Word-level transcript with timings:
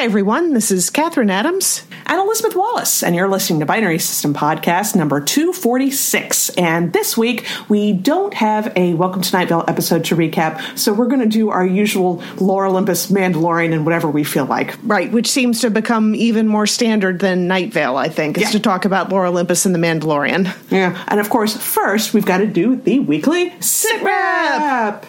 Hi, 0.00 0.06
everyone. 0.06 0.54
This 0.54 0.70
is 0.70 0.88
Catherine 0.88 1.28
Adams. 1.28 1.82
And 2.06 2.18
Elizabeth 2.18 2.56
Wallace, 2.56 3.02
and 3.02 3.14
you're 3.14 3.28
listening 3.28 3.60
to 3.60 3.66
Binary 3.66 3.98
System 3.98 4.32
Podcast 4.32 4.96
number 4.96 5.20
246. 5.20 6.48
And 6.56 6.94
this 6.94 7.18
week, 7.18 7.46
we 7.68 7.92
don't 7.92 8.32
have 8.32 8.72
a 8.76 8.94
Welcome 8.94 9.20
to 9.20 9.36
Night 9.36 9.48
Vale 9.50 9.62
episode 9.68 10.04
to 10.06 10.16
recap, 10.16 10.78
so 10.78 10.94
we're 10.94 11.08
going 11.08 11.20
to 11.20 11.26
do 11.26 11.50
our 11.50 11.66
usual 11.66 12.22
Lore 12.38 12.64
Olympus, 12.64 13.10
Mandalorian, 13.10 13.74
and 13.74 13.84
whatever 13.84 14.08
we 14.08 14.24
feel 14.24 14.46
like. 14.46 14.74
Right, 14.84 15.12
which 15.12 15.26
seems 15.26 15.60
to 15.60 15.68
become 15.70 16.14
even 16.14 16.48
more 16.48 16.66
standard 16.66 17.18
than 17.18 17.46
Night 17.46 17.70
Vale, 17.74 17.98
I 17.98 18.08
think, 18.08 18.38
is 18.38 18.44
Yeah. 18.44 18.50
to 18.52 18.60
talk 18.60 18.86
about 18.86 19.10
Lore 19.10 19.26
Olympus 19.26 19.66
and 19.66 19.74
the 19.74 19.78
Mandalorian. 19.78 20.50
Yeah. 20.70 20.98
And 21.08 21.20
of 21.20 21.28
course, 21.28 21.54
first, 21.58 22.14
we've 22.14 22.24
got 22.24 22.38
to 22.38 22.46
do 22.46 22.74
the 22.74 23.00
weekly 23.00 23.52
Sit 23.60 24.00
Rep. 24.02 25.04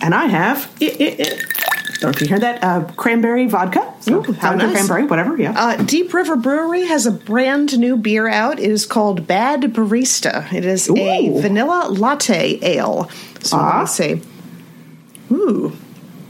And 0.00 0.14
I 0.14 0.24
have. 0.28 0.74
It, 0.80 0.98
it, 0.98 1.20
it. 1.20 1.44
Don't 2.00 2.20
you 2.20 2.28
hear 2.28 2.38
that? 2.38 2.62
Uh, 2.62 2.84
cranberry 2.96 3.46
vodka. 3.48 3.92
So, 4.00 4.18
Ooh, 4.24 4.32
how 4.34 4.54
nice. 4.54 4.72
cranberry, 4.72 5.04
whatever. 5.06 5.36
Yeah. 5.36 5.52
Uh, 5.56 5.82
Deep 5.82 6.14
River 6.14 6.36
Brewery 6.36 6.84
has 6.86 7.06
a 7.06 7.10
brand 7.10 7.76
new 7.78 7.96
beer 7.96 8.28
out. 8.28 8.60
It 8.60 8.70
is 8.70 8.86
called 8.86 9.26
Bad 9.26 9.62
Barista. 9.62 10.52
It 10.52 10.64
is 10.64 10.88
a 10.88 11.40
vanilla 11.40 11.88
latte 11.90 12.58
ale. 12.62 13.10
So 13.42 13.56
let 13.56 13.62
Ah. 13.64 13.80
me 13.80 13.86
see. 13.86 14.22
Ooh. 15.32 15.72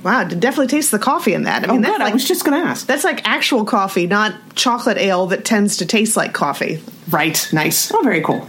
Wow, 0.03 0.23
it 0.23 0.41
definitely 0.41 0.69
tastes 0.69 0.91
the 0.91 0.99
coffee 0.99 1.35
in 1.35 1.43
that. 1.43 1.65
I 1.65 1.69
oh, 1.69 1.73
mean, 1.73 1.83
good. 1.83 2.01
that's 2.01 2.11
I 2.11 2.12
was 2.15 2.27
just 2.27 2.45
going 2.45 2.61
to 2.62 2.67
ask. 2.67 2.87
that's 2.87 3.05
like 3.05 3.27
actual 3.29 3.65
coffee, 3.65 4.07
not 4.07 4.33
chocolate 4.55 4.97
ale 4.97 5.27
that 5.27 5.45
tends 5.45 5.77
to 5.79 5.87
taste 5.87 6.17
like 6.17 6.33
coffee. 6.33 6.81
Right. 7.11 7.47
Nice. 7.53 7.93
Oh, 7.93 8.01
very 8.03 8.23
cool. 8.23 8.47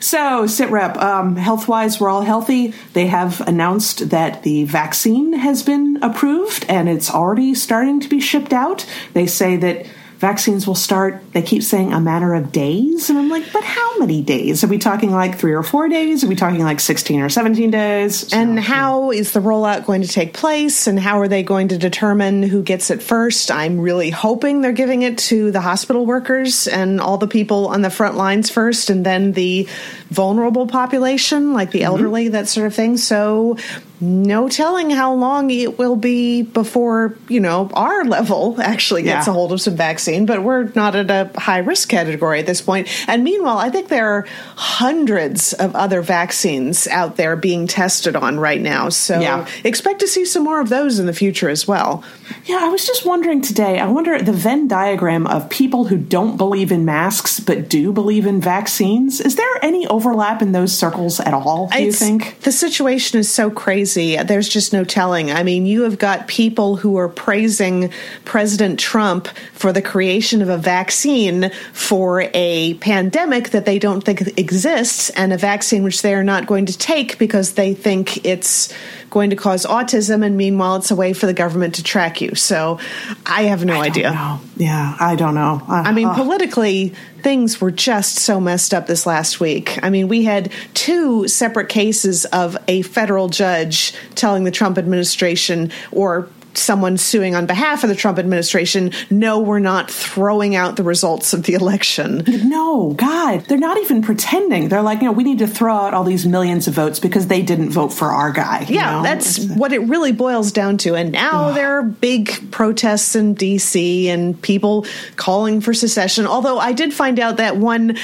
So, 0.00 0.46
SITREP, 0.46 0.96
um, 0.96 1.36
health 1.36 1.68
wise, 1.68 2.00
we're 2.00 2.08
all 2.08 2.22
healthy. 2.22 2.74
They 2.92 3.06
have 3.06 3.40
announced 3.46 4.10
that 4.10 4.42
the 4.42 4.64
vaccine 4.64 5.32
has 5.34 5.62
been 5.62 5.98
approved 6.02 6.66
and 6.68 6.88
it's 6.88 7.10
already 7.10 7.54
starting 7.54 8.00
to 8.00 8.08
be 8.08 8.20
shipped 8.20 8.52
out. 8.52 8.86
They 9.12 9.26
say 9.26 9.56
that 9.56 9.86
vaccines 10.18 10.66
will 10.66 10.74
start, 10.74 11.20
they 11.32 11.42
keep 11.42 11.62
saying 11.62 11.92
a 11.92 12.00
matter 12.00 12.34
of 12.34 12.50
days. 12.52 13.10
And 13.10 13.18
I'm 13.18 13.28
like, 13.28 13.52
but 13.52 13.62
how 13.62 13.98
many 13.98 14.22
days? 14.22 14.64
Are 14.64 14.66
we 14.66 14.78
talking 14.78 15.10
like 15.10 15.36
three 15.38 15.52
or 15.52 15.62
four 15.62 15.88
days? 15.88 16.24
Are 16.24 16.26
we 16.28 16.36
talking 16.36 16.60
like 16.62 16.80
16 16.80 17.20
or 17.20 17.28
17 17.28 17.70
days? 17.70 18.32
And 18.32 18.58
how 18.58 19.10
is 19.10 19.32
the 19.32 19.40
rollout 19.40 19.84
going 19.84 20.02
to 20.02 20.08
take 20.08 20.32
place? 20.32 20.86
And 20.86 20.98
how 20.98 21.20
are 21.20 21.28
they 21.28 21.42
going 21.42 21.68
to 21.68 21.78
determine 21.78 22.42
who 22.42 22.62
gets 22.62 22.90
it 22.90 23.02
first? 23.02 23.50
I'm 23.50 23.78
really 23.78 24.08
hoping 24.10 24.62
they're 24.62 24.72
giving 24.72 25.02
it 25.02 25.18
to 25.18 25.50
the 25.50 25.60
hospital 25.60 26.06
workers 26.06 26.66
and 26.66 27.00
all 27.00 27.18
the 27.18 27.28
people 27.28 27.68
on 27.68 27.82
the 27.82 27.90
front 27.90 28.16
lines 28.16 28.48
first, 28.48 28.88
and 28.88 29.04
then 29.04 29.32
the 29.32 29.68
vulnerable 30.10 30.66
population, 30.66 31.52
like 31.52 31.66
Mm-hmm. 31.68 31.78
the 31.78 31.84
elderly, 31.84 32.28
that 32.28 32.48
sort 32.48 32.66
of 32.66 32.74
thing. 32.74 32.96
So, 32.96 33.58
no 34.00 34.48
telling 34.48 34.90
how 34.90 35.14
long 35.14 35.50
it 35.50 35.78
will 35.78 35.96
be 35.96 36.42
before, 36.42 37.14
you 37.28 37.40
know, 37.40 37.70
our 37.72 38.04
level 38.04 38.56
actually 38.60 39.02
gets 39.02 39.26
Yeah. 39.26 39.32
a 39.32 39.34
hold 39.34 39.52
of 39.52 39.60
some 39.60 39.74
vaccine, 39.76 40.26
but 40.26 40.42
we're 40.42 40.70
not 40.74 40.94
at 40.94 41.10
a 41.10 41.30
high 41.38 41.58
risk 41.58 41.88
category 41.88 42.38
at 42.38 42.46
this 42.46 42.60
point. 42.60 42.88
And 43.08 43.24
meanwhile, 43.24 43.56
I 43.58 43.70
think 43.70 43.88
there 43.88 44.08
are 44.08 44.26
hundreds 44.56 45.54
of 45.54 45.74
other 45.74 46.02
vaccines 46.02 46.86
out 46.88 47.16
there 47.16 47.36
being 47.36 47.66
tested 47.66 48.16
on 48.16 48.38
right 48.38 48.60
now. 48.60 48.90
So 48.90 49.18
Yeah. 49.18 49.46
expect 49.64 50.00
to 50.00 50.06
see 50.08 50.26
some 50.26 50.44
more 50.44 50.60
of 50.60 50.68
those 50.68 50.98
in 50.98 51.06
the 51.06 51.14
future 51.14 51.48
as 51.48 51.66
well. 51.66 52.02
Yeah, 52.44 52.58
I 52.60 52.68
was 52.68 52.86
just 52.86 53.06
wondering 53.06 53.40
today. 53.40 53.78
I 53.78 53.86
wonder 53.86 54.20
the 54.20 54.32
Venn 54.32 54.68
diagram 54.68 55.26
of 55.26 55.48
people 55.48 55.84
who 55.84 55.96
don't 55.96 56.36
believe 56.36 56.70
in 56.72 56.84
masks 56.84 57.40
but 57.40 57.68
do 57.70 57.92
believe 57.92 58.26
in 58.26 58.40
vaccines. 58.40 59.20
Is 59.20 59.36
there 59.36 59.46
any 59.62 59.86
overlap 59.86 60.42
in 60.42 60.52
those 60.52 60.76
circles 60.76 61.18
at 61.20 61.32
all? 61.32 61.68
Do 61.72 61.82
you 61.82 61.92
think? 61.92 62.40
the 62.42 62.52
situation 62.52 63.18
is 63.18 63.30
so 63.32 63.48
crazy? 63.48 63.85
There's 63.94 64.48
just 64.48 64.72
no 64.72 64.84
telling. 64.84 65.30
I 65.30 65.42
mean, 65.42 65.66
you 65.66 65.82
have 65.82 65.98
got 65.98 66.28
people 66.28 66.76
who 66.76 66.96
are 66.96 67.08
praising 67.08 67.92
President 68.24 68.78
Trump 68.78 69.28
for 69.52 69.72
the 69.72 69.82
creation 69.82 70.42
of 70.42 70.48
a 70.48 70.58
vaccine 70.58 71.50
for 71.72 72.28
a 72.34 72.74
pandemic 72.74 73.50
that 73.50 73.64
they 73.64 73.78
don't 73.78 74.02
think 74.02 74.20
exists, 74.38 75.10
and 75.10 75.32
a 75.32 75.38
vaccine 75.38 75.82
which 75.82 76.02
they 76.02 76.14
are 76.14 76.24
not 76.24 76.46
going 76.46 76.66
to 76.66 76.76
take 76.76 77.18
because 77.18 77.54
they 77.54 77.74
think 77.74 78.24
it's 78.24 78.72
going 79.10 79.30
to 79.30 79.36
cause 79.36 79.64
autism, 79.64 80.24
and 80.24 80.36
meanwhile, 80.36 80.76
it's 80.76 80.90
a 80.90 80.96
way 80.96 81.12
for 81.12 81.26
the 81.26 81.34
government 81.34 81.76
to 81.76 81.82
track 81.82 82.20
you. 82.20 82.34
So 82.34 82.78
I 83.24 83.44
have 83.44 83.64
no 83.64 83.80
idea. 83.80 84.12
No. 84.12 84.40
Yeah, 84.56 84.96
I 84.98 85.16
don't 85.16 85.34
know. 85.34 85.62
Uh, 85.68 85.82
I 85.86 85.92
mean, 85.92 86.08
uh, 86.08 86.14
politically, 86.14 86.94
things 87.22 87.60
were 87.60 87.70
just 87.70 88.16
so 88.16 88.40
messed 88.40 88.72
up 88.72 88.86
this 88.86 89.06
last 89.06 89.40
week. 89.40 89.78
I 89.82 89.90
mean, 89.90 90.08
we 90.08 90.24
had 90.24 90.52
two 90.74 91.28
separate 91.28 91.68
cases 91.68 92.24
of 92.26 92.56
a 92.68 92.82
federal 92.82 93.28
judge 93.28 93.94
telling 94.14 94.44
the 94.44 94.50
Trump 94.50 94.78
administration 94.78 95.70
or 95.92 96.28
someone 96.58 96.96
suing 96.96 97.34
on 97.34 97.46
behalf 97.46 97.82
of 97.82 97.88
the 97.88 97.94
Trump 97.94 98.18
administration, 98.18 98.92
no, 99.10 99.38
we're 99.40 99.58
not 99.58 99.90
throwing 99.90 100.54
out 100.54 100.76
the 100.76 100.82
results 100.82 101.32
of 101.32 101.44
the 101.44 101.54
election. 101.54 102.22
no, 102.44 102.92
God, 102.96 103.44
they're 103.48 103.58
not 103.58 103.78
even 103.78 104.02
pretending. 104.02 104.68
They're 104.68 104.82
like, 104.82 105.00
you 105.00 105.06
know, 105.06 105.12
we 105.12 105.24
need 105.24 105.38
to 105.40 105.46
throw 105.46 105.74
out 105.74 105.94
all 105.94 106.04
these 106.04 106.26
millions 106.26 106.66
of 106.68 106.74
votes 106.74 106.98
because 106.98 107.26
they 107.26 107.42
didn't 107.42 107.70
vote 107.70 107.92
for 107.92 108.08
our 108.08 108.30
guy. 108.32 108.64
you 108.68 108.76
Yeah, 108.76 108.90
know? 108.96 109.02
that's 109.02 109.38
It's- 109.38 109.56
what 109.58 109.72
it 109.72 109.80
really 109.80 110.12
boils 110.12 110.52
down 110.52 110.78
to. 110.78 110.94
And 110.94 111.12
now 111.12 111.52
there 111.52 111.78
are 111.78 111.82
big 111.82 112.50
protests 112.50 113.14
in 113.16 113.34
DC 113.34 114.06
and 114.08 114.40
people 114.42 114.86
calling 115.16 115.60
for 115.60 115.74
secession. 115.74 116.26
Although 116.26 116.58
I 116.58 116.72
did 116.72 116.92
find 116.94 117.18
out 117.20 117.36
that 117.38 117.56
one, 117.56 117.96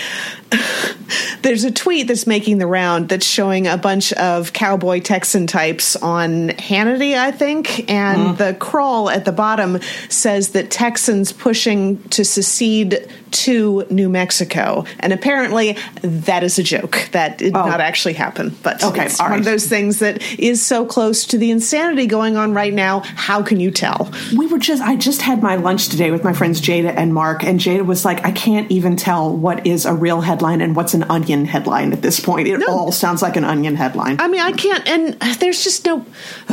there's 1.42 1.64
a 1.64 1.70
tweet 1.70 2.08
that's 2.08 2.26
making 2.26 2.58
the 2.58 2.66
round 2.66 3.08
that's 3.08 3.26
showing 3.26 3.66
a 3.66 3.76
bunch 3.76 4.12
of 4.14 4.52
cowboy 4.52 5.00
Texan 5.00 5.46
types 5.46 5.96
on 5.96 6.50
Hannity, 6.50 7.14
I 7.16 7.30
think. 7.32 7.90
And 7.90 8.18
mm-hmm. 8.18 8.34
The 8.42 8.54
crawl 8.54 9.08
at 9.10 9.24
the 9.24 9.32
bottom 9.32 9.78
says 10.08 10.50
that 10.50 10.70
Texans 10.70 11.32
pushing 11.32 12.02
to 12.10 12.24
secede 12.24 13.08
to 13.32 13.86
New 13.88 14.08
Mexico. 14.10 14.84
And 15.00 15.12
apparently 15.12 15.76
that 16.02 16.42
is 16.44 16.58
a 16.58 16.62
joke. 16.62 17.08
That 17.12 17.38
did 17.38 17.56
Oh. 17.56 17.64
not 17.66 17.80
actually 17.80 18.12
happen. 18.14 18.54
But 18.62 18.82
Okay, 18.84 19.06
it's 19.06 19.20
all 19.20 19.30
one 19.30 19.38
of 19.38 19.44
those 19.44 19.66
things 19.66 20.00
that 20.00 20.20
is 20.38 20.60
so 20.62 20.84
close 20.84 21.24
to 21.26 21.38
the 21.38 21.50
insanity 21.50 22.06
going 22.06 22.36
on 22.36 22.52
right 22.52 22.72
now. 22.74 23.00
How 23.16 23.42
can 23.42 23.58
you 23.60 23.70
tell? 23.70 24.10
we 24.36 24.46
were 24.46 24.58
just 24.58 24.82
i 24.82 24.96
just 24.96 25.22
had 25.22 25.42
my 25.42 25.56
lunch 25.56 25.88
today 25.88 26.10
with 26.10 26.24
my 26.24 26.32
friends 26.32 26.60
jada 26.60 26.92
and 26.96 27.12
mark 27.14 27.42
and 27.44 27.60
jada 27.60 27.84
was 27.84 28.04
like 28.04 28.24
i 28.24 28.30
can't 28.30 28.70
even 28.70 28.96
tell 28.96 29.34
what 29.36 29.66
is 29.66 29.84
a 29.86 29.92
real 29.94 30.20
headline 30.20 30.60
and 30.60 30.74
what's 30.76 30.94
an 30.94 31.04
onion 31.04 31.44
headline 31.44 31.92
at 31.92 32.00
this 32.02 32.18
point 32.20 32.48
it 32.48 32.58
No. 32.58 32.66
all 32.68 32.92
sounds 32.92 33.22
like 33.22 33.36
an 33.36 33.44
onion 33.44 33.76
headline 33.76 34.16
I 34.20 34.28
mean, 34.28 34.40
I 34.40 34.52
can't, 34.52 34.86
and 34.88 35.14
there's 35.40 35.62
just 35.64 35.84
no. 35.86 36.04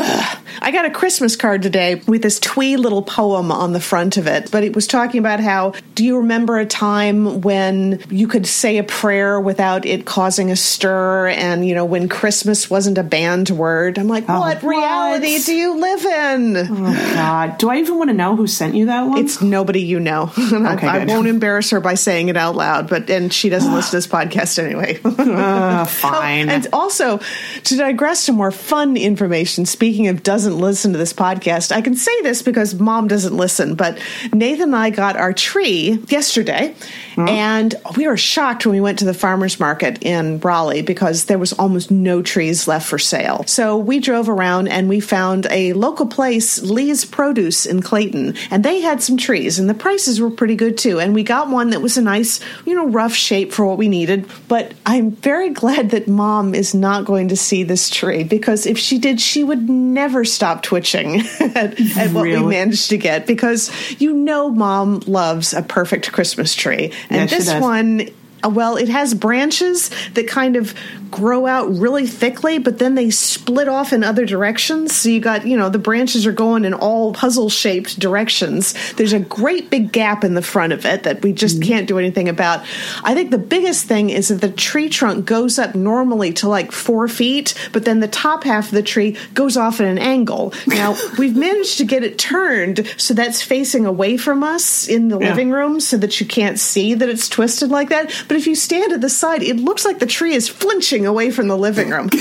I 0.61 0.71
got 0.71 0.85
a 0.85 0.89
Christmas 0.89 1.35
card 1.35 1.61
today 1.69 2.01
with 2.07 2.23
this 2.23 2.39
twee 2.39 2.77
little 2.77 3.03
poem 3.03 3.51
on 3.51 3.73
the 3.73 3.79
front 3.79 4.17
of 4.17 4.25
it, 4.25 4.49
but 4.51 4.63
it 4.63 4.73
was 4.75 4.87
talking 4.87 5.19
about 5.19 5.39
how 5.39 5.73
do 5.93 6.03
you 6.03 6.17
remember 6.17 6.57
a 6.57 6.65
time 6.65 7.41
when 7.41 8.01
you 8.09 8.27
could 8.27 8.47
say 8.47 8.77
a 8.79 8.83
prayer 8.83 9.39
without 9.39 9.85
it 9.85 10.05
causing 10.05 10.49
a 10.49 10.55
stir, 10.55 11.27
and 11.27 11.67
you 11.67 11.75
know, 11.75 11.85
when 11.85 12.09
Christmas 12.09 12.69
wasn't 12.69 12.97
a 12.97 13.03
banned 13.03 13.51
word? 13.51 13.99
I'm 13.99 14.07
like, 14.07 14.25
Oh, 14.27 14.39
what 14.39 14.63
what? 14.63 14.69
reality 14.69 15.37
do 15.43 15.53
you 15.53 15.79
live 15.79 16.05
in? 16.05 16.57
oh 16.57 17.13
god 17.13 17.57
do 17.59 17.69
i 17.69 17.77
even 17.77 17.97
want 17.97 18.09
to 18.09 18.13
know 18.15 18.35
who 18.35 18.47
sent 18.47 18.73
you 18.75 18.87
that 18.87 19.03
one 19.03 19.17
It's 19.19 19.41
nobody 19.41 19.81
you 19.81 19.99
know. 19.99 20.31
I- 20.37 20.75
Okay, 20.79 20.87
I, 20.87 20.99
good. 20.99 21.09
won't 21.09 21.27
embarrass 21.27 21.69
her 21.71 21.79
by 21.79 21.93
saying 21.95 22.29
it 22.29 22.37
out 22.37 22.55
loud, 22.55 22.89
but 22.89 23.09
and 23.09 23.31
she 23.31 23.49
doesn't 23.49 23.71
listen 23.73 23.91
to 23.91 23.97
this 23.97 24.07
podcast 24.19 24.57
anyway. 24.63 24.99
uh, 25.03 25.85
fine 25.85 26.49
And 26.49 26.67
also, 26.73 27.19
to 27.65 27.77
digress 27.77 28.25
to 28.25 28.31
more 28.33 28.51
fun 28.51 28.95
information, 28.97 29.65
speaking 29.65 30.07
of 30.07 30.23
doesn't 30.23 30.57
listen 30.57 30.91
to 30.93 30.97
this 30.97 31.13
podcast, 31.13 31.58
I 31.71 31.81
can 31.81 31.95
say 31.95 32.21
this 32.21 32.41
because 32.41 32.75
mom 32.75 33.07
doesn't 33.07 33.35
listen, 33.35 33.75
but 33.75 33.99
Nathan 34.33 34.69
and 34.69 34.75
I 34.75 34.89
got 34.89 35.15
our 35.15 35.33
tree 35.33 35.99
yesterday, 36.07 36.75
and 37.17 37.75
we 37.97 38.07
were 38.07 38.17
shocked 38.17 38.65
when 38.65 38.73
we 38.73 38.81
went 38.81 38.99
to 38.99 39.05
the 39.05 39.13
farmer's 39.13 39.59
market 39.59 40.03
in 40.03 40.39
Raleigh 40.39 40.81
because 40.81 41.25
there 41.25 41.37
was 41.37 41.53
almost 41.53 41.91
no 41.91 42.21
trees 42.21 42.67
left 42.67 42.87
for 42.87 42.97
sale. 42.97 43.43
So 43.45 43.77
we 43.77 43.99
drove 43.99 44.29
around 44.29 44.67
and 44.69 44.87
we 44.87 44.99
found 44.99 45.47
a 45.49 45.73
local 45.73 46.07
place, 46.07 46.61
Lee's 46.61 47.03
Produce 47.03 47.65
in 47.65 47.81
Clayton, 47.81 48.35
and 48.51 48.63
they 48.63 48.81
had 48.81 49.01
some 49.01 49.17
trees, 49.17 49.59
and 49.59 49.69
the 49.69 49.73
prices 49.73 50.21
were 50.21 50.31
pretty 50.31 50.55
good 50.55 50.77
too. 50.77 50.99
And 50.99 51.13
we 51.13 51.23
got 51.23 51.49
one 51.49 51.71
that 51.71 51.81
was 51.81 51.97
a 51.97 52.01
nice, 52.01 52.39
you 52.65 52.75
know, 52.75 52.87
rough 52.87 53.13
shape 53.13 53.51
for 53.51 53.65
what 53.65 53.77
we 53.77 53.87
needed. 53.87 54.29
But 54.47 54.73
I'm 54.85 55.11
very 55.11 55.49
glad 55.49 55.91
that 55.91 56.07
mom 56.07 56.55
is 56.55 56.73
not 56.73 57.05
going 57.05 57.29
to 57.29 57.35
see 57.35 57.63
this 57.63 57.89
tree 57.89 58.23
because 58.23 58.65
if 58.65 58.77
she 58.77 58.99
did, 58.99 59.19
she 59.19 59.43
would 59.43 59.69
never 59.69 60.25
stop 60.25 60.63
twitching 60.63 61.21
at, 61.55 61.97
at 61.97 62.11
what 62.11 62.23
we 62.23 62.41
managed 62.41 62.89
to 62.89 62.97
get 62.97 63.27
because 63.27 63.71
you 63.99 64.13
know 64.13 64.49
mom 64.49 64.99
loves 65.07 65.53
a 65.53 65.61
perfect 65.61 66.11
Christmas 66.11 66.55
tree. 66.55 66.91
And 67.09 67.31
Yeah, 67.31 67.37
this 67.37 67.53
one 67.61 68.09
Uh, 68.43 68.49
well, 68.49 68.77
it 68.77 68.89
has 68.89 69.13
branches 69.13 69.89
that 70.13 70.27
kind 70.27 70.55
of 70.55 70.73
grow 71.11 71.45
out 71.47 71.69
really 71.69 72.05
thickly, 72.05 72.59
but 72.59 72.79
then 72.79 72.95
they 72.95 73.09
split 73.09 73.67
off 73.67 73.93
in 73.93 74.03
other 74.03 74.25
directions. 74.25 74.95
So 74.95 75.09
you 75.09 75.19
got, 75.19 75.45
you 75.45 75.57
know, 75.57 75.69
the 75.69 75.79
branches 75.79 76.25
are 76.25 76.31
going 76.31 76.65
in 76.65 76.73
all 76.73 77.13
puzzle 77.13 77.49
shaped 77.49 77.99
directions. 77.99 78.73
There's 78.93 79.13
a 79.13 79.19
great 79.19 79.69
big 79.69 79.91
gap 79.91 80.23
in 80.23 80.35
the 80.35 80.41
front 80.41 80.73
of 80.73 80.85
it 80.85 81.03
that 81.03 81.21
we 81.21 81.33
just 81.33 81.59
mm-hmm. 81.59 81.69
can't 81.69 81.87
do 81.87 81.97
anything 81.97 82.29
about. 82.29 82.61
I 83.03 83.13
think 83.13 83.31
the 83.31 83.37
biggest 83.37 83.85
thing 83.85 84.09
is 84.09 84.27
that 84.27 84.41
the 84.41 84.49
tree 84.49 84.89
trunk 84.89 85.25
goes 85.25 85.57
up 85.57 85.75
normally 85.75 86.33
to 86.33 86.47
like 86.47 86.71
four 86.71 87.07
feet, 87.07 87.53
but 87.71 87.85
then 87.85 87.99
the 87.99 88.07
top 88.07 88.43
half 88.43 88.65
of 88.65 88.71
the 88.71 88.83
tree 88.83 89.17
goes 89.33 89.57
off 89.57 89.79
at 89.79 89.87
an 89.87 89.97
angle. 89.97 90.53
Now, 90.67 90.95
we've 91.17 91.35
managed 91.35 91.77
to 91.79 91.85
get 91.85 92.03
it 92.03 92.17
turned 92.17 92.85
so 92.97 93.13
that's 93.13 93.41
facing 93.41 93.85
away 93.85 94.17
from 94.17 94.43
us 94.43 94.87
in 94.87 95.09
the 95.09 95.17
Yeah. 95.19 95.29
living 95.29 95.51
room 95.51 95.79
so 95.79 95.97
that 95.97 96.19
you 96.19 96.25
can't 96.25 96.59
see 96.59 96.93
that 96.93 97.09
it's 97.09 97.27
twisted 97.27 97.69
like 97.69 97.89
that. 97.89 98.11
But 98.29 98.37
if 98.37 98.47
you 98.47 98.55
stand 98.55 98.93
at 98.93 99.01
the 99.01 99.09
side, 99.09 99.43
it 99.43 99.57
looks 99.57 99.83
like 99.83 99.99
the 99.99 100.05
tree 100.05 100.33
is 100.35 100.47
flinching 100.47 101.05
away 101.05 101.31
from 101.31 101.49
the 101.49 101.57
living 101.57 101.89
room. 101.89 102.09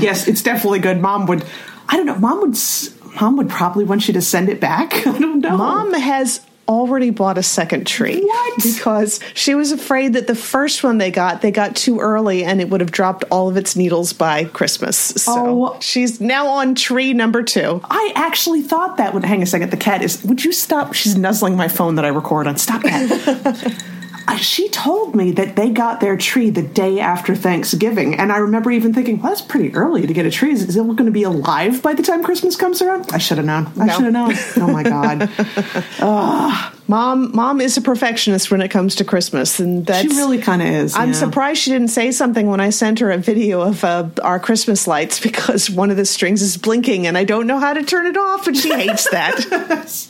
Yes, 0.00 0.26
it's 0.26 0.42
definitely 0.42 0.78
good. 0.80 1.00
Mom 1.00 1.26
would, 1.26 1.44
I 1.88 1.96
don't 1.96 2.06
know, 2.06 2.16
mom 2.16 2.40
would, 2.40 2.52
s- 2.52 2.90
mom 3.20 3.36
would 3.36 3.48
probably 3.50 3.84
want 3.84 4.08
you 4.08 4.14
to 4.14 4.22
send 4.22 4.48
it 4.48 4.58
back. 4.60 4.94
I 5.06 5.18
don't 5.18 5.40
know. 5.40 5.56
Mom 5.56 5.92
has 5.94 6.40
already 6.70 7.10
bought 7.10 7.36
a 7.36 7.42
second 7.42 7.86
tree. 7.86 8.22
What? 8.22 8.62
Because 8.62 9.18
she 9.34 9.54
was 9.56 9.72
afraid 9.72 10.12
that 10.12 10.28
the 10.28 10.34
first 10.36 10.84
one 10.84 10.98
they 10.98 11.10
got, 11.10 11.42
they 11.42 11.50
got 11.50 11.74
too 11.74 11.98
early 11.98 12.44
and 12.44 12.60
it 12.60 12.70
would 12.70 12.80
have 12.80 12.92
dropped 12.92 13.24
all 13.30 13.48
of 13.48 13.56
its 13.56 13.74
needles 13.74 14.12
by 14.12 14.44
Christmas. 14.44 14.96
So 14.96 15.32
Oh. 15.74 15.76
she's 15.80 16.20
now 16.20 16.46
on 16.46 16.74
tree 16.76 17.12
number 17.12 17.42
two. 17.42 17.80
I 17.90 18.12
actually 18.14 18.62
thought 18.62 18.96
that 18.98 19.12
would 19.14 19.24
hang 19.24 19.42
a 19.42 19.46
second. 19.46 19.70
The 19.70 19.76
cat 19.76 20.02
is. 20.02 20.22
Would 20.24 20.44
you 20.44 20.52
stop? 20.52 20.94
She's 20.94 21.16
nuzzling 21.16 21.56
my 21.56 21.66
phone 21.68 21.96
that 21.96 22.04
I 22.04 22.08
record 22.08 22.46
on. 22.46 22.56
Stop 22.56 22.82
that. 22.84 23.84
She 24.36 24.68
told 24.70 25.14
me 25.14 25.32
that 25.32 25.56
they 25.56 25.70
got 25.70 26.00
their 26.00 26.16
tree 26.16 26.50
the 26.50 26.62
day 26.62 27.00
after 27.00 27.34
Thanksgiving, 27.34 28.14
and 28.16 28.32
I 28.32 28.38
remember 28.38 28.70
even 28.70 28.92
thinking, 28.94 29.20
"Well, 29.20 29.30
that's 29.30 29.42
pretty 29.42 29.74
early 29.74 30.06
to 30.06 30.12
get 30.12 30.26
a 30.26 30.30
tree. 30.30 30.52
Is, 30.52 30.62
is 30.62 30.76
it 30.76 30.82
going 30.82 30.96
to 31.06 31.10
be 31.10 31.22
alive 31.24 31.82
by 31.82 31.94
the 31.94 32.02
time 32.02 32.22
Christmas 32.24 32.56
comes 32.56 32.80
around?" 32.82 33.10
I 33.12 33.18
should 33.18 33.36
have 33.38 33.46
known. 33.46 33.70
I 33.78 33.86
No. 33.86 33.92
should 33.94 34.04
have 34.04 34.12
known. 34.12 34.34
Oh 34.56 34.72
my 34.72 34.82
god, 34.82 35.28
Mom, 36.90 37.30
mom 37.36 37.60
is 37.60 37.76
a 37.76 37.80
perfectionist 37.80 38.50
when 38.50 38.60
it 38.60 38.68
comes 38.68 38.96
to 38.96 39.04
Christmas, 39.04 39.60
and 39.60 39.86
that's 39.86 40.02
she 40.12 40.18
really 40.18 40.38
kind 40.38 40.60
of 40.60 40.66
is. 40.68 40.96
I'm 40.96 41.10
yeah. 41.10 41.14
surprised 41.14 41.60
she 41.62 41.70
didn't 41.70 41.88
say 41.88 42.10
something 42.10 42.48
when 42.48 42.58
I 42.58 42.70
sent 42.70 42.98
her 42.98 43.12
a 43.12 43.16
video 43.18 43.60
of 43.60 43.84
uh, 43.84 44.08
our 44.22 44.40
Christmas 44.40 44.88
lights 44.88 45.20
because 45.28 45.70
one 45.70 45.90
of 45.92 45.96
the 45.96 46.04
strings 46.04 46.42
is 46.42 46.56
blinking 46.56 47.06
and 47.06 47.16
I 47.16 47.22
don't 47.22 47.46
know 47.46 47.60
how 47.60 47.74
to 47.74 47.84
turn 47.84 48.06
it 48.06 48.16
off, 48.16 48.48
and 48.48 48.56
she 48.56 48.72
hates 48.74 49.08
that. 49.10 49.36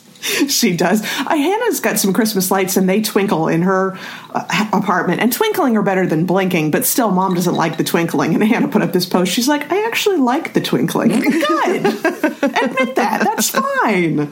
She 0.47 0.75
does. 0.75 1.01
Uh, 1.01 1.35
Hannah's 1.35 1.79
got 1.79 1.97
some 1.97 2.13
Christmas 2.13 2.51
lights 2.51 2.77
and 2.77 2.87
they 2.87 3.01
twinkle 3.01 3.47
in 3.47 3.63
her 3.63 3.97
uh, 4.31 4.69
apartment. 4.73 5.21
And 5.21 5.31
twinkling 5.33 5.77
are 5.77 5.81
better 5.81 6.05
than 6.05 6.25
blinking, 6.25 6.71
but 6.71 6.85
still, 6.85 7.11
mom 7.11 7.33
doesn't 7.33 7.55
like 7.55 7.77
the 7.77 7.83
twinkling. 7.83 8.33
And 8.33 8.43
Hannah 8.43 8.67
put 8.67 8.81
up 8.81 8.93
this 8.93 9.05
post. 9.05 9.31
She's 9.31 9.47
like, 9.47 9.71
I 9.71 9.87
actually 9.87 10.17
like 10.17 10.53
the 10.53 10.61
twinkling. 10.61 11.09
Good. 11.19 11.85
Admit 11.85 12.95
that. 12.95 13.21
That's 13.23 13.49
fine. 13.49 14.31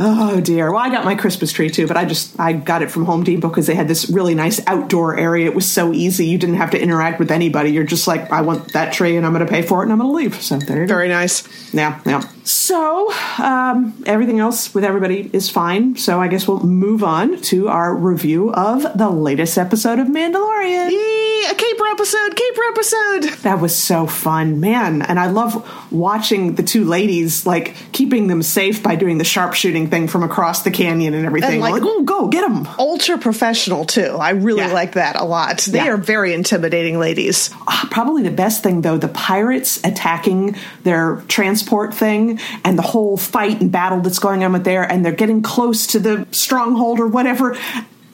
Oh 0.00 0.40
dear. 0.40 0.70
Well, 0.72 0.80
I 0.80 0.90
got 0.90 1.04
my 1.04 1.16
Christmas 1.16 1.50
tree 1.52 1.70
too, 1.70 1.86
but 1.86 1.96
I 1.96 2.04
just 2.04 2.38
I 2.38 2.52
got 2.52 2.82
it 2.82 2.90
from 2.90 3.04
Home 3.06 3.24
Depot 3.24 3.48
because 3.48 3.66
they 3.66 3.74
had 3.74 3.88
this 3.88 4.08
really 4.08 4.34
nice 4.34 4.64
outdoor 4.66 5.18
area. 5.18 5.46
It 5.46 5.54
was 5.54 5.66
so 5.66 5.92
easy. 5.92 6.26
You 6.26 6.38
didn't 6.38 6.56
have 6.56 6.70
to 6.70 6.80
interact 6.80 7.18
with 7.18 7.32
anybody. 7.32 7.70
You're 7.70 7.84
just 7.84 8.06
like, 8.06 8.30
I 8.30 8.42
want 8.42 8.74
that 8.74 8.92
tree 8.92 9.16
and 9.16 9.26
I'm 9.26 9.32
going 9.32 9.44
to 9.44 9.50
pay 9.50 9.62
for 9.62 9.80
it 9.80 9.84
and 9.84 9.92
I'm 9.92 9.98
going 9.98 10.10
to 10.10 10.14
leave. 10.14 10.40
So 10.40 10.58
there 10.58 10.80
you 10.80 10.86
go. 10.86 10.94
Very 10.94 11.08
nice. 11.08 11.48
Yeah, 11.74 12.00
yeah. 12.06 12.22
So 12.48 13.12
um, 13.38 13.92
everything 14.06 14.40
else 14.40 14.72
with 14.74 14.82
everybody 14.82 15.28
is 15.34 15.50
fine. 15.50 15.96
So 15.96 16.18
I 16.18 16.28
guess 16.28 16.48
we'll 16.48 16.62
move 16.64 17.04
on 17.04 17.38
to 17.42 17.68
our 17.68 17.94
review 17.94 18.50
of 18.54 18.86
the 18.96 19.10
latest 19.10 19.58
episode 19.58 19.98
of 19.98 20.06
Mandalorian. 20.06 20.90
Yee, 20.90 21.44
a 21.50 21.54
caper 21.54 21.86
episode, 21.88 22.34
caper 22.34 22.62
episode. 22.70 23.22
That 23.42 23.60
was 23.60 23.76
so 23.76 24.06
fun, 24.06 24.60
man. 24.60 25.02
And 25.02 25.20
I 25.20 25.26
love 25.26 25.62
watching 25.92 26.54
the 26.54 26.62
two 26.62 26.86
ladies 26.86 27.44
like 27.44 27.74
keeping 27.92 28.28
them 28.28 28.42
safe 28.42 28.82
by 28.82 28.96
doing 28.96 29.18
the 29.18 29.24
sharpshooting 29.24 29.90
thing 29.90 30.08
from 30.08 30.22
across 30.22 30.62
the 30.62 30.70
canyon 30.70 31.12
and 31.12 31.26
everything. 31.26 31.52
And, 31.52 31.60
like- 31.60 31.68
like, 31.74 31.82
oh, 31.84 32.02
go 32.04 32.28
get 32.28 32.48
them. 32.48 32.66
Ultra 32.78 33.18
professional 33.18 33.84
too. 33.84 34.16
I 34.18 34.30
really 34.30 34.60
Yeah. 34.62 34.72
like 34.72 34.92
that 34.92 35.16
a 35.20 35.24
lot. 35.24 35.58
They 35.60 35.78
Yeah. 35.84 35.88
are 35.88 35.96
very 35.98 36.32
intimidating 36.32 36.98
ladies. 36.98 37.50
Ah, 37.66 37.86
Probably 37.90 38.22
the 38.22 38.30
best 38.30 38.62
thing 38.62 38.80
though, 38.80 38.96
the 38.96 39.08
pirates 39.08 39.80
attacking 39.84 40.56
their 40.84 41.22
transport 41.28 41.92
thing 41.92 42.37
and 42.64 42.78
the 42.78 42.82
whole 42.82 43.16
fight 43.16 43.60
and 43.60 43.70
battle 43.70 44.00
that's 44.00 44.18
going 44.18 44.44
on 44.44 44.52
with 44.52 44.64
there, 44.64 44.82
and 44.82 45.04
they're 45.04 45.12
getting 45.12 45.42
close 45.42 45.86
to 45.88 45.98
the 45.98 46.26
stronghold 46.30 47.00
or 47.00 47.06
whatever. 47.06 47.56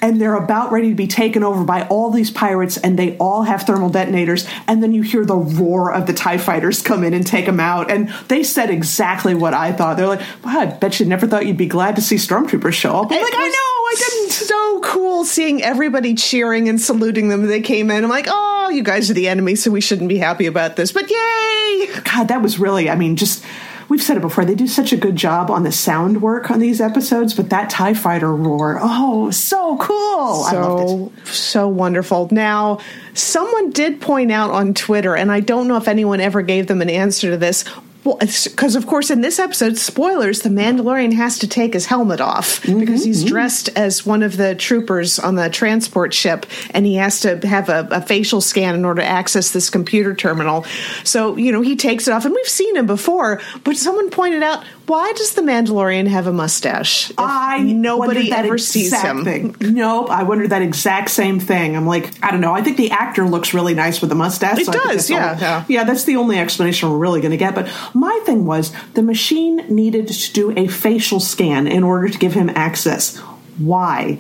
And 0.02 0.20
they're 0.20 0.36
about 0.36 0.70
ready 0.70 0.90
to 0.90 0.94
be 0.94 1.06
taken 1.06 1.42
over 1.42 1.64
by 1.64 1.86
all 1.86 2.10
these 2.10 2.30
pirates, 2.30 2.76
and 2.76 2.98
they 2.98 3.16
all 3.16 3.42
have 3.42 3.62
thermal 3.62 3.88
detonators. 3.88 4.46
And 4.68 4.82
then 4.82 4.92
you 4.92 5.00
hear 5.00 5.24
the 5.24 5.36
roar 5.36 5.94
of 5.94 6.06
the 6.06 6.12
TIE 6.12 6.36
fighters 6.36 6.82
come 6.82 7.04
in 7.04 7.14
and 7.14 7.26
take 7.26 7.46
them 7.46 7.58
out. 7.58 7.90
And 7.90 8.10
they 8.28 8.42
said 8.42 8.68
exactly 8.68 9.34
what 9.34 9.54
I 9.54 9.72
thought. 9.72 9.96
They're 9.96 10.06
like, 10.06 10.20
wow, 10.44 10.58
I 10.58 10.66
bet 10.66 11.00
you 11.00 11.06
never 11.06 11.26
thought 11.26 11.46
you'd 11.46 11.56
be 11.56 11.64
glad 11.64 11.96
to 11.96 12.02
see 12.02 12.16
stormtroopers 12.16 12.74
show 12.74 12.90
up. 12.96 13.10
I'm 13.10 13.22
like, 13.22 13.32
I 13.34 13.48
know, 13.48 13.54
I 13.54 13.94
didn't. 13.96 14.32
So 14.44 14.80
cool 14.80 15.24
seeing 15.24 15.62
everybody 15.62 16.14
cheering 16.14 16.68
and 16.68 16.80
saluting 16.80 17.28
them. 17.28 17.46
They 17.46 17.62
came 17.62 17.90
in. 17.90 18.04
I'm 18.04 18.10
like, 18.10 18.26
oh, 18.28 18.68
you 18.68 18.82
guys 18.82 19.10
are 19.10 19.14
the 19.14 19.28
enemy, 19.28 19.54
so 19.54 19.70
we 19.70 19.80
shouldn't 19.80 20.08
be 20.08 20.18
happy 20.18 20.46
about 20.46 20.76
this. 20.76 20.92
But 20.92 21.08
yay! 21.08 21.88
God, 22.04 22.28
that 22.28 22.42
was 22.42 22.58
really, 22.58 22.90
I 22.90 22.96
mean, 22.96 23.16
just, 23.16 23.42
we've 23.88 24.02
said 24.02 24.16
it 24.16 24.20
before, 24.20 24.44
they 24.44 24.54
do 24.54 24.66
such 24.66 24.92
a 24.92 24.96
good 24.96 25.16
job 25.16 25.50
on 25.50 25.62
the 25.62 25.72
sound 25.72 26.22
work 26.22 26.50
on 26.50 26.58
these 26.58 26.80
episodes, 26.80 27.34
but 27.34 27.50
that 27.50 27.70
TIE 27.70 27.94
fighter 27.94 28.34
roar, 28.34 28.78
oh, 28.82 29.30
so 29.30 29.76
cool. 29.78 30.44
I 30.44 30.52
loved 30.54 30.82
it. 31.18 31.26
so 31.26 31.54
so 31.54 31.68
wonderful. 31.68 32.28
Now, 32.30 32.80
someone 33.14 33.70
did 33.70 34.00
point 34.00 34.32
out 34.32 34.50
on 34.50 34.74
Twitter, 34.74 35.16
and 35.16 35.30
I 35.30 35.40
don't 35.40 35.68
know 35.68 35.76
if 35.76 35.88
anyone 35.88 36.20
ever 36.20 36.42
gave 36.42 36.66
them 36.66 36.82
an 36.82 36.90
answer 36.90 37.30
to 37.30 37.36
this. 37.36 37.64
Well, 38.04 38.18
because 38.20 38.76
of 38.76 38.86
course, 38.86 39.10
in 39.10 39.22
this 39.22 39.38
episode, 39.38 39.78
spoilers: 39.78 40.40
the 40.40 40.50
Mandalorian 40.50 41.14
has 41.14 41.38
to 41.38 41.48
take 41.48 41.72
his 41.72 41.86
helmet 41.86 42.20
off 42.20 42.60
mm-hmm, 42.62 42.80
because 42.80 43.02
he's 43.02 43.20
mm-hmm. 43.20 43.28
dressed 43.28 43.70
as 43.76 44.04
one 44.04 44.22
of 44.22 44.36
the 44.36 44.54
troopers 44.54 45.18
on 45.18 45.36
the 45.36 45.48
transport 45.48 46.12
ship, 46.12 46.44
and 46.70 46.84
he 46.84 46.96
has 46.96 47.20
to 47.20 47.38
have 47.46 47.70
a, 47.70 47.88
a 47.90 48.02
facial 48.02 48.42
scan 48.42 48.74
in 48.74 48.84
order 48.84 49.00
to 49.00 49.06
access 49.06 49.52
this 49.52 49.70
computer 49.70 50.14
terminal. 50.14 50.64
So 51.02 51.36
you 51.36 51.50
know 51.50 51.62
he 51.62 51.76
takes 51.76 52.06
it 52.06 52.12
off, 52.12 52.26
and 52.26 52.34
we've 52.34 52.46
seen 52.46 52.76
him 52.76 52.86
before. 52.86 53.40
But 53.64 53.76
someone 53.76 54.10
pointed 54.10 54.42
out, 54.42 54.64
why 54.86 55.12
does 55.12 55.32
the 55.34 55.42
Mandalorian 55.42 56.06
have 56.08 56.26
a 56.26 56.32
mustache? 56.32 57.10
I 57.16 57.62
nobody 57.62 58.30
that 58.30 58.44
ever 58.44 58.58
sees 58.58 58.92
him. 59.00 59.24
Thing. 59.24 59.56
Nope, 59.60 60.10
I 60.10 60.24
wondered 60.24 60.50
that 60.50 60.62
exact 60.62 61.10
same 61.10 61.40
thing. 61.40 61.76
I'm 61.76 61.86
like, 61.86 62.12
I 62.22 62.30
don't 62.30 62.40
know. 62.40 62.52
I 62.52 62.62
think 62.62 62.76
the 62.76 62.90
actor 62.90 63.26
looks 63.26 63.54
really 63.54 63.74
nice 63.74 64.00
with 64.00 64.10
the 64.10 64.16
mustache. 64.16 64.58
It 64.58 64.66
so 64.66 64.72
does, 64.72 65.08
yeah, 65.08 65.38
yeah. 65.38 65.64
yeah. 65.68 65.84
That's 65.84 66.04
the 66.04 66.16
only 66.16 66.38
explanation 66.38 66.90
we're 66.90 66.98
really 66.98 67.20
going 67.20 67.30
to 67.30 67.36
get. 67.36 67.54
But 67.54 67.70
my 67.94 68.20
thing 68.26 68.44
was 68.44 68.72
the 68.92 69.02
machine 69.02 69.56
needed 69.68 70.08
to 70.08 70.32
do 70.32 70.56
a 70.56 70.68
facial 70.68 71.20
scan 71.20 71.66
in 71.66 71.82
order 71.82 72.08
to 72.08 72.18
give 72.18 72.34
him 72.34 72.50
access. 72.50 73.16
Why? 73.58 74.18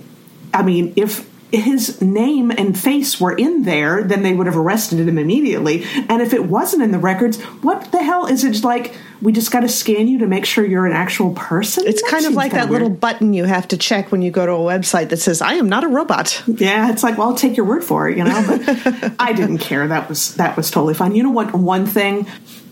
I 0.54 0.62
mean, 0.62 0.94
if 0.96 1.28
his 1.56 2.00
name 2.00 2.50
and 2.50 2.78
face 2.78 3.20
were 3.20 3.32
in 3.36 3.62
there, 3.62 4.02
then 4.02 4.22
they 4.22 4.32
would 4.32 4.46
have 4.46 4.56
arrested 4.56 5.00
him 5.00 5.18
immediately. 5.18 5.84
And 6.08 6.22
if 6.22 6.32
it 6.32 6.46
wasn't 6.46 6.82
in 6.82 6.92
the 6.92 6.98
records, 6.98 7.40
what 7.62 7.90
the 7.92 8.02
hell 8.02 8.26
is 8.26 8.44
it 8.44 8.62
like? 8.64 8.96
We 9.22 9.32
just 9.32 9.50
got 9.50 9.60
to 9.60 9.68
scan 9.68 10.06
you 10.06 10.18
to 10.18 10.26
make 10.26 10.44
sure 10.44 10.66
you're 10.66 10.86
an 10.86 10.92
actual 10.92 11.32
person. 11.32 11.84
It's 11.86 12.02
That 12.02 12.10
kind 12.10 12.26
of 12.26 12.34
like 12.34 12.52
that 12.52 12.70
little 12.70 12.90
button 12.90 13.32
you 13.32 13.44
have 13.44 13.68
to 13.68 13.76
check 13.78 14.12
when 14.12 14.20
you 14.22 14.30
go 14.30 14.44
to 14.44 14.52
a 14.52 14.56
website 14.56 15.08
that 15.10 15.18
says, 15.18 15.40
I 15.40 15.54
am 15.54 15.68
not 15.68 15.84
a 15.84 15.88
robot. 15.88 16.42
Yeah, 16.46 16.90
it's 16.90 17.02
like, 17.02 17.16
well, 17.16 17.28
I'll 17.28 17.34
take 17.36 17.56
your 17.56 17.66
word 17.66 17.84
for 17.84 18.08
it, 18.08 18.18
you 18.18 18.24
know. 18.24 18.44
But 18.46 19.14
I 19.18 19.32
didn't 19.32 19.58
care. 19.58 19.86
That 19.88 20.08
was 20.08 20.34
that 20.34 20.56
was 20.56 20.70
totally 20.70 20.94
fine. 20.94 21.14
You 21.14 21.22
know 21.22 21.30
what? 21.30 21.54
One 21.54 21.86
thing, 21.86 22.26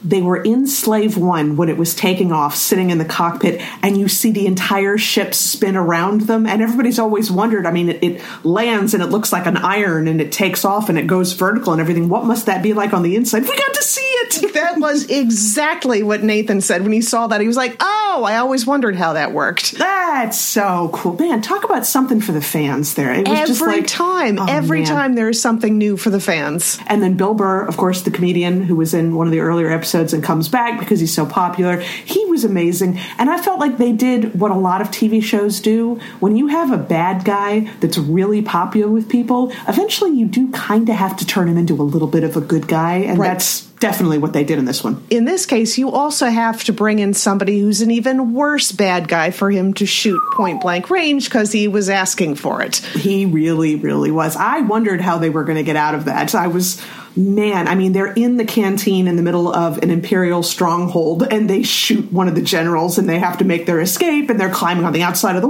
they 0.04 0.23
were 0.23 0.42
in 0.42 0.66
Slave 0.66 1.16
One 1.16 1.56
when 1.56 1.68
it 1.68 1.76
was 1.76 1.94
taking 1.94 2.32
off, 2.32 2.54
sitting 2.56 2.90
in 2.90 2.99
the 2.99 3.04
cockpit, 3.04 3.61
and 3.82 3.97
you 3.97 4.09
see 4.09 4.32
the 4.32 4.47
entire 4.47 4.99
ship 4.99 5.35
spin 5.35 5.76
around 5.76 6.23
them, 6.23 6.47
and 6.47 6.61
everybody's 6.62 6.99
always 6.99 7.30
wondered. 7.30 7.66
I 7.66 7.71
mean, 7.73 7.88
it, 7.88 8.02
it 8.02 8.23
lands 8.44 8.94
and 8.94 9.02
it 9.02 9.06
looks 9.06 9.32
like 9.32 9.47
an 9.47 9.56
iron, 9.56 10.09
and 10.09 10.21
it 10.21 10.32
takes 10.32 10.64
off 10.64 10.88
and 10.88 10.99
it 10.99 11.06
goes 11.06 11.32
vertical 11.32 11.73
and 11.73 11.80
everything. 11.80 12.09
What 12.09 12.25
must 12.25 12.47
that 12.47 12.62
be 12.62 12.73
like 12.75 12.92
on 12.92 13.02
the 13.02 13.16
inside? 13.16 13.42
We 13.42 13.56
got 13.56 13.75
to 13.75 13.82
see 13.82 14.00
it. 14.00 14.52
That 14.62 14.78
was 14.78 15.11
exactly 15.11 16.02
what 16.02 16.23
Nathan 16.23 16.61
said 16.61 16.82
when 16.82 16.92
he 16.92 17.00
saw 17.00 17.26
that. 17.26 17.40
He 17.40 17.47
was 17.47 17.56
like, 17.56 17.76
Oh, 17.80 18.23
I 18.26 18.37
always 18.37 18.66
wondered 18.66 18.94
how 18.97 19.14
that 19.14 19.32
worked. 19.32 19.73
That's 19.73 20.38
so 20.38 20.90
cool, 20.92 21.16
man! 21.18 21.42
Talk 21.42 21.64
about 21.64 21.85
something 21.85 22.21
for 22.21 22.32
the 22.32 22.40
fans 22.40 22.94
there. 22.94 23.12
It 23.12 23.28
was 23.28 23.38
Every 23.38 23.47
just 23.47 23.61
like 23.61 23.87
time, 23.87 24.38
oh, 24.38 24.47
every 24.49 24.80
man. 24.80 24.88
time 24.88 25.14
there 25.14 25.28
is 25.28 25.40
something 25.40 25.76
new 25.76 25.97
for 25.97 26.11
the 26.11 26.21
fans. 26.21 26.78
And 26.87 27.02
then 27.02 27.16
Bill 27.16 27.35
Burr, 27.35 27.66
of 27.66 27.76
course, 27.76 28.02
the 28.02 28.11
comedian 28.11 28.62
who 28.62 28.76
was 28.76 28.94
in 28.94 29.14
one 29.14 29.26
of 29.26 29.32
the 29.32 29.40
earlier 29.40 29.71
episodes 29.71 29.91
and 29.94 30.22
comes 30.25 30.49
back 30.49 30.78
because 30.78 31.00
he's 31.00 31.12
so 31.14 31.26
popular. 31.26 31.80
He 31.80 32.25
was 32.26 32.44
amazing. 32.44 32.99
And 33.18 33.28
I 33.30 33.40
felt 33.40 33.61
like 33.61 33.78
they 33.78 33.92
did 33.92 34.38
what 34.38 34.50
a 34.50 34.54
lot 34.54 34.80
of 34.80 34.88
TV 34.88 35.22
shows 35.22 35.61
do. 35.61 36.00
When 36.20 36.37
you 36.37 36.46
have 36.49 36.72
a 36.72 36.78
bad 36.78 37.25
guy 37.25 37.70
that's 37.80 37.99
really 37.99 38.42
popular 38.42 38.88
with 38.90 39.08
people, 39.08 39.52
eventually 39.68 40.12
you 40.12 40.26
do 40.26 40.50
kind 40.52 40.88
of 40.88 40.96
have 40.96 41.16
to 41.18 41.26
turn 41.26 41.49
him 41.49 41.58
into 41.58 41.75
a 41.75 41.84
little 41.84 42.08
bit 42.08 42.25
of 42.25 42.37
a 42.37 42.40
good 42.40 42.66
guy. 42.68 42.96
And 42.96 43.18
Right. 43.18 43.28
that's 43.28 43.62
definitely 43.80 44.18
what 44.18 44.32
they 44.32 44.44
did 44.44 44.58
in 44.58 44.64
this 44.64 44.84
one. 44.84 45.02
In 45.11 45.25
this 45.25 45.44
case, 45.44 45.76
you 45.76 45.90
also 45.90 46.26
have 46.26 46.62
to 46.64 46.72
bring 46.72 47.00
in 47.00 47.14
somebody 47.14 47.58
who's 47.61 47.80
an 47.80 47.90
even 47.90 48.32
worse 48.32 48.70
bad 48.70 49.08
guy 49.08 49.32
for 49.32 49.50
him 49.50 49.75
to 49.75 49.87
shoot 49.87 50.20
point 50.34 50.61
blank 50.61 50.88
range 50.88 51.25
because 51.25 51.50
he 51.50 51.66
was 51.66 51.90
asking 51.90 52.37
for 52.37 52.62
it. 52.62 52.76
He 52.76 53.26
really, 53.26 53.75
really 53.75 54.12
was. 54.12 54.37
I 54.37 54.61
wondered 54.61 55.00
how 55.00 55.18
they 55.18 55.30
were 55.30 55.42
going 55.42 55.56
to 55.58 55.64
get 55.64 55.75
out 55.75 55.96
of 55.96 56.04
that. 56.04 56.32
I 56.34 56.46
was 56.46 56.80
man, 57.16 57.69
I 57.69 57.75
mean, 57.75 57.92
they're 57.92 58.12
in 58.12 58.37
the 58.37 58.45
canteen 58.45 59.07
in 59.07 59.16
the 59.16 59.23
middle 59.23 59.52
of 59.52 59.78
an 59.78 59.90
imperial 59.90 60.42
stronghold 60.42 61.26
and 61.31 61.49
they 61.49 61.62
shoot 61.62 62.12
one 62.12 62.28
of 62.28 62.35
the 62.35 62.42
generals 62.42 62.99
and 62.99 63.09
they 63.09 63.19
have 63.19 63.38
to 63.38 63.45
make 63.45 63.66
their 63.66 63.81
escape 63.81 64.31
and 64.31 64.38
they're 64.38 64.50
climbing 64.50 64.85
on 64.85 64.92
the 64.92 65.02
outside 65.02 65.37
of 65.37 65.42
the 65.42 65.49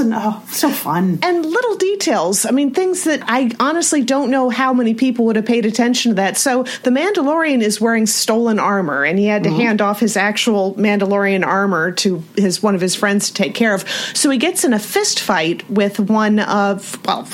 and 0.00 0.12
oh, 0.14 0.42
so 0.48 0.70
fun. 0.70 1.18
And 1.22 1.44
little 1.44 1.76
details. 1.76 2.46
I 2.46 2.50
mean, 2.50 2.72
things 2.72 3.04
that 3.04 3.22
I 3.26 3.50
honestly 3.60 4.02
don't 4.02 4.30
know 4.30 4.48
how 4.48 4.72
many 4.72 4.94
people 4.94 5.26
would 5.26 5.36
have 5.36 5.44
paid 5.44 5.66
attention 5.66 6.12
to 6.12 6.14
that. 6.16 6.38
So 6.38 6.62
the 6.82 6.90
Mandalorian 6.90 7.62
is 7.62 7.80
wearing 7.80 8.06
stolen 8.06 8.58
armor 8.58 9.04
and 9.04 9.18
he 9.18 9.26
had 9.26 9.44
to 9.44 9.50
mm-hmm. 9.50 9.60
hand 9.60 9.82
off 9.82 10.00
his 10.00 10.16
actual 10.16 10.74
Mandalorian 10.74 11.44
armor 11.44 11.92
to 11.92 12.22
his 12.36 12.62
one 12.62 12.74
of 12.74 12.80
his 12.80 12.94
friends 12.94 13.28
to 13.28 13.34
take 13.34 13.54
care 13.54 13.74
of. 13.74 13.86
So 14.14 14.30
he 14.30 14.38
gets 14.38 14.64
in 14.64 14.72
a 14.72 14.78
fist 14.78 15.20
fight 15.20 15.68
with 15.70 16.00
one 16.00 16.38
of 16.38 17.04
well, 17.04 17.28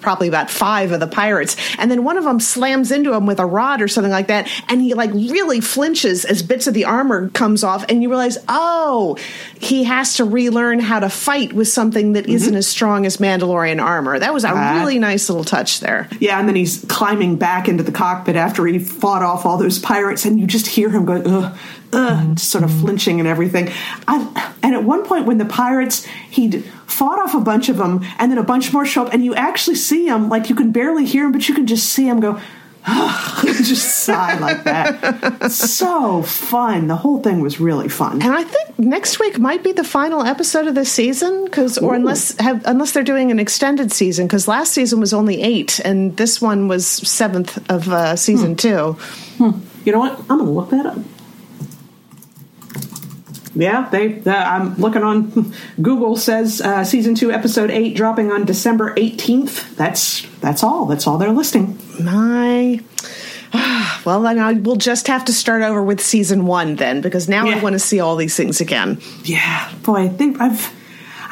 probably 0.00 0.28
about 0.28 0.50
5 0.50 0.92
of 0.92 1.00
the 1.00 1.06
pirates 1.06 1.56
and 1.78 1.90
then 1.90 2.04
one 2.04 2.18
of 2.18 2.24
them 2.24 2.40
slams 2.40 2.92
into 2.92 3.06
into 3.06 3.16
him 3.16 3.26
with 3.26 3.38
a 3.38 3.46
rod 3.46 3.80
or 3.80 3.88
something 3.88 4.12
like 4.12 4.26
that, 4.26 4.50
and 4.68 4.80
he 4.80 4.94
like 4.94 5.12
really 5.12 5.60
flinches 5.60 6.24
as 6.24 6.42
bits 6.42 6.66
of 6.66 6.74
the 6.74 6.84
armor 6.84 7.28
comes 7.30 7.62
off, 7.62 7.84
and 7.88 8.02
you 8.02 8.08
realize, 8.08 8.38
oh, 8.48 9.16
he 9.60 9.84
has 9.84 10.14
to 10.14 10.24
relearn 10.24 10.80
how 10.80 11.00
to 11.00 11.08
fight 11.08 11.52
with 11.52 11.68
something 11.68 11.95
that 12.04 12.26
mm-hmm. 12.26 12.52
not 12.52 12.58
as 12.58 12.66
strong 12.66 13.06
as 13.06 13.16
Mandalorian 13.16 13.82
armor. 13.82 14.18
That 14.18 14.32
was 14.32 14.44
a 14.44 14.50
uh, 14.50 14.74
really 14.74 14.98
nice 14.98 15.28
little 15.28 15.44
touch 15.44 15.80
there. 15.80 16.08
Yeah, 16.20 16.38
and 16.38 16.48
then 16.48 16.56
he's 16.56 16.84
climbing 16.88 17.36
back 17.36 17.68
into 17.68 17.82
the 17.82 17.92
cockpit 17.92 18.36
after 18.36 18.66
he 18.66 18.78
fought 18.78 19.22
off 19.22 19.46
all 19.46 19.58
those 19.58 19.78
pirates, 19.78 20.24
and 20.24 20.38
you 20.38 20.46
just 20.46 20.66
hear 20.66 20.90
him 20.90 21.04
going, 21.04 21.26
ugh. 21.26 21.56
ugh, 21.92 22.36
just 22.36 22.50
sort 22.50 22.64
of 22.64 22.70
flinching 22.70 23.18
and 23.18 23.28
everything. 23.28 23.70
I, 24.06 24.54
and 24.62 24.74
at 24.74 24.84
one 24.84 25.04
point, 25.04 25.26
when 25.26 25.38
the 25.38 25.44
pirates, 25.44 26.04
he'd 26.04 26.64
fought 26.86 27.18
off 27.18 27.34
a 27.34 27.40
bunch 27.40 27.68
of 27.68 27.76
them, 27.78 28.04
and 28.18 28.30
then 28.30 28.38
a 28.38 28.44
bunch 28.44 28.72
more 28.72 28.86
show 28.86 29.06
up, 29.06 29.12
and 29.12 29.24
you 29.24 29.34
actually 29.34 29.76
see 29.76 30.06
him, 30.06 30.28
like 30.28 30.48
you 30.48 30.54
can 30.54 30.72
barely 30.72 31.06
hear 31.06 31.26
him, 31.26 31.32
but 31.32 31.48
you 31.48 31.54
can 31.54 31.66
just 31.66 31.88
see 31.88 32.06
him 32.08 32.20
go, 32.20 32.40
just 33.64 34.04
sigh 34.04 34.38
like 34.38 34.62
that. 34.64 35.50
So 35.50 36.22
fun. 36.22 36.86
The 36.86 36.94
whole 36.94 37.20
thing 37.20 37.40
was 37.40 37.58
really 37.58 37.88
fun. 37.88 38.22
And 38.22 38.32
I 38.32 38.44
think 38.44 38.78
next 38.78 39.18
week 39.18 39.38
might 39.40 39.64
be 39.64 39.72
the 39.72 39.82
final 39.82 40.22
episode 40.22 40.68
of 40.68 40.76
this 40.76 40.92
season, 40.92 41.44
because 41.46 41.78
or 41.78 41.94
unless 41.94 42.38
have, 42.38 42.62
unless 42.64 42.92
they're 42.92 43.02
doing 43.02 43.32
an 43.32 43.40
extended 43.40 43.90
season, 43.92 44.26
because 44.26 44.46
last 44.46 44.72
season 44.72 45.00
was 45.00 45.12
only 45.12 45.42
eight, 45.42 45.80
and 45.80 46.16
this 46.16 46.40
one 46.40 46.68
was 46.68 46.86
seventh 46.86 47.70
of 47.70 47.88
uh, 47.88 48.14
season 48.14 48.50
hmm. 48.50 48.56
two. 48.56 48.92
Hmm. 49.38 49.50
You 49.84 49.92
know 49.92 50.00
what? 50.00 50.18
I'm 50.30 50.38
going 50.38 50.46
to 50.46 50.50
look 50.50 50.70
that 50.70 50.86
up. 50.86 50.98
Yeah, 53.56 53.88
they. 53.88 54.20
Uh, 54.20 54.32
I'm 54.32 54.76
looking 54.76 55.02
on 55.02 55.52
Google 55.82 56.16
says 56.16 56.60
uh, 56.60 56.84
season 56.84 57.14
two, 57.14 57.32
episode 57.32 57.70
eight, 57.70 57.96
dropping 57.96 58.30
on 58.30 58.44
December 58.44 58.94
18th. 58.94 59.74
That's 59.76 60.26
that's 60.40 60.62
all. 60.62 60.86
That's 60.86 61.06
all 61.06 61.18
they're 61.18 61.32
listing. 61.32 61.78
My. 62.00 62.80
Well, 64.04 64.22
then 64.22 64.38
I, 64.38 64.52
we'll 64.52 64.76
just 64.76 65.08
have 65.08 65.24
to 65.24 65.32
start 65.32 65.62
over 65.62 65.82
with 65.82 66.00
season 66.00 66.46
one 66.46 66.76
then, 66.76 67.00
because 67.00 67.28
now 67.28 67.46
yeah. 67.46 67.56
I 67.56 67.62
want 67.62 67.72
to 67.72 67.80
see 67.80 67.98
all 67.98 68.14
these 68.14 68.36
things 68.36 68.60
again. 68.60 69.00
Yeah, 69.24 69.72
boy, 69.82 70.10
they, 70.10 70.32
I've 70.38 70.72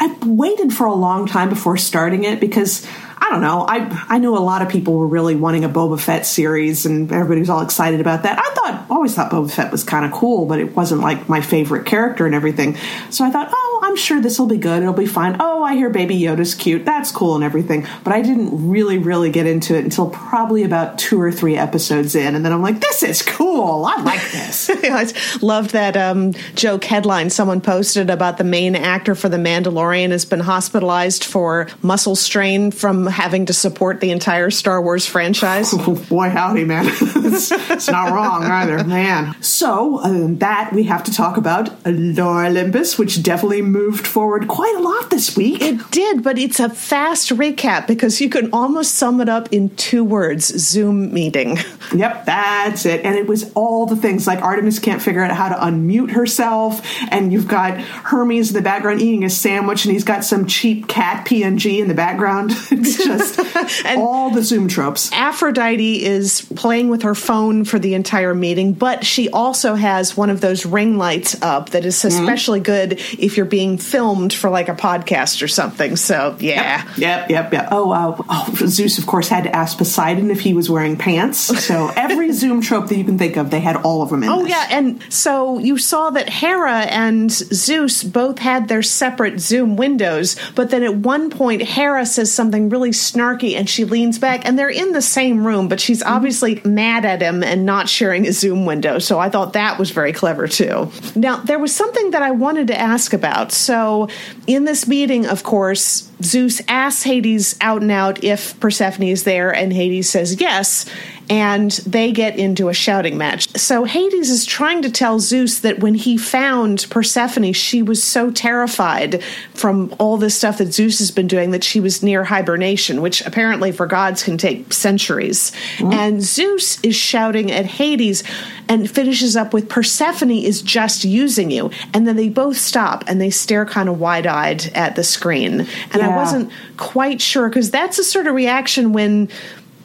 I've 0.00 0.26
waited 0.26 0.73
for 0.73 0.87
a 0.87 0.95
long 0.95 1.26
time 1.26 1.49
before 1.49 1.76
starting 1.76 2.25
it 2.25 2.40
because 2.40 2.85
I 3.18 3.30
don't 3.30 3.40
know. 3.40 3.64
I 3.68 4.06
I 4.09 4.18
knew 4.18 4.37
a 4.37 4.38
lot 4.38 4.62
of 4.62 4.68
people 4.68 4.94
were 4.94 5.06
really 5.06 5.37
wanting 5.37 5.64
a 5.64 5.68
Boba 5.68 5.99
Fett 5.99 6.26
series, 6.26 6.87
and 6.87 7.11
everybody 7.11 7.40
was 7.40 7.50
all 7.50 7.62
excited 7.62 8.00
about 8.00 8.23
that. 8.25 8.38
I 8.38 8.54
thought 8.54 8.87
always 8.90 9.14
thought 9.14 9.30
Boba 9.30 9.50
Fett 9.50 9.71
was 9.71 9.85
kind 9.85 10.04
of 10.04 10.12
cool, 10.12 10.47
but 10.47 10.59
it 10.59 10.75
wasn't 10.75 11.00
like 11.00 11.28
my 11.28 11.40
favorite 11.40 11.87
character 11.87 12.26
and 12.26 12.35
everything. 12.35 12.76
So 13.11 13.25
I 13.25 13.30
thought, 13.30 13.49
oh, 13.52 13.63
I'm 13.95 13.99
sure 13.99 14.21
this 14.21 14.41
will 14.41 14.49
be 14.49 14.57
good. 14.57 14.83
It'll 14.83 14.93
be 14.93 15.07
fine. 15.07 15.37
Oh, 15.39 15.63
I 15.63 15.77
hear 15.77 15.89
Baby 15.89 16.19
Yoda's 16.19 16.57
cute. 16.57 16.85
That's 16.85 17.13
cool 17.13 17.37
and 17.37 17.45
everything. 17.45 17.87
But 18.03 18.13
I 18.13 18.23
didn't 18.23 18.69
really, 18.69 18.99
really 18.99 19.31
get 19.31 19.47
into 19.47 19.77
it 19.79 19.85
until 19.85 20.11
probably 20.11 20.65
about 20.65 20.99
two 20.99 21.21
or 21.21 21.31
three 21.31 21.57
episodes 21.57 22.17
in, 22.17 22.35
and 22.35 22.45
then 22.45 22.53
I'm 22.53 22.61
like, 22.61 22.81
this 22.81 23.05
is 23.05 23.23
cool. 23.23 23.85
I 23.85 24.03
like 24.03 24.33
this. 24.33 24.69
I 24.75 25.13
loved 25.43 25.71
that 25.75 25.97
um, 25.97 26.33
joke 26.57 26.83
headline 26.83 27.31
someone 27.31 27.61
posted 27.61 28.11
about 28.11 28.37
the 28.37 28.43
main 28.43 28.75
actor 28.75 29.15
for 29.15 29.29
The 29.29 29.37
Mandalorian 29.37 30.11
has 30.11 30.25
been 30.25 30.41
hospitalized 30.41 31.23
for 31.23 31.69
muscle 31.81 32.17
strain 32.17 32.73
from 32.73 33.07
having 33.07 33.47
to 33.47 33.53
support 33.53 34.01
the 34.01 34.11
entire 34.11 34.51
Star 34.51 34.83
Wars 34.83 35.07
franchise. 35.07 35.73
boy, 36.09 36.31
howdy, 36.31 36.65
man. 36.65 36.87
it's, 36.89 37.53
it's, 37.53 37.87
not 37.87 38.11
wrong 38.13 38.43
either, 38.43 38.83
man. 38.83 39.41
So, 39.41 40.01
uh, 40.01 40.27
that 40.41 40.73
we 40.73 40.83
have 40.83 41.05
to 41.05 41.13
talk 41.13 41.37
about 41.37 41.71
Lore 41.87 42.47
Olympus, 42.47 42.99
which 42.99 43.23
definitely 43.23 43.63
moved 43.63 43.84
forward 43.93 44.49
quite 44.49 44.75
a 44.76 44.81
lot 44.81 45.11
this 45.11 45.37
week. 45.37 45.62
It 45.62 45.91
did, 45.91 46.23
but 46.23 46.38
it's 46.38 46.61
a 46.61 46.69
fast 46.69 47.31
recap 47.31 47.87
because 47.87 48.21
you 48.21 48.29
can 48.29 48.50
almost 48.53 48.95
sum 48.95 49.21
it 49.21 49.29
up 49.29 49.53
in 49.53 49.75
two 49.76 50.05
words 50.05 50.47
Zoom 50.47 51.12
meeting. 51.12 51.59
Yep, 51.95 52.25
that's 52.25 52.87
it. 52.87 53.05
And 53.05 53.14
it 53.14 53.26
was 53.26 53.53
all 53.55 53.87
the 53.87 53.95
things 53.95 54.26
like 54.26 54.41
Artemis 54.43 54.79
can't 54.79 55.03
figure 55.03 55.23
out 55.23 55.31
how 55.31 55.50
to 55.50 55.55
unmute 55.55 56.11
herself, 56.11 56.81
and 57.11 57.33
you've 57.33 57.47
got 57.47 57.79
Hermes 57.79 58.49
in 58.49 58.55
the 58.55 58.62
background 58.62 59.00
eating 59.00 59.23
a 59.23 59.31
sandwich, 59.31 59.85
and 59.85 59.93
he's 59.93 60.03
got 60.03 60.25
some 60.25 60.47
cheap 60.47 60.88
cat 60.88 61.26
PNG 61.26 61.81
in 61.81 61.88
the 61.88 61.95
background. 61.95 62.53
it's 62.71 62.97
just 62.97 63.38
all 63.99 64.31
the 64.31 64.43
Zoom 64.43 64.67
tropes. 64.67 65.12
Aphrodite 65.12 66.05
is 66.05 66.43
playing 66.57 66.88
with 66.88 67.03
her 67.03 67.14
phone 67.14 67.64
for 67.64 67.79
the 67.79 67.95
entire 67.95 68.35
meeting, 68.35 68.73
but 68.73 69.05
she 69.05 69.29
also 69.31 69.75
has 69.75 70.17
one 70.17 70.31
of 70.31 70.41
those 70.41 70.67
ring 70.67 70.99
lights 70.99 71.41
up 71.43 71.71
that 71.71 71.85
is 71.85 71.97
mm-hmm. 71.97 72.09
especially 72.09 72.61
mm-hmm. 72.61 72.95
good 72.95 73.23
if 73.23 73.37
you're 73.37 73.47
being 73.47 73.63
filmed 73.78 74.33
for 74.33 74.50
like 74.50 74.68
a 74.68 74.75
podcast 74.75 75.42
or 75.42 75.49
something. 75.49 75.97
So, 75.97 76.37
yeah. 76.38 76.85
Yep, 76.97 76.99
yep, 76.99 77.30
yep. 77.30 77.52
yep. 77.52 77.68
Oh, 77.71 77.90
uh, 77.92 78.23
oh, 78.28 78.54
Zeus, 78.66 78.99
of 78.99 79.06
course, 79.06 79.28
had 79.28 79.44
to 79.44 79.54
ask 79.54 79.78
Poseidon 79.78 80.30
if 80.30 80.40
he 80.40 80.54
was 80.54 80.68
wearing 80.71 80.97
pants. 80.97 81.38
So, 81.38 81.90
every 81.97 82.33
Zoom 82.33 82.61
trope 82.61 82.88
that 82.88 82.97
you 82.97 83.04
can 83.04 83.18
think 83.18 83.37
of, 83.37 83.50
they 83.50 83.61
had 83.61 83.76
all 83.76 84.02
of 84.02 84.11
them 84.11 84.23
in 84.23 84.28
Oh, 84.28 84.42
this. 84.42 84.50
yeah. 84.50 84.66
And 84.71 85.02
so 85.09 85.59
you 85.59 85.78
saw 85.78 86.11
that 86.11 86.28
Hera 86.28 86.80
and 86.83 87.30
Zeus 87.30 88.04
both 88.04 88.38
had 88.38 88.68
their 88.68 88.83
separate 88.83 89.40
Zoom 89.40 89.76
windows, 89.76 90.37
but 90.54 90.71
then 90.71 90.83
at 90.83 90.94
one 90.94 91.30
point, 91.30 91.62
Hera 91.62 92.06
says 92.06 92.33
something 92.33 92.68
really 92.68 92.90
snarky 92.90 93.56
and 93.56 93.68
she 93.68 93.85
leans 93.85 94.18
back, 94.18 94.47
and 94.47 94.59
they're 94.59 94.68
in 94.68 94.92
the 94.92 95.02
same 95.02 95.47
room, 95.47 95.68
but 95.68 95.80
she's 95.80 96.02
mm-hmm. 96.02 96.14
obviously 96.14 96.61
mad 96.64 97.04
at 97.04 97.23
him 97.23 97.42
and 97.42 97.64
not 97.64 97.88
sharing 97.88 98.26
a 98.26 98.33
Zoom 98.33 98.66
window. 98.66 98.99
So, 98.99 99.18
I 99.18 99.28
thought 99.30 99.54
that 99.54 99.78
was 99.78 99.90
very 99.90 100.12
clever, 100.12 100.47
too. 100.49 100.90
Now, 101.14 101.37
there 101.38 101.59
was 101.59 101.75
something 101.75 102.11
that 102.11 102.23
I 102.23 102.30
wanted 102.33 102.68
to 102.68 102.78
ask 102.78 103.12
about. 103.12 103.52
So, 103.56 104.08
in 104.46 104.64
this 104.64 104.87
meeting, 104.87 105.26
of 105.26 105.42
course, 105.42 106.11
Zeus 106.23 106.61
asks 106.68 107.02
Hades 107.02 107.56
out 107.61 107.82
and 107.82 107.90
out 107.90 108.23
if 108.25 108.58
Persephone 108.61 109.06
is 109.06 109.25
there, 109.25 109.50
and 109.50 109.73
Hades 109.73 110.08
says 110.11 110.40
yes 110.40 110.87
and 111.31 111.71
they 111.87 112.12
get 112.12 112.38
into 112.38 112.69
a 112.69 112.75
shouting 112.75 113.16
match. 113.16 113.49
So 113.57 113.85
Hades 113.85 114.31
is 114.31 114.45
trying 114.45 114.83
to 114.83 114.90
tell 114.90 115.19
Zeus 115.21 115.61
that 115.61 115.81
when 115.81 115.95
he 115.95 116.16
found 116.16 116.87
Persephone, 116.90 117.52
she 117.52 117.83
was 117.83 118.02
so 118.02 118.31
terrified 118.31 119.23
from 119.54 119.95
all 119.99 120.16
this 120.16 120.37
stuff 120.37 120.59
that 120.59 120.73
Zeus 120.73 120.99
has 120.99 121.11
been 121.11 121.26
doing 121.26 121.50
that 121.52 121.64
she 121.64 121.81
was 121.81 122.02
near 122.02 122.25
hibernation, 122.25 123.00
which 123.00 123.23
apparently 123.23 123.73
for 123.73 123.87
gods 123.87 124.23
can 124.23 124.37
take 124.37 124.73
centuries. 124.73 125.52
Mm-hmm. 125.78 125.93
And 125.93 126.23
Zeus 126.23 126.83
is 126.85 126.97
shouting 126.97 127.50
at 127.50 127.64
Hades 127.64 128.23
and 128.69 128.90
finishes 128.90 129.37
up 129.37 129.52
with 129.52 129.69
Persephone 129.69 130.31
is 130.31 130.62
just 130.62 131.04
using 131.04 131.50
you. 131.50 131.71
And 131.93 132.07
then 132.07 132.16
they 132.16 132.28
both 132.28 132.57
stop 132.57 133.04
and 133.07 133.21
they 133.21 133.31
stare 133.31 133.66
kind 133.66 133.88
of 133.88 134.00
wide 134.00 134.26
eyed 134.26 134.66
at 134.75 134.97
the 134.97 135.04
screen. 135.04 135.61
And 135.61 135.95
yeah. 135.97 136.11
I 136.11 136.16
wasn't 136.16 136.50
quite 136.76 137.21
sure 137.21 137.49
because 137.49 137.71
that's 137.71 137.99
a 137.99 138.04
sort 138.04 138.26
of 138.26 138.35
reaction 138.35 138.93
when 138.93 139.28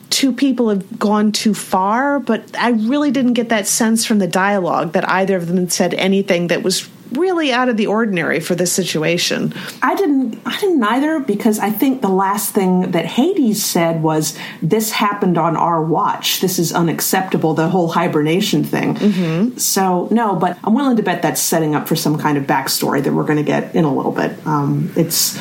two 0.10 0.34
people 0.34 0.70
have 0.70 1.00
gone 1.00 1.32
too 1.32 1.54
far, 1.54 2.20
but 2.20 2.44
I 2.58 2.70
really 2.72 3.12
didn't 3.12 3.34
get 3.34 3.50
that 3.50 3.68
sense 3.68 4.06
from 4.06 4.20
the 4.20 4.28
dialogue 4.28 4.94
that 4.94 5.08
either 5.10 5.38
of 5.38 5.48
them 5.48 5.70
said 5.70 5.94
anything 5.94 6.48
that 6.48 6.64
was 6.64 6.90
really 7.12 7.52
out 7.52 7.70
of 7.70 7.78
the 7.78 7.88
ordinary 7.88 8.40
for 8.40 8.56
this 8.56 8.72
situation. 8.72 9.54
I 9.82 9.96
didn't 9.96 10.40
I 10.46 10.60
didn't 10.60 10.84
either 10.84 11.20
because 11.20 11.60
I 11.60 11.72
think 11.72 12.02
the 12.02 12.10
last 12.10 12.54
thing 12.54 12.92
that 12.92 13.06
Hades 13.06 13.64
said 13.64 14.04
was 14.04 14.38
this 14.62 14.92
happened 14.92 15.38
on 15.38 15.56
our 15.56 15.84
watch. 15.84 16.42
This 16.42 16.60
is 16.60 16.72
unacceptable, 16.72 17.54
the 17.54 17.70
whole 17.70 17.90
hibernation 17.90 18.64
thing. 18.64 18.96
Mm-hmm. 18.96 19.58
So 19.58 20.08
no, 20.12 20.36
but 20.36 20.58
I'm 20.64 20.74
willing 20.74 20.98
to 20.98 21.04
bet 21.04 21.22
that's 21.22 21.42
setting 21.42 21.76
up 21.76 21.88
for 21.88 21.96
some 21.96 22.18
kind 22.18 22.38
of 22.38 22.46
backstory 22.46 23.04
that 23.04 23.14
we're 23.14 23.24
going 23.24 23.38
to 23.38 23.44
get 23.44 23.76
in 23.76 23.86
a 23.86 23.94
little 23.94 24.12
bit. 24.12 24.46
Um, 24.46 24.92
it's 24.96 25.40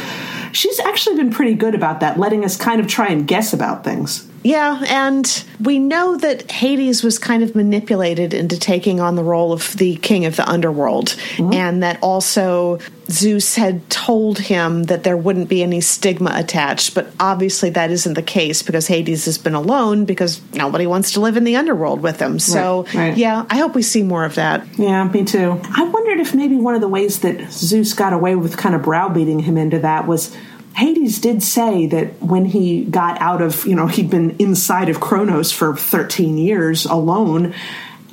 she's 0.52 0.80
actually 0.80 1.16
been 1.16 1.30
pretty 1.30 1.54
good 1.54 1.74
about 1.74 2.00
that, 2.00 2.18
letting 2.18 2.44
us 2.44 2.56
kind 2.56 2.80
of 2.80 2.86
try 2.86 3.08
and 3.08 3.26
guess 3.26 3.52
about 3.52 3.84
things. 3.84 4.28
Yeah, 4.44 4.82
and 4.88 5.44
we 5.60 5.78
know 5.78 6.16
that 6.16 6.50
Hades 6.50 7.02
was 7.02 7.18
kind 7.18 7.42
of 7.42 7.54
manipulated 7.54 8.32
into 8.32 8.58
taking 8.58 9.00
on 9.00 9.16
the 9.16 9.24
role 9.24 9.52
of 9.52 9.76
the 9.76 9.96
king 9.96 10.26
of 10.26 10.36
the 10.36 10.48
underworld, 10.48 11.08
mm-hmm. 11.36 11.52
and 11.52 11.82
that 11.82 11.98
also 12.02 12.78
Zeus 13.10 13.54
had 13.54 13.88
told 13.88 14.38
him 14.38 14.84
that 14.84 15.02
there 15.02 15.16
wouldn't 15.16 15.48
be 15.48 15.62
any 15.62 15.80
stigma 15.80 16.32
attached, 16.34 16.94
but 16.94 17.10
obviously 17.18 17.70
that 17.70 17.90
isn't 17.90 18.14
the 18.14 18.22
case 18.22 18.62
because 18.62 18.86
Hades 18.86 19.24
has 19.24 19.38
been 19.38 19.54
alone 19.54 20.04
because 20.04 20.40
nobody 20.52 20.86
wants 20.86 21.12
to 21.12 21.20
live 21.20 21.36
in 21.36 21.44
the 21.44 21.56
underworld 21.56 22.02
with 22.02 22.20
him. 22.20 22.38
So, 22.38 22.84
right, 22.84 22.94
right. 22.94 23.16
yeah, 23.16 23.46
I 23.48 23.58
hope 23.58 23.74
we 23.74 23.82
see 23.82 24.02
more 24.02 24.24
of 24.24 24.34
that. 24.34 24.66
Yeah, 24.78 25.04
me 25.04 25.24
too. 25.24 25.60
I 25.64 25.84
wondered 25.84 26.20
if 26.20 26.34
maybe 26.34 26.56
one 26.56 26.74
of 26.74 26.82
the 26.82 26.88
ways 26.88 27.20
that 27.20 27.50
Zeus 27.50 27.94
got 27.94 28.12
away 28.12 28.34
with 28.34 28.58
kind 28.58 28.74
of 28.74 28.82
browbeating 28.82 29.40
him 29.40 29.56
into 29.56 29.78
that 29.78 30.06
was 30.06 30.36
Hades 30.76 31.18
did 31.18 31.42
say 31.42 31.86
that 31.86 32.22
when 32.22 32.44
he 32.44 32.84
got 32.84 33.20
out 33.20 33.40
of, 33.42 33.66
you 33.66 33.74
know, 33.74 33.86
he'd 33.86 34.10
been 34.10 34.36
inside 34.38 34.88
of 34.88 35.00
Kronos 35.00 35.50
for 35.50 35.74
13 35.74 36.38
years 36.38 36.84
alone, 36.84 37.54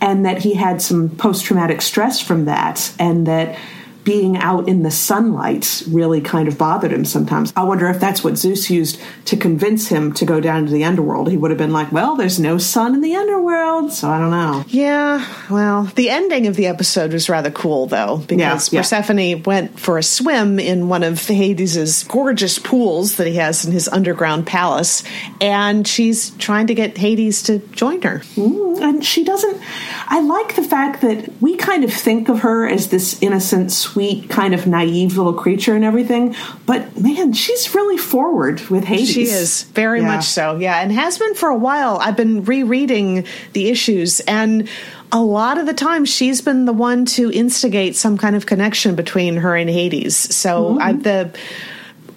and 0.02 0.26
that 0.26 0.42
he 0.42 0.56
had 0.56 0.82
some 0.82 1.10
post 1.10 1.46
traumatic 1.46 1.82
stress 1.82 2.20
from 2.20 2.46
that, 2.46 2.94
and 2.98 3.28
that 3.28 3.60
being 4.06 4.38
out 4.38 4.70
in 4.70 4.84
the 4.84 4.92
sunlight 4.92 5.84
really 5.90 6.22
kind 6.22 6.48
of 6.48 6.58
bothered 6.58 6.94
him 6.94 7.04
sometimes. 7.04 7.52
I 7.56 7.64
wonder 7.64 7.88
if 7.88 8.00
that's 8.00 8.24
what 8.24 8.38
Zeus 8.38 8.70
used 8.70 9.02
to 9.26 9.36
convince 9.36 9.88
him 9.88 10.14
to 10.14 10.26
go 10.26 10.40
down 10.40 10.68
to 10.68 10.72
the 10.72 10.86
underworld. 10.86 11.30
He 11.30 11.38
would 11.38 11.52
have 11.52 11.58
been 11.58 11.74
like, 11.74 11.92
well, 11.92 12.16
there's 12.16 12.40
no 12.40 12.58
sun 12.58 12.94
in 12.94 13.02
the 13.02 13.16
underworld, 13.16 13.92
so 13.92 14.10
I 14.10 14.20
don't 14.20 14.32
know. 14.32 14.64
Yeah, 14.68 15.28
well, 15.50 15.84
the 15.96 16.10
ending 16.10 16.48
of 16.48 16.56
the 16.56 16.68
episode 16.68 17.14
was 17.14 17.28
rather 17.28 17.52
cool, 17.52 17.88
though, 17.88 18.18
because 18.28 18.72
yeah, 18.72 18.80
Persephone 18.80 19.18
yeah. 19.18 19.36
went 19.44 19.80
for 19.80 19.98
a 19.98 20.04
swim 20.04 20.60
in 20.60 20.88
one 20.88 21.04
of 21.04 21.26
Hades's 21.28 22.04
gorgeous 22.04 22.60
pools 22.60 23.16
that 23.16 23.28
he 23.28 23.36
has 23.36 23.66
in 23.66 23.72
his 23.72 23.88
underground 23.88 24.46
palace, 24.46 25.04
and 25.42 25.88
she's 25.88 26.30
trying 26.32 26.68
to 26.68 26.76
get 26.76 26.98
Hades 26.98 27.42
to 27.44 27.60
join 27.70 28.04
her. 28.04 28.20
Mm, 28.36 28.82
and 28.82 29.06
she 29.06 29.24
doesn't. 29.24 29.60
I 30.08 30.22
like 30.22 30.56
the 30.56 30.64
fact 30.64 31.02
that 31.02 31.30
we 31.42 31.56
kind 31.58 31.84
of 31.84 31.92
think 31.92 32.30
of 32.30 32.42
her 32.42 32.68
as 32.68 32.90
this 32.90 33.22
innocent, 33.22 33.95
sweet, 33.96 34.30
kind 34.30 34.54
of 34.54 34.68
naive 34.68 35.16
little 35.16 35.34
creature 35.34 35.74
and 35.74 35.86
everything. 35.86 36.36
But 36.66 37.00
man, 37.00 37.32
she's 37.32 37.74
really 37.74 37.96
forward 37.96 38.60
with 38.70 38.84
Hades. 38.84 39.10
She 39.10 39.22
is 39.24 39.64
very 39.64 40.02
yeah. 40.02 40.08
much 40.08 40.26
so. 40.26 40.58
Yeah, 40.58 40.82
and 40.82 40.92
has 40.92 41.18
been 41.18 41.34
for 41.34 41.48
a 41.48 41.56
while. 41.56 41.98
I've 42.02 42.18
been 42.18 42.44
rereading 42.44 43.26
the 43.54 43.70
issues 43.70 44.20
and 44.20 44.68
a 45.14 45.24
lot 45.24 45.58
of 45.58 45.66
the 45.66 45.74
time 45.74 46.04
she's 46.04 46.42
been 46.42 46.66
the 46.66 46.74
one 46.74 47.06
to 47.06 47.32
instigate 47.32 47.96
some 47.96 48.18
kind 48.18 48.36
of 48.36 48.46
connection 48.46 48.96
between 48.96 49.38
her 49.38 49.56
and 49.56 49.70
Hades. 49.70 50.18
So 50.36 50.72
mm-hmm. 50.72 50.82
I, 50.82 50.92
the 50.92 51.40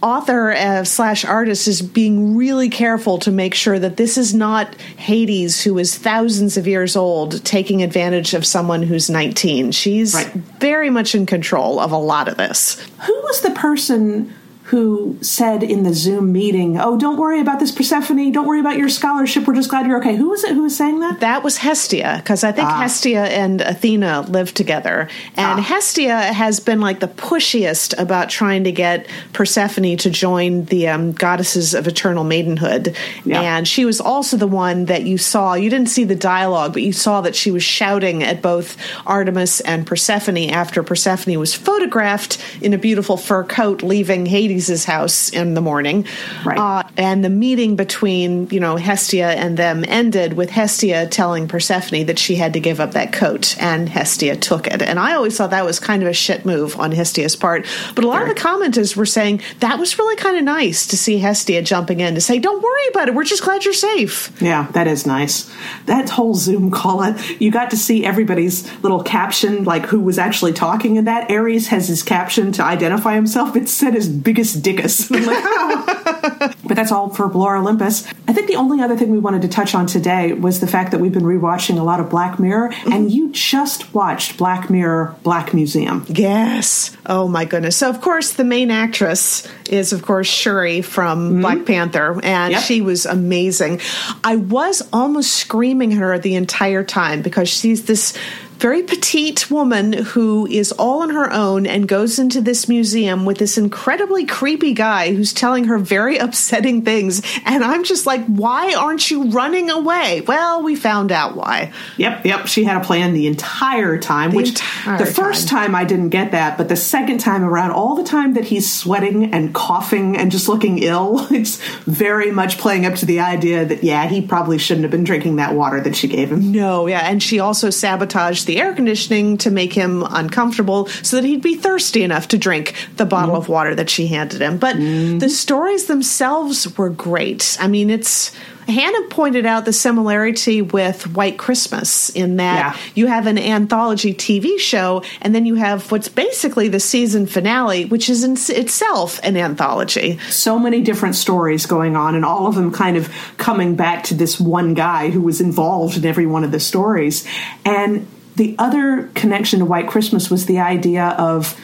author 0.03 0.53
uh, 0.53 0.85
slash 0.85 1.25
artist 1.25 1.67
is 1.67 1.83
being 1.83 2.37
really 2.37 2.69
careful 2.69 3.19
to 3.19 3.31
make 3.31 3.55
sure 3.55 3.79
that 3.79 3.97
this 3.97 4.17
is 4.17 4.35
not 4.35 4.75
Hades, 4.97 5.63
who 5.63 5.79
is 5.79 5.97
thousands 5.97 6.57
of 6.57 6.67
years 6.67 6.97
old, 6.97 7.45
taking 7.45 7.83
advantage 7.83 8.35
of 8.35 8.47
someone 8.47 8.83
who's 8.83 9.11
19. 9.11 9.73
She's 9.73 10.15
right. 10.15 10.33
very 10.33 10.91
much 10.91 11.15
in 11.15 11.27
control 11.27 11.81
of 11.81 11.93
a 11.93 11.99
lot 11.99 12.29
of 12.29 12.37
this. 12.37 12.81
Who 13.07 13.15
was 13.25 13.41
the 13.41 13.51
person 13.51 14.33
who 14.69 15.17
said 15.23 15.63
in 15.63 15.83
the 15.83 15.95
Zoom 15.95 16.31
meeting, 16.31 16.79
"Oh, 16.79 16.99
don't 16.99 17.17
worry 17.17 17.41
about 17.41 17.59
this, 17.59 17.73
Persephone. 17.73 18.31
Don't 18.33 18.47
worry 18.47 18.61
about 18.61 18.77
your 18.77 18.91
scholarship. 18.91 19.47
We're 19.47 19.55
just 19.55 19.71
glad 19.71 19.87
you're 19.87 19.99
okay." 19.99 20.15
Who 20.15 20.29
was 20.29 20.45
it 20.45 20.53
who 20.53 20.63
was 20.63 20.77
saying 20.77 21.01
that? 21.01 21.21
That 21.21 21.43
was 21.43 21.57
Hestia, 21.57 22.17
because 22.19 22.45
I 22.45 22.53
think 22.53 22.69
ah. 22.69 22.81
Hestia 22.83 23.25
and 23.25 23.63
Athena 23.63 24.27
live 24.29 24.53
together, 24.53 25.09
and 25.37 25.61
ah. 25.61 25.63
Hestia 25.63 26.19
has 26.19 26.61
been 26.61 26.83
like 26.83 27.01
the 27.01 27.09
pushiest 27.09 27.99
about 27.99 28.29
trying 28.29 28.65
to 28.65 28.73
get 28.73 29.07
Persephone 29.33 29.97
to 29.97 30.11
join 30.11 30.67
the 30.67 30.89
um, 30.89 31.13
goddesses 31.13 31.73
of 31.73 31.87
eternal 31.87 32.25
maidenhood, 32.25 32.95
yeah. 33.25 33.41
and 33.41 33.67
she 33.67 33.87
was 33.87 34.03
also 34.03 34.37
the 34.37 34.47
one 34.47 34.85
that 34.85 35.05
you 35.05 35.17
saw. 35.17 35.55
You 35.55 35.71
didn't 35.71 35.89
see 35.89 36.05
the 36.05 36.15
dialogue, 36.15 36.75
but 36.75 36.83
you 36.83 36.93
saw 36.93 37.23
that 37.23 37.35
she 37.35 37.51
was 37.51 37.63
shouting 37.63 38.23
at 38.23 38.43
both 38.43 38.77
Artemis 39.07 39.61
and 39.61 39.87
Persephone 39.87 40.51
after 40.51 40.83
Persephone 40.83 41.39
was 41.39 41.55
photographed 41.55 42.37
in 42.61 42.75
a 42.75 42.79
beautiful 42.79 43.17
fur 43.17 43.45
coat 43.45 43.83
leaving 43.83 44.27
Hades 44.27 44.58
Hades' 44.59 44.85
house 44.85 45.29
in 45.31 45.55
the 45.55 45.61
morning. 45.61 46.05
Right. 46.45 46.59
Uh, 46.59 46.89
and 46.97 47.25
the 47.25 47.31
meeting 47.31 47.77
between, 47.77 48.49
you 48.51 48.61
know, 48.61 48.77
Hestia 48.77 49.31
and 49.31 49.57
them 49.57 49.85
ended 49.87 50.33
with 50.33 50.51
Hestia 50.51 51.07
telling 51.07 51.49
Persephone 51.49 52.07
that 52.07 52.19
she 52.19 52.35
had 52.35 52.55
to 52.55 52.61
give 52.61 52.81
up 52.81 52.93
that 52.93 53.13
coat, 53.13 53.57
and 53.61 53.89
Hestia 53.89 54.37
took 54.37 54.67
it. 54.67 54.83
And 54.83 54.99
I 54.99 55.15
always 55.15 55.37
thought 55.37 55.51
that 55.51 55.65
was 55.65 55.79
kind 55.79 56.03
of 56.03 56.09
a 56.09 56.13
shit 56.13 56.45
move 56.45 56.77
on 56.77 56.91
Hestia's 56.91 57.37
part. 57.37 57.67
But 57.95 58.05
a 58.05 58.09
lot 58.09 58.19
sure. 58.19 58.31
of 58.31 58.35
the 58.35 58.41
commenters 58.41 58.97
were 58.97 59.07
saying 59.07 59.43
that 59.61 59.79
was 59.79 59.99
really 59.99 60.17
kind 60.17 60.37
of 60.37 60.43
nice 60.43 60.89
to 60.89 60.97
see 60.97 61.19
Hestia 61.19 61.63
jumping 61.63 62.01
in 62.01 62.15
to 62.15 62.21
say, 62.21 62.39
don't 62.39 62.63
worry 62.63 62.89
about 62.91 63.09
it. 63.09 63.15
We're 63.15 63.25
just 63.25 63.45
glad 63.45 63.65
you're 63.65 63.75
safe. 63.75 64.33
Yeah, 64.41 64.69
that 64.73 64.89
is 64.89 65.07
nice. 65.07 65.55
That 65.87 66.09
whole 66.09 66.35
Zoom 66.35 66.71
call, 66.71 67.15
you 67.39 67.51
got 67.51 67.71
to 67.71 67.77
see 67.77 68.05
everybody's 68.05 68.67
little 68.83 69.03
caption, 69.03 69.65
like 69.65 69.87
who 69.87 70.01
was 70.01 70.19
actually 70.19 70.53
talking 70.53 70.97
in 70.97 71.05
that. 71.05 71.31
Ares 71.31 71.69
has 71.69 71.87
his 71.87 72.03
caption 72.03 72.51
to 72.53 72.65
identify 72.65 73.15
himself. 73.15 73.55
It 73.55 73.69
said 73.69 73.95
his 73.95 74.09
biggest 74.09 74.48
Dickus. 74.57 75.09
Like, 75.29 75.43
oh. 75.45 76.53
but 76.65 76.75
that's 76.75 76.93
all 76.93 77.11
for 77.11 77.27
Lore 77.27 77.57
Olympus. 77.57 78.07
I 78.29 78.33
think 78.33 78.47
the 78.47 78.57
only 78.57 78.81
other 78.81 78.97
thing 78.97 79.11
we 79.11 79.19
wanted 79.19 79.43
to 79.43 79.49
touch 79.49 79.75
on 79.75 79.87
today 79.87 80.33
was 80.33 80.61
the 80.61 80.67
fact 80.67 80.93
that 80.93 81.01
we've 81.01 81.13
been 81.13 81.25
rewatching 81.25 81.79
a 81.79 81.83
lot 81.83 82.01
of 82.01 82.09
Black 82.09 82.39
Mirror, 82.39 82.71
mm-hmm. 82.71 82.93
and 82.93 83.11
you 83.11 83.31
just 83.33 83.93
watched 83.95 84.39
Black 84.39 84.71
Mirror 84.71 85.17
Black 85.23 85.53
Museum. 85.53 86.07
Yes. 86.09 86.97
Oh 87.05 87.29
my 87.29 87.45
goodness. 87.45 87.77
So 87.77 87.91
of 87.91 88.01
course 88.01 88.33
the 88.33 88.45
main 88.45 88.71
actress 88.71 89.47
is 89.69 89.93
of 89.93 90.03
course 90.03 90.29
Shuri 90.29 90.83
from 90.83 91.31
mm-hmm. 91.31 91.41
Black 91.41 91.67
Panther, 91.67 92.21
and 92.23 92.53
yep. 92.53 92.63
she 92.63 92.81
was 92.81 93.05
amazing. 93.07 93.81
I 94.25 94.37
was 94.37 94.83
almost 94.93 95.35
screaming 95.35 95.93
at 95.93 95.99
her 95.99 96.19
the 96.19 96.37
entire 96.37 96.85
time 96.85 97.23
because 97.23 97.49
she's 97.49 97.85
this 97.87 98.17
very 98.59 98.83
petite 98.83 99.51
woman 99.51 99.93
who 99.93 100.47
is 100.47 100.73
all 100.73 101.03
on 101.03 101.11
her 101.11 101.33
own 101.33 101.67
and 101.67 101.87
goes 101.87 102.19
into 102.19 102.41
this 102.41 102.69
museum 102.69 103.25
with 103.25 103.39
this 103.39 103.57
incredibly 103.57 104.27
creepy 104.27 104.75
guy 104.75 105.15
who's 105.15 105.33
telling 105.33 105.65
her 105.65 105.79
very 105.79 106.19
upsetting 106.19 106.83
things. 106.83 107.23
And 107.45 107.63
I'm 107.63 107.85
just 107.85 108.05
like, 108.05 108.25
why 108.27 108.75
aren't 108.75 109.11
you 109.11 109.31
running 109.31 109.71
away? 109.71 110.23
Well, 110.23 110.63
we 110.63 110.75
found 110.75 111.13
out 111.13 111.37
why. 111.37 111.73
Yep, 111.97 112.27
yep. 112.27 112.47
She 112.47 112.65
had 112.65 112.81
a 112.81 112.85
plan 112.85 113.13
the 113.13 113.29
entire 113.29 113.99
time, 113.99 114.31
the 114.31 114.37
which 114.37 114.49
entire 114.51 114.99
the 114.99 115.07
first 115.07 115.49
time. 115.49 115.67
time 115.67 115.75
I 115.77 115.85
didn't 115.85 116.09
get 116.09 116.33
that, 116.33 116.59
but 116.59 116.69
the 116.69 116.77
second 116.77 117.19
time 117.19 117.45
around, 117.45 117.71
all 117.71 117.95
the 117.95 118.05
time 118.05 118.35
that 118.35 118.45
he's 118.45 118.73
sweating 118.73 119.33
and 119.33 119.55
coughing 119.55 120.17
and 120.17 120.33
just 120.33 120.49
looking 120.49 120.83
ill, 120.83 121.29
it's 121.31 121.57
very 121.83 122.33
much 122.33 122.59
playing 122.59 122.87
up 122.87 122.95
to 122.97 123.07
the 123.07 123.21
idea 123.21 123.65
that, 123.65 123.85
yeah, 123.85 124.09
he 124.09 124.21
probably 124.21 124.59
shouldn't 124.59 124.83
have 124.83 124.91
been 124.91 125.05
drinking 125.05 125.37
that 125.37 125.55
water 125.55 125.81
that 125.81 125.95
she 125.95 126.09
gave 126.09 126.33
him. 126.33 126.51
No, 126.51 126.89
yeah. 126.89 127.09
And 127.09 127.23
she 127.23 127.39
also 127.39 127.71
sabotaged 127.71 128.48
the 128.49 128.59
air 128.59 128.75
conditioning 128.75 129.37
to 129.39 129.51
make 129.51 129.73
him 129.73 130.03
uncomfortable 130.03 130.87
so 130.87 131.17
that 131.17 131.25
he'd 131.25 131.43
be 131.43 131.55
thirsty 131.55 132.03
enough 132.03 132.29
to 132.29 132.39
drink 132.39 132.75
the 132.97 133.05
bottle 133.05 133.35
mm. 133.35 133.39
of 133.39 133.49
water 133.49 133.75
that 133.75 133.91
she 133.91 134.07
handed 134.09 134.41
him. 134.41 134.57
But 134.57 134.77
mm. 134.77 135.21
the 135.21 135.29
stories 135.29 135.87
themselves 135.87 136.77
were 136.77 136.89
great. 136.89 137.57
I 137.61 137.69
mean, 137.69 137.91
it's 137.91 138.33
Hannah 138.69 139.09
pointed 139.09 139.47
out 139.47 139.65
the 139.65 139.73
similarity 139.73 140.61
with 140.61 141.15
White 141.15 141.39
Christmas 141.39 142.11
in 142.11 142.37
that 142.37 142.77
yeah. 142.77 142.83
you 142.95 143.07
have 143.07 143.27
an 143.27 143.39
anthology 143.39 144.13
TV 144.13 144.59
show 144.59 145.03
and 145.23 145.35
then 145.35 145.47
you 145.47 145.55
have 145.55 145.91
what's 145.91 146.09
basically 146.09 146.69
the 146.69 146.81
season 146.81 147.27
finale, 147.27 147.87
which 147.87 148.11
is 148.11 148.25
in 148.25 148.33
itself 148.33 149.21
an 149.23 149.37
anthology. 149.37 150.19
So 150.29 150.59
many 150.59 150.83
different 150.83 151.15
stories 151.15 151.65
going 151.65 151.97
on, 151.97 152.15
and 152.15 152.25
all 152.25 152.47
of 152.47 152.55
them 152.55 152.73
kind 152.73 152.97
of 152.97 153.11
coming 153.39 153.75
back 153.75 154.05
to 154.05 154.15
this 154.15 154.39
one 154.39 154.75
guy 154.75 155.11
who 155.11 155.23
was 155.23 155.41
involved 155.41 155.97
in 155.97 156.05
every 156.05 156.27
one 156.27 156.45
of 156.45 156.53
the 156.53 156.61
stories. 156.61 157.27
And 157.65 158.07
the 158.39 158.55
other 158.59 159.11
connection 159.15 159.59
to 159.59 159.65
White 159.65 159.89
Christmas 159.89 160.31
was 160.31 160.47
the 160.47 160.61
idea 160.61 161.09
of 161.19 161.61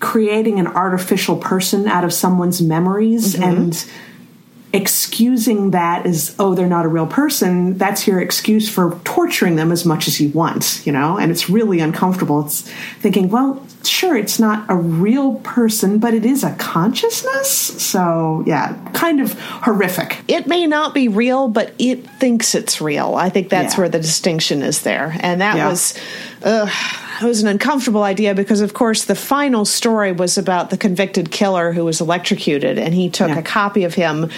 creating 0.00 0.58
an 0.58 0.66
artificial 0.66 1.36
person 1.36 1.86
out 1.86 2.04
of 2.04 2.12
someone's 2.12 2.62
memories 2.62 3.34
mm-hmm. 3.34 3.42
and 3.42 3.90
excusing 4.72 5.70
that 5.72 6.06
as 6.06 6.34
oh 6.38 6.54
they're 6.54 6.66
not 6.66 6.84
a 6.84 6.88
real 6.88 7.06
person 7.06 7.76
that's 7.76 8.06
your 8.06 8.20
excuse 8.20 8.70
for 8.70 8.98
torturing 9.04 9.56
them 9.56 9.70
as 9.70 9.84
much 9.84 10.08
as 10.08 10.20
you 10.20 10.30
want 10.30 10.82
you 10.86 10.92
know? 10.92 11.18
And 11.18 11.30
it's 11.30 11.50
really 11.50 11.80
uncomfortable. 11.80 12.44
It's 12.46 12.62
thinking 13.00 13.28
well 13.28 13.64
sure 13.84 14.16
it's 14.16 14.38
not 14.38 14.64
a 14.70 14.74
real 14.74 15.34
person 15.40 15.98
but 15.98 16.14
it 16.14 16.24
is 16.24 16.42
a 16.42 16.54
consciousness? 16.54 17.50
So 17.50 18.42
yeah 18.46 18.78
kind 18.92 19.20
of 19.20 19.38
horrific. 19.38 20.18
It 20.28 20.46
may 20.46 20.66
not 20.66 20.94
be 20.94 21.08
real 21.08 21.48
but 21.48 21.74
it 21.78 22.08
thinks 22.18 22.54
it's 22.54 22.80
real. 22.80 23.14
I 23.14 23.28
think 23.28 23.50
that's 23.50 23.74
yeah. 23.74 23.80
where 23.80 23.88
the 23.88 23.98
distinction 23.98 24.62
is 24.62 24.82
there. 24.82 25.14
And 25.20 25.40
that 25.40 25.56
yeah. 25.56 25.68
was 25.68 25.98
uh, 26.42 26.70
it 27.22 27.28
was 27.28 27.42
an 27.42 27.48
uncomfortable 27.48 28.02
idea 28.02 28.34
because, 28.34 28.60
of 28.60 28.74
course, 28.74 29.04
the 29.04 29.14
final 29.14 29.64
story 29.64 30.12
was 30.12 30.38
about 30.38 30.70
the 30.70 30.76
convicted 30.76 31.30
killer 31.30 31.72
who 31.72 31.84
was 31.84 32.00
electrocuted, 32.00 32.78
and 32.78 32.94
he 32.94 33.10
took 33.10 33.28
yeah. 33.28 33.38
a 33.38 33.42
copy 33.42 33.84
of 33.84 33.94
him 33.94 34.30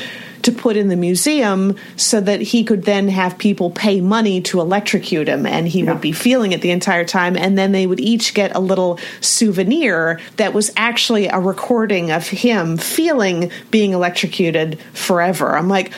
to 0.43 0.53
put 0.53 0.77
in 0.77 0.89
the 0.89 0.97
museum 0.97 1.75
so 1.97 2.21
that 2.21 2.41
he 2.41 2.65
could 2.65 2.85
then 2.85 3.09
have 3.09 3.39
people 3.39 3.71
pay 3.71 4.01
money 4.01 4.43
to 4.43 4.61
electrocute 4.61 5.27
him 5.27 5.47
and 5.47 5.67
he 5.67 5.83
yeah. 5.83 5.93
would 5.93 6.03
be 6.03 6.13
feeling 6.13 6.53
it 6.53 6.61
the 6.61 6.71
entire 6.71 7.05
time 7.05 7.35
and 7.35 7.57
then 7.57 7.73
they 7.73 7.87
would 7.87 8.01
each 8.01 8.35
get 8.35 8.55
a 8.55 8.61
little 8.61 8.99
souvenir 9.23 10.21
that 10.37 10.53
was 10.53 10.71
actually 10.77 11.29
a 11.29 11.41
recording 11.41 12.11
of 12.11 12.29
him 12.29 12.77
feeling 12.77 13.51
being 13.71 13.93
electrocuted 13.93 14.79
forever 14.93 15.57
i'm 15.57 15.69
like 15.69 15.91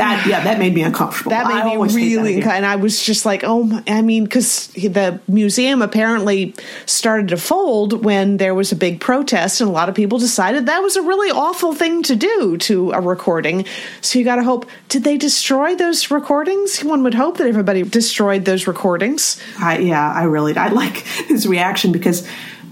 that 0.00 0.26
yeah, 0.26 0.44
that 0.44 0.58
made 0.58 0.74
me 0.74 0.82
uncomfortable. 0.82 1.30
That 1.30 1.46
made 1.46 1.54
I 1.54 1.64
me 1.64 1.70
always 1.72 1.94
hate 1.94 2.14
that 2.14 2.22
really, 2.22 2.42
and 2.42 2.66
I 2.66 2.76
was 2.76 3.02
just 3.02 3.26
like, 3.26 3.44
oh, 3.44 3.64
my, 3.64 3.82
I 3.86 4.02
mean, 4.02 4.24
because 4.24 4.68
the 4.68 5.20
museum 5.28 5.82
apparently 5.82 6.54
started 6.86 7.28
to 7.28 7.36
fold 7.36 8.04
when 8.04 8.38
there 8.38 8.54
was 8.54 8.72
a 8.72 8.76
big 8.76 9.00
protest, 9.00 9.60
and 9.60 9.68
a 9.68 9.72
lot 9.72 9.88
of 9.88 9.94
people 9.94 10.18
decided 10.18 10.66
that 10.66 10.80
was 10.80 10.96
a 10.96 11.02
really 11.02 11.30
awful 11.30 11.74
thing 11.74 12.02
to 12.04 12.16
do 12.16 12.56
to 12.58 12.92
a 12.92 13.00
recording. 13.00 13.66
So 14.00 14.18
you 14.18 14.24
got 14.24 14.36
to 14.36 14.42
hope, 14.42 14.66
did 14.88 15.04
they 15.04 15.16
destroy 15.16 15.74
those 15.74 16.10
recordings? 16.10 16.80
One 16.80 17.02
would 17.02 17.14
hope 17.14 17.36
that 17.38 17.46
everybody 17.46 17.82
destroyed 17.82 18.44
those 18.44 18.66
recordings. 18.66 19.40
I, 19.58 19.78
yeah, 19.78 20.12
I 20.12 20.24
really 20.24 20.56
I 20.56 20.68
like 20.68 20.96
his 21.28 21.46
reaction 21.46 21.92
because 21.92 22.26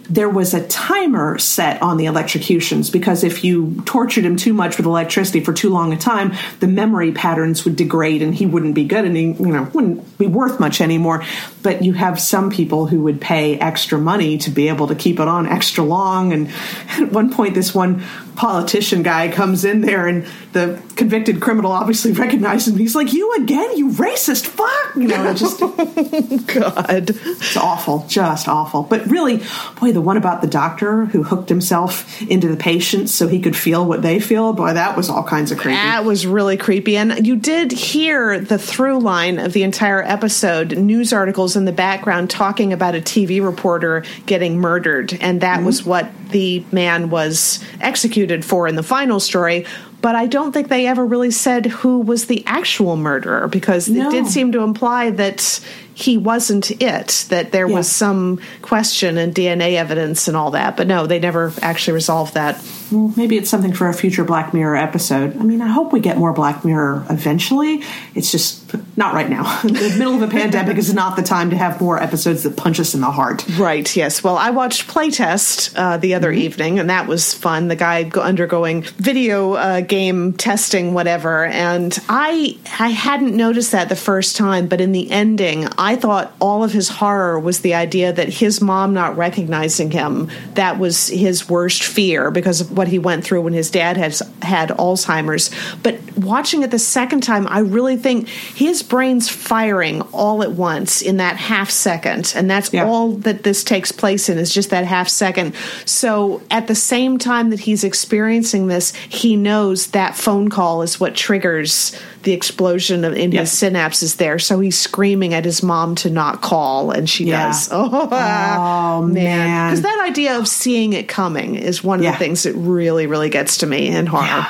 there 0.08 0.28
was 0.28 0.54
a 0.54 0.66
timer 0.68 1.38
set 1.38 1.82
on 1.82 1.98
the 1.98 2.06
electrocutions 2.06 2.88
because 2.88 3.22
if 3.22 3.44
you 3.44 3.82
tortured 3.84 4.24
him 4.24 4.36
too 4.36 4.54
much 4.54 4.76
with 4.76 4.86
electricity 4.86 5.40
for 5.40 5.52
too 5.52 5.68
long 5.68 5.92
a 5.92 5.98
time, 5.98 6.34
the 6.60 6.66
memory 6.66 7.12
patterns 7.12 7.64
would 7.64 7.76
degrade 7.76 8.22
and 8.22 8.34
he 8.34 8.46
wouldn't 8.46 8.74
be 8.74 8.84
good 8.84 9.04
and 9.04 9.16
he, 9.16 9.32
you 9.32 9.52
know, 9.52 9.64
wouldn't 9.74 10.18
be 10.18 10.26
worth 10.26 10.58
much 10.58 10.80
anymore. 10.80 11.24
But 11.62 11.84
you 11.84 11.92
have 11.92 12.18
some 12.18 12.50
people 12.50 12.86
who 12.86 13.02
would 13.02 13.20
pay 13.20 13.58
extra 13.58 13.98
money 13.98 14.38
to 14.38 14.50
be 14.50 14.68
able 14.68 14.88
to 14.88 14.94
keep 14.94 15.20
it 15.20 15.28
on 15.28 15.46
extra 15.46 15.84
long. 15.84 16.32
And 16.32 16.48
at 16.88 17.12
one 17.12 17.32
point, 17.32 17.54
this 17.54 17.74
one 17.74 18.02
politician 18.38 19.02
guy 19.02 19.28
comes 19.28 19.64
in 19.64 19.80
there 19.80 20.06
and 20.06 20.24
the 20.52 20.80
convicted 20.94 21.40
criminal 21.40 21.72
obviously 21.72 22.12
recognizes 22.24 22.72
him. 22.72 22.78
He's 22.78 22.94
like, 22.94 23.12
"You 23.12 23.34
again? 23.34 23.76
You 23.76 23.90
racist 23.90 24.46
fuck!" 24.46 24.96
You 24.96 25.08
know, 25.08 25.34
just 25.34 25.58
God. 26.54 27.10
it's 27.10 27.56
awful, 27.56 28.06
just 28.08 28.48
awful. 28.48 28.84
But 28.84 29.06
really, 29.06 29.42
boy, 29.80 29.92
the 29.92 30.00
one 30.00 30.16
about 30.16 30.40
the 30.40 30.46
doctor 30.46 31.06
who 31.06 31.24
hooked 31.24 31.48
himself 31.48 32.22
into 32.22 32.48
the 32.48 32.56
patients 32.56 33.12
so 33.12 33.26
he 33.26 33.40
could 33.40 33.56
feel 33.56 33.84
what 33.84 34.02
they 34.02 34.20
feel, 34.20 34.52
boy, 34.52 34.72
that 34.72 34.96
was 34.96 35.10
all 35.10 35.24
kinds 35.24 35.50
of 35.50 35.58
creepy. 35.58 35.74
That 35.74 36.04
was 36.04 36.24
really 36.24 36.56
creepy. 36.56 36.96
And 36.96 37.26
you 37.26 37.36
did 37.36 37.72
hear 37.72 38.38
the 38.38 38.58
through 38.58 39.00
line 39.00 39.40
of 39.40 39.52
the 39.52 39.64
entire 39.64 40.02
episode 40.02 40.78
news 40.78 41.12
articles 41.12 41.56
in 41.56 41.64
the 41.64 41.72
background 41.72 42.30
talking 42.30 42.72
about 42.72 42.94
a 42.94 43.00
TV 43.00 43.44
reporter 43.44 44.04
getting 44.26 44.58
murdered. 44.58 45.12
And 45.20 45.40
that 45.40 45.56
mm-hmm. 45.56 45.66
was 45.66 45.84
what 45.84 46.08
the 46.30 46.64
man 46.72 47.10
was 47.10 47.62
executed 47.80 48.44
for 48.44 48.66
in 48.68 48.76
the 48.76 48.82
final 48.82 49.20
story. 49.20 49.64
But 50.00 50.14
I 50.14 50.26
don't 50.26 50.52
think 50.52 50.68
they 50.68 50.86
ever 50.86 51.04
really 51.04 51.32
said 51.32 51.66
who 51.66 51.98
was 51.98 52.26
the 52.26 52.44
actual 52.46 52.96
murderer 52.96 53.48
because 53.48 53.88
No. 53.88 54.06
it 54.08 54.12
did 54.12 54.26
seem 54.28 54.52
to 54.52 54.60
imply 54.60 55.10
that 55.10 55.60
he 55.98 56.16
wasn't 56.16 56.70
it, 56.80 57.26
that 57.30 57.50
there 57.50 57.66
Yeah. 57.68 57.74
was 57.74 57.88
some 57.90 58.38
question 58.62 59.18
and 59.18 59.34
DNA 59.34 59.74
evidence 59.76 60.28
and 60.28 60.36
all 60.36 60.52
that. 60.52 60.76
But 60.76 60.86
no, 60.86 61.08
they 61.08 61.18
never 61.18 61.52
actually 61.60 61.94
resolved 61.94 62.34
that. 62.34 62.62
Well, 62.92 63.12
maybe 63.16 63.36
it's 63.36 63.50
something 63.50 63.72
for 63.72 63.88
a 63.88 63.92
future 63.92 64.22
Black 64.22 64.54
Mirror 64.54 64.76
episode. 64.76 65.36
I 65.36 65.42
mean, 65.42 65.60
I 65.60 65.66
hope 65.66 65.92
we 65.92 65.98
get 65.98 66.16
more 66.16 66.32
Black 66.32 66.64
Mirror 66.64 67.04
eventually. 67.10 67.82
It's 68.14 68.30
just 68.30 68.64
not 68.96 69.12
right 69.12 69.28
now. 69.28 69.60
the 69.62 69.72
middle 69.98 70.14
of 70.14 70.22
a 70.22 70.28
pandemic 70.28 70.78
is 70.78 70.94
not 70.94 71.16
the 71.16 71.22
time 71.22 71.50
to 71.50 71.56
have 71.56 71.80
more 71.80 72.00
episodes 72.00 72.44
that 72.44 72.56
punch 72.56 72.78
us 72.78 72.94
in 72.94 73.00
the 73.00 73.10
heart. 73.10 73.44
Right, 73.58 73.94
yes. 73.96 74.22
Well, 74.22 74.36
I 74.36 74.50
watched 74.50 74.86
Playtest 74.88 75.72
uh, 75.76 75.96
the 75.98 76.14
other 76.14 76.30
evening, 76.30 76.78
and 76.78 76.88
that 76.90 77.08
was 77.08 77.34
fun. 77.34 77.66
The 77.68 77.76
guy 77.76 78.08
undergoing 78.14 78.82
video 78.82 79.54
uh, 79.54 79.80
game 79.80 80.32
testing, 80.34 80.94
whatever. 80.94 81.44
And 81.44 81.98
I, 82.08 82.56
I 82.78 82.88
hadn't 82.88 83.34
noticed 83.36 83.72
that 83.72 83.88
the 83.88 83.96
first 83.96 84.36
time, 84.36 84.66
but 84.68 84.80
in 84.80 84.92
the 84.92 85.10
ending, 85.10 85.66
I 85.76 85.87
thought 85.96 86.32
all 86.40 86.64
of 86.64 86.72
his 86.72 86.88
horror 86.88 87.38
was 87.38 87.60
the 87.60 87.74
idea 87.74 88.12
that 88.12 88.28
his 88.28 88.60
mom 88.60 88.94
not 88.94 89.16
recognizing 89.16 89.90
him, 89.90 90.30
that 90.54 90.78
was 90.78 91.08
his 91.08 91.48
worst 91.48 91.82
fear 91.84 92.30
because 92.30 92.60
of 92.60 92.76
what 92.76 92.88
he 92.88 92.98
went 92.98 93.24
through 93.24 93.42
when 93.42 93.52
his 93.52 93.70
dad 93.70 93.96
has 93.96 94.22
had 94.42 94.70
Alzheimer's. 94.70 95.50
But 95.82 95.98
watching 96.16 96.62
it 96.62 96.70
the 96.70 96.78
second 96.78 97.22
time, 97.22 97.46
I 97.48 97.60
really 97.60 97.96
think 97.96 98.28
his 98.28 98.82
brain's 98.82 99.28
firing 99.28 100.02
all 100.12 100.42
at 100.42 100.52
once 100.52 101.02
in 101.02 101.18
that 101.18 101.36
half 101.36 101.70
second. 101.70 102.32
And 102.36 102.50
that's 102.50 102.72
Yeah. 102.72 102.86
all 102.86 103.12
that 103.12 103.42
this 103.42 103.64
takes 103.64 103.92
place 103.92 104.28
in 104.28 104.38
is 104.38 104.52
just 104.52 104.70
that 104.70 104.84
half 104.84 105.08
second. 105.08 105.54
So 105.84 106.40
at 106.50 106.66
the 106.66 106.74
same 106.74 107.18
time 107.18 107.50
that 107.50 107.60
he's 107.60 107.84
experiencing 107.84 108.66
this, 108.68 108.92
he 109.08 109.36
knows 109.36 109.88
that 109.88 110.16
phone 110.16 110.48
call 110.48 110.82
is 110.82 110.98
what 111.00 111.14
triggers 111.14 111.92
the 112.24 112.32
explosion 112.32 113.04
of, 113.04 113.14
in 113.14 113.30
Yeah. 113.32 113.40
his 113.40 113.50
synapses 113.50 114.16
there. 114.16 114.38
So 114.38 114.58
he's 114.60 114.78
screaming 114.78 115.34
at 115.34 115.44
his 115.44 115.62
mom 115.62 115.94
to 115.96 116.10
not 116.10 116.42
call, 116.42 116.90
and 116.90 117.08
she 117.08 117.24
Yeah. 117.26 117.46
does. 117.48 117.68
Oh, 117.72 118.08
Oh, 118.10 119.02
man. 119.02 119.70
Because 119.70 119.82
that 119.82 120.04
idea 120.08 120.36
of 120.38 120.48
seeing 120.48 120.92
it 120.92 121.06
coming 121.08 121.54
is 121.54 121.84
one 121.84 122.00
of 122.00 122.04
Yeah. 122.04 122.12
the 122.12 122.18
things 122.18 122.42
that 122.42 122.54
really, 122.54 123.06
really 123.06 123.28
gets 123.30 123.58
to 123.58 123.66
me 123.66 123.86
in 123.88 124.06
horror. 124.06 124.46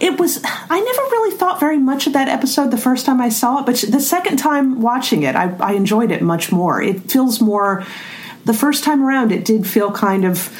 It 0.00 0.18
was, 0.18 0.40
I 0.44 0.80
never 0.80 1.02
really 1.02 1.36
thought 1.36 1.60
very 1.60 1.78
much 1.78 2.06
of 2.08 2.14
that 2.14 2.28
episode 2.28 2.70
the 2.72 2.76
first 2.78 3.06
time 3.06 3.20
I 3.20 3.28
saw 3.28 3.60
it, 3.60 3.66
but 3.66 3.76
the 3.88 4.00
second 4.00 4.38
time 4.38 4.80
watching 4.80 5.22
it, 5.22 5.36
I, 5.36 5.54
I 5.60 5.72
enjoyed 5.74 6.10
it 6.10 6.22
much 6.22 6.50
more. 6.50 6.82
It 6.82 7.08
feels 7.10 7.40
more, 7.40 7.84
the 8.44 8.54
first 8.54 8.82
time 8.82 9.04
around, 9.04 9.30
it 9.30 9.44
did 9.44 9.64
feel 9.66 9.92
kind 9.92 10.24
of, 10.24 10.50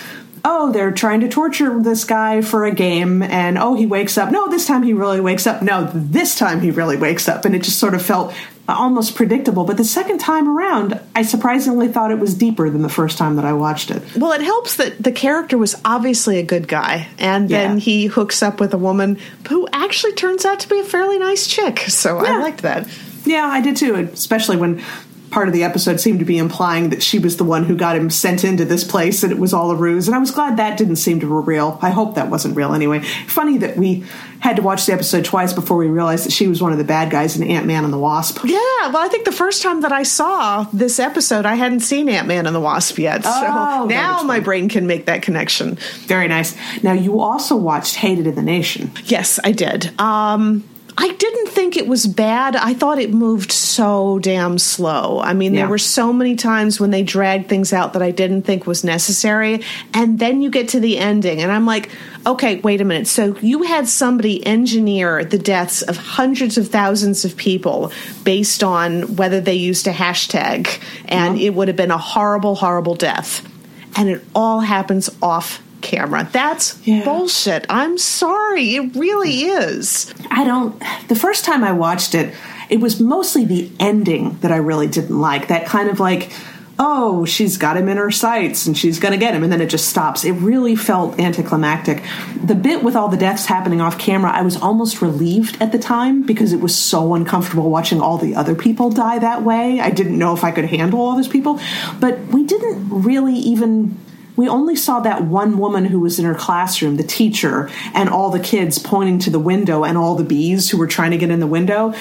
oh, 0.45 0.73
they're 0.73 0.91
trying 0.93 1.21
to 1.21 1.29
torture 1.29 1.81
this 1.83 2.05
guy 2.05 2.43
for 2.43 2.65
a 2.65 2.75
game, 2.75 3.23
and 3.23 3.57
oh, 3.59 3.75
he 3.75 3.87
wakes 3.87 4.19
up. 4.19 4.31
No, 4.33 4.49
this 4.49 4.67
time 4.67 4.83
he 4.83 4.93
really 4.93 5.21
wakes 5.21 5.47
up. 5.47 5.63
No, 5.63 5.89
this 5.95 6.37
time 6.37 6.61
he 6.61 6.71
really 6.71 6.97
wakes 6.97 7.29
up. 7.29 7.45
And 7.45 7.55
it 7.55 7.63
just 7.63 7.79
sort 7.79 7.95
of 7.95 8.03
felt 8.03 8.35
almost 8.69 9.15
predictable. 9.15 9.65
But 9.65 9.77
the 9.77 9.85
second 9.85 10.19
time 10.19 10.49
around, 10.49 10.99
I 11.15 11.23
surprisingly 11.23 11.89
thought 11.89 12.11
it 12.11 12.19
was 12.19 12.35
deeper 12.35 12.71
than 12.71 12.83
the 12.83 12.89
first 12.89 13.19
time 13.19 13.37
that 13.37 13.45
I 13.45 13.53
watched 13.53 13.91
it. 13.91 14.03
Well, 14.17 14.33
it 14.33 14.41
helps 14.41 14.77
that 14.77 15.03
the 15.03 15.13
character 15.13 15.59
was 15.59 15.81
obviously 15.85 16.39
a 16.39 16.43
good 16.43 16.67
guy, 16.69 17.09
and 17.19 17.49
then 17.49 17.75
Yeah. 17.75 17.79
he 17.81 18.07
hooks 18.07 18.43
up 18.43 18.61
with 18.61 18.73
a 18.75 18.79
woman 18.79 19.19
who 19.49 19.69
actually 19.73 20.13
turns 20.15 20.45
out 20.45 20.61
to 20.61 20.69
be 20.69 20.79
a 20.81 20.85
fairly 20.85 21.19
nice 21.19 21.47
chick. 21.47 21.81
So 21.89 22.19
I 22.19 22.39
liked 22.39 22.63
that. 22.63 22.89
Yeah, 23.25 23.47
I 23.47 23.61
did 23.61 23.77
too, 23.77 23.95
especially 24.13 24.57
when 24.57 24.83
part 25.33 25.49
of 25.49 25.55
the 25.55 25.65
episode 25.65 25.99
seemed 26.01 26.19
to 26.21 26.25
be 26.25 26.39
implying 26.39 26.91
that 26.91 27.03
she 27.03 27.19
was 27.19 27.39
the 27.39 27.45
one 27.45 27.65
who 27.65 27.75
got 27.75 27.97
him 27.97 28.11
sent 28.11 28.45
into 28.45 28.65
this 28.65 28.85
place 28.85 29.23
and 29.23 29.33
it 29.33 29.39
was 29.39 29.53
all 29.53 29.71
a 29.71 29.75
ruse. 29.75 30.07
And 30.07 30.15
I 30.15 30.19
was 30.19 30.31
glad 30.31 30.59
that 30.59 30.79
didn't 30.79 30.97
seem 30.97 31.19
to 31.21 31.27
be 31.27 31.33
real. 31.53 31.79
I 31.83 31.91
hope 31.91 32.15
that 32.15 32.29
wasn't 32.31 32.55
real 32.57 32.73
anyway. 32.75 33.01
Funny 33.27 33.59
that 33.59 33.77
we 33.77 34.05
had 34.41 34.57
to 34.57 34.63
watch 34.63 34.87
the 34.87 34.93
episode 34.93 35.25
twice 35.25 35.53
before 35.53 35.77
we 35.77 35.87
realized 35.87 36.27
that 36.27 36.33
she 36.33 36.49
was 36.49 36.61
one 36.61 36.73
of 36.73 36.79
the 36.79 36.85
bad 36.85 37.11
guys 37.11 37.37
in 37.37 37.43
Ant 37.49 37.65
Man 37.67 37.85
and 37.85 37.93
the 37.93 37.99
Wasp. 37.99 38.45
Yeah, 38.45 38.59
well, 38.89 38.99
I 38.99 39.09
think 39.09 39.25
the 39.25 39.33
first 39.33 39.63
time 39.63 39.81
that 39.83 39.93
I 39.93 40.03
saw 40.03 40.65
this 40.73 40.99
episode, 40.99 41.47
I 41.47 41.55
hadn't 41.55 41.81
seen 41.81 42.09
Ant 42.09 42.27
Man 42.29 42.47
and 42.47 42.55
the 42.55 42.61
Wasp 42.61 42.99
yet. 42.99 43.25
So 43.25 43.31
Oh, 43.33 43.87
now 43.89 44.23
my 44.23 44.41
brain 44.41 44.69
can 44.69 44.87
make 44.87 45.07
that 45.07 45.23
connection. 45.23 45.77
Very 46.07 46.29
nice. 46.29 46.57
Now, 46.83 46.93
you 46.93 47.21
also 47.21 47.57
watched 47.57 47.95
Hated 47.95 48.27
in 48.27 48.35
the 48.35 48.43
Nation. 48.43 48.91
Yes, 49.05 49.39
I 49.43 49.53
did. 49.53 49.99
Um, 50.01 50.65
I 50.99 51.11
didn't 51.11 51.49
think 51.49 51.77
it 51.77 51.87
was 51.87 52.07
bad. 52.07 52.55
I 52.55 52.75
thought 52.75 52.99
it 52.99 53.13
moved 53.13 53.51
so 53.51 54.19
damn 54.19 54.59
slow. 54.59 55.21
I 55.21 55.33
mean, 55.33 55.55
Yeah. 55.55 55.63
there 55.63 55.69
were 55.69 55.79
so 55.79 56.13
many 56.13 56.37
times 56.37 56.79
when 56.79 56.91
they 56.91 57.03
dragged 57.03 57.49
things 57.49 57.73
out 57.73 57.95
that 57.95 58.03
I 58.03 58.11
didn't 58.11 58.43
think 58.43 58.67
was 58.67 58.85
necessary. 58.85 59.63
And 59.95 60.19
then 60.19 60.43
you 60.43 60.51
get 60.51 60.69
to 60.71 60.81
the 60.81 60.99
ending, 60.99 61.41
and 61.41 61.51
I'm 61.51 61.65
like, 61.65 61.89
okay, 62.27 62.57
wait 62.57 62.81
a 62.81 62.85
minute. 62.85 63.07
So 63.07 63.37
you 63.41 63.63
had 63.63 63.89
somebody 63.89 64.45
engineer 64.47 65.25
the 65.25 65.39
deaths 65.39 65.81
of 65.83 65.97
hundreds 65.97 66.59
of 66.59 66.69
thousands 66.69 67.25
of 67.25 67.37
people 67.37 67.91
based 68.23 68.63
on 68.63 69.17
whether 69.17 69.41
they 69.41 69.55
used 69.55 69.87
a 69.87 69.93
hashtag, 69.93 70.69
and 71.07 71.37
uh-huh. 71.37 71.45
it 71.45 71.55
would 71.55 71.69
have 71.69 71.77
been 71.77 71.91
a 71.91 71.99
horrible, 71.99 72.55
horrible 72.55 72.95
death. 72.95 73.49
And 73.97 74.09
it 74.09 74.25
all 74.35 74.61
happens 74.61 75.11
off 75.23 75.62
camera. 75.83 76.29
That's 76.33 76.79
Yeah. 76.85 77.05
bullshit. 77.05 77.67
I'm 77.69 77.99
sorry. 77.99 78.77
It 78.77 78.95
really 78.97 79.43
is. 79.43 80.13
I 80.31 80.45
don't. 80.45 80.81
The 81.09 81.17
first 81.17 81.45
time 81.45 81.63
I 81.65 81.73
watched 81.73 82.15
it, 82.15 82.35
it 82.71 82.81
was 82.81 83.01
mostly 83.01 83.45
the 83.45 83.71
ending 83.79 84.39
that 84.41 84.51
I 84.53 84.57
really 84.57 84.87
didn't 84.87 85.21
like. 85.21 85.49
That 85.49 85.67
kind 85.67 85.91
of 85.91 86.01
like, 86.01 86.31
oh, 86.79 87.25
she's 87.27 87.59
got 87.59 87.77
him 87.77 87.87
in 87.89 87.97
her 87.99 88.11
sights 88.11 88.67
and 88.67 88.77
she's 88.77 88.99
going 88.99 89.13
to 89.13 89.19
get 89.19 89.35
him, 89.35 89.43
and 89.45 89.53
then 89.53 89.61
it 89.61 89.67
just 89.69 89.89
stops. 89.89 90.25
It 90.25 90.33
really 90.33 90.75
felt 90.75 91.21
anticlimactic. 91.21 92.03
The 92.43 92.55
bit 92.55 92.83
with 92.83 92.97
all 92.97 93.09
the 93.09 93.17
deaths 93.19 93.47
happening 93.47 93.81
off 93.81 93.99
camera, 93.99 94.33
I 94.33 94.43
was 94.43 94.57
almost 94.57 95.03
relieved 95.03 95.61
at 95.61 95.71
the 95.71 95.79
time 95.79 96.23
because 96.23 96.53
it 96.53 96.61
was 96.61 96.75
so 96.75 97.15
uncomfortable 97.15 97.69
watching 97.71 98.01
all 98.01 98.17
the 98.17 98.35
other 98.35 98.55
people 98.55 98.91
die 98.91 99.19
that 99.19 99.43
way. 99.43 99.81
I 99.81 99.91
didn't 99.91 100.19
know 100.19 100.33
if 100.33 100.43
I 100.45 100.51
could 100.51 100.65
handle 100.65 101.01
all 101.01 101.15
those 101.15 101.29
people, 101.29 101.61
but 102.01 102.19
we 102.29 102.45
didn't 102.45 102.89
really 102.91 103.35
even 103.37 103.99
we 104.37 104.49
only 104.49 104.77
saw 104.77 105.01
that 105.01 105.25
one 105.25 105.59
woman 105.59 105.85
who 105.85 106.01
was 106.01 106.19
in 106.19 106.25
her 106.25 106.35
classroom, 106.35 106.97
the 106.97 107.03
teacher, 107.03 107.71
and 107.95 108.09
all 108.09 108.31
the 108.31 108.41
kids 108.41 108.79
pointing 108.79 109.19
to 109.21 109.31
the 109.31 109.39
window 109.39 109.85
and 109.85 109.99
all 109.99 110.15
the 110.15 110.25
bees 110.25 110.71
who 110.71 110.79
were 110.79 110.87
trying 110.87 111.11
to 111.11 111.19
get 111.19 111.31
in 111.31 111.41
the 111.41 111.47
window. 111.47 111.93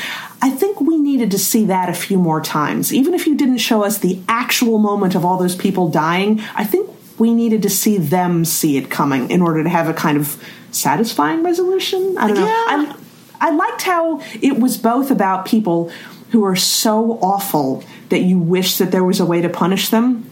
I 0.42 0.50
think 0.50 0.80
we 0.80 0.98
needed 0.98 1.32
to 1.32 1.40
see 1.40 1.66
that 1.66 1.90
a 1.90 1.94
few 1.94 2.18
more 2.18 2.42
times. 2.42 2.94
Even 2.94 3.14
if 3.14 3.28
you 3.28 3.36
didn't 3.36 3.58
show 3.58 3.84
us 3.84 3.98
the 3.98 4.20
actual 4.28 4.78
moment 4.78 5.16
of 5.16 5.26
all 5.26 5.38
those 5.38 5.56
people 5.56 5.90
dying, 5.90 6.40
I 6.56 6.64
think 6.64 6.90
we 7.20 7.34
needed 7.34 7.62
to 7.64 7.70
see 7.70 7.98
them 7.98 8.46
see 8.46 8.78
it 8.78 8.90
coming 8.90 9.30
in 9.30 9.42
order 9.42 9.64
to 9.64 9.70
have 9.70 9.90
a 9.90 9.94
kind 9.94 10.18
of 10.18 10.42
satisfying 10.72 11.44
resolution. 11.44 12.18
I 12.18 12.28
don't 12.28 12.38
know. 12.38 12.46
Yeah. 12.46 12.96
I, 13.40 13.50
I 13.50 13.52
liked 13.52 13.82
how 13.82 14.22
it 14.42 14.58
was 14.58 14.78
both 14.78 15.12
about 15.12 15.46
people 15.46 15.92
who 16.32 16.46
are 16.46 16.56
so 16.56 17.20
awful 17.22 17.84
that 18.10 18.20
you 18.20 18.40
wish 18.40 18.78
that 18.78 18.92
there 18.92 19.04
was 19.04 19.20
a 19.20 19.26
way 19.26 19.42
to 19.42 19.50
punish 19.50 19.90
them 19.90 20.31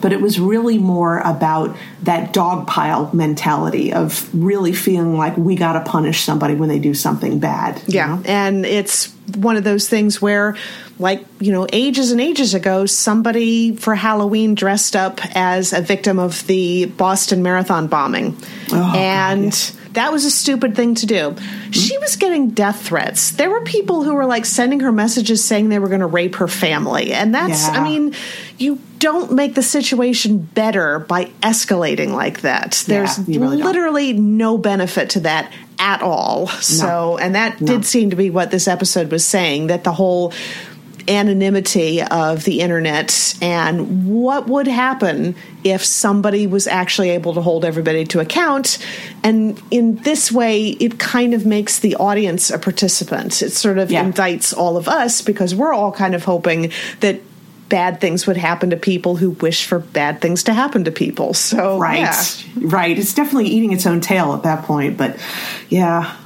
but 0.00 0.12
it 0.12 0.20
was 0.20 0.38
really 0.38 0.78
more 0.78 1.18
about 1.18 1.76
that 2.02 2.32
dog 2.32 2.66
pile 2.66 3.10
mentality 3.12 3.92
of 3.92 4.28
really 4.34 4.72
feeling 4.72 5.16
like 5.16 5.36
we 5.36 5.56
got 5.56 5.72
to 5.72 5.90
punish 5.90 6.22
somebody 6.22 6.54
when 6.54 6.68
they 6.68 6.78
do 6.78 6.94
something 6.94 7.38
bad. 7.38 7.80
Yeah. 7.86 8.06
Know? 8.06 8.22
And 8.26 8.66
it's 8.66 9.12
one 9.36 9.56
of 9.56 9.64
those 9.64 9.88
things 9.88 10.22
where, 10.22 10.56
like, 10.98 11.24
you 11.40 11.52
know, 11.52 11.66
ages 11.72 12.12
and 12.12 12.20
ages 12.20 12.54
ago, 12.54 12.86
somebody 12.86 13.76
for 13.76 13.94
Halloween 13.94 14.54
dressed 14.54 14.96
up 14.96 15.20
as 15.36 15.72
a 15.72 15.80
victim 15.80 16.18
of 16.18 16.46
the 16.46 16.86
Boston 16.86 17.42
Marathon 17.42 17.86
bombing. 17.86 18.36
Oh, 18.72 18.94
and. 18.96 19.50
God, 19.50 19.74
yeah 19.74 19.75
that 19.96 20.12
was 20.12 20.24
a 20.24 20.30
stupid 20.30 20.76
thing 20.76 20.94
to 20.94 21.06
do. 21.06 21.34
She 21.70 21.96
was 21.98 22.16
getting 22.16 22.50
death 22.50 22.82
threats. 22.82 23.32
There 23.32 23.50
were 23.50 23.62
people 23.62 24.04
who 24.04 24.14
were 24.14 24.26
like 24.26 24.44
sending 24.44 24.80
her 24.80 24.92
messages 24.92 25.42
saying 25.42 25.70
they 25.70 25.78
were 25.78 25.88
going 25.88 26.00
to 26.00 26.06
rape 26.06 26.36
her 26.36 26.48
family. 26.48 27.12
And 27.12 27.34
that's, 27.34 27.66
yeah. 27.66 27.80
I 27.80 27.82
mean, 27.82 28.14
you 28.58 28.78
don't 28.98 29.32
make 29.32 29.54
the 29.54 29.62
situation 29.62 30.38
better 30.38 30.98
by 30.98 31.26
escalating 31.42 32.12
like 32.12 32.42
that. 32.42 32.84
There's 32.86 33.18
yeah, 33.26 33.40
really 33.40 33.62
literally 33.62 34.12
don't. 34.12 34.36
no 34.36 34.58
benefit 34.58 35.10
to 35.10 35.20
that 35.20 35.52
at 35.78 36.02
all. 36.02 36.46
No. 36.46 36.52
So, 36.52 37.18
and 37.18 37.34
that 37.34 37.60
no. 37.60 37.66
did 37.66 37.86
seem 37.86 38.10
to 38.10 38.16
be 38.16 38.30
what 38.30 38.50
this 38.50 38.68
episode 38.68 39.10
was 39.10 39.26
saying 39.26 39.68
that 39.68 39.84
the 39.84 39.92
whole 39.92 40.32
anonymity 41.08 42.02
of 42.02 42.44
the 42.44 42.60
internet 42.60 43.36
and 43.40 44.08
what 44.08 44.48
would 44.48 44.66
happen 44.66 45.34
if 45.64 45.84
somebody 45.84 46.46
was 46.46 46.66
actually 46.66 47.10
able 47.10 47.34
to 47.34 47.40
hold 47.40 47.64
everybody 47.64 48.04
to 48.04 48.20
account. 48.20 48.78
And 49.22 49.60
in 49.70 49.96
this 49.96 50.30
way, 50.30 50.68
it 50.68 50.98
kind 50.98 51.34
of 51.34 51.46
makes 51.46 51.78
the 51.78 51.96
audience 51.96 52.50
a 52.50 52.58
participant. 52.58 53.42
It 53.42 53.50
sort 53.50 53.78
of 53.78 53.90
yeah. 53.90 54.04
indicts 54.04 54.56
all 54.56 54.76
of 54.76 54.88
us 54.88 55.22
because 55.22 55.54
we're 55.54 55.72
all 55.72 55.92
kind 55.92 56.14
of 56.14 56.24
hoping 56.24 56.72
that 57.00 57.20
bad 57.68 58.00
things 58.00 58.26
would 58.26 58.36
happen 58.36 58.70
to 58.70 58.76
people 58.76 59.16
who 59.16 59.30
wish 59.30 59.66
for 59.66 59.80
bad 59.80 60.20
things 60.20 60.44
to 60.44 60.54
happen 60.54 60.84
to 60.84 60.92
people. 60.92 61.34
So 61.34 61.78
right, 61.78 61.98
yeah. 61.98 62.14
right. 62.60 62.96
It's 62.96 63.14
definitely 63.14 63.48
eating 63.48 63.72
its 63.72 63.86
own 63.86 64.00
tail 64.00 64.34
at 64.34 64.44
that 64.44 64.64
point. 64.64 64.96
But 64.96 65.18
yeah, 65.68 66.16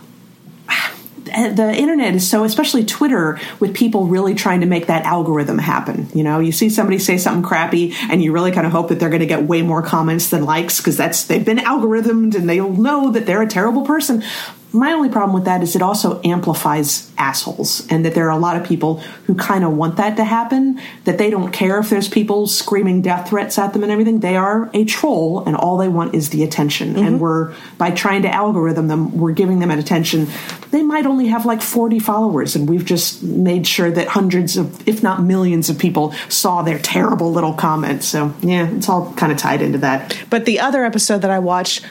the 1.31 1.75
internet 1.75 2.15
is 2.15 2.29
so, 2.29 2.45
especially 2.45 2.85
Twitter, 2.85 3.39
with 3.59 3.75
people 3.75 4.07
really 4.07 4.35
trying 4.35 4.61
to 4.61 4.67
make 4.67 4.87
that 4.87 5.05
algorithm 5.05 5.59
happen. 5.59 6.09
You 6.15 6.23
know, 6.23 6.41
you 6.41 6.53
see 6.53 6.69
somebody 6.69 6.99
say 6.99 7.19
something 7.19 7.43
crappy, 7.43 7.95
and 8.11 8.23
you 8.23 8.33
really 8.33 8.53
kind 8.53 8.67
of 8.67 8.73
hope 8.73 8.89
that 8.89 9.01
they're 9.01 9.11
going 9.11 9.21
to 9.21 9.27
get 9.27 9.45
way 9.45 9.63
more 9.63 9.83
comments 9.83 10.31
than 10.31 10.45
likes 10.45 10.79
because 10.79 10.97
that's 10.97 11.25
they've 11.25 11.45
been 11.45 11.59
algorithmed 11.59 12.35
and 12.35 12.49
they'll 12.49 12.73
know 12.73 13.11
that 13.13 13.27
they're 13.27 13.43
a 13.43 13.49
terrible 13.49 13.83
person. 13.83 14.23
My 14.73 14.93
only 14.93 15.09
problem 15.09 15.35
with 15.35 15.45
that 15.45 15.63
is 15.63 15.75
it 15.75 15.83
also 15.83 16.21
amplifies 16.23 17.11
assholes, 17.19 17.87
and 17.91 18.05
that 18.05 18.15
there 18.15 18.27
are 18.27 18.37
a 18.37 18.39
lot 18.39 18.57
of 18.57 18.65
people 18.65 18.97
who 19.27 19.35
kind 19.35 19.65
of 19.65 19.73
want 19.73 19.97
that 19.97 20.17
to 20.17 20.25
happen, 20.25 20.81
that 21.05 21.19
they 21.19 21.31
don't 21.31 21.53
care 21.53 21.79
if 21.79 21.91
there's 21.91 22.09
people 22.09 22.47
screaming 22.47 23.03
death 23.03 23.29
threats 23.29 23.59
at 23.59 23.73
them 23.73 23.83
and 23.83 23.93
everything. 23.93 24.21
They 24.21 24.37
are 24.37 24.71
a 24.73 24.85
troll, 24.85 25.45
and 25.45 25.57
all 25.57 25.77
they 25.77 25.89
want 25.89 26.15
is 26.15 26.31
the 26.31 26.43
attention. 26.45 26.95
Mm-hmm. 26.95 27.07
And 27.07 27.21
we're, 27.21 27.55
by 27.79 27.91
trying 27.91 28.23
to 28.23 28.33
algorithm 28.33 28.89
them, 28.89 29.19
we're 29.19 29.33
giving 29.33 29.59
them 29.59 29.71
an 29.71 29.79
attention. 29.79 30.29
They 30.71 30.83
might 30.83 31.07
only 31.07 31.27
have 31.29 31.47
like 31.47 31.63
40 31.63 31.99
followers, 31.99 32.55
and 32.57 32.69
we've 32.69 32.85
just 32.85 33.23
made 33.23 33.67
sure 33.67 33.91
that 33.91 34.09
hundreds 34.09 34.57
of, 34.57 34.89
if 34.89 35.03
not 35.03 35.23
millions 35.23 35.69
of 35.69 35.79
people 35.79 36.13
saw 36.29 36.63
their 36.63 36.79
terrible 36.79 37.33
little 37.33 37.55
comments. 37.55 38.07
So, 38.07 38.33
yeah, 38.41 38.69
it's 38.71 38.89
all 38.89 39.13
kind 39.15 39.33
of 39.33 39.39
tied 39.39 39.63
into 39.63 39.79
that. 39.79 40.17
But 40.31 40.45
the 40.45 40.61
other 40.61 40.85
episode 40.85 41.23
that 41.23 41.31
I 41.31 41.41
watched, 41.41 41.85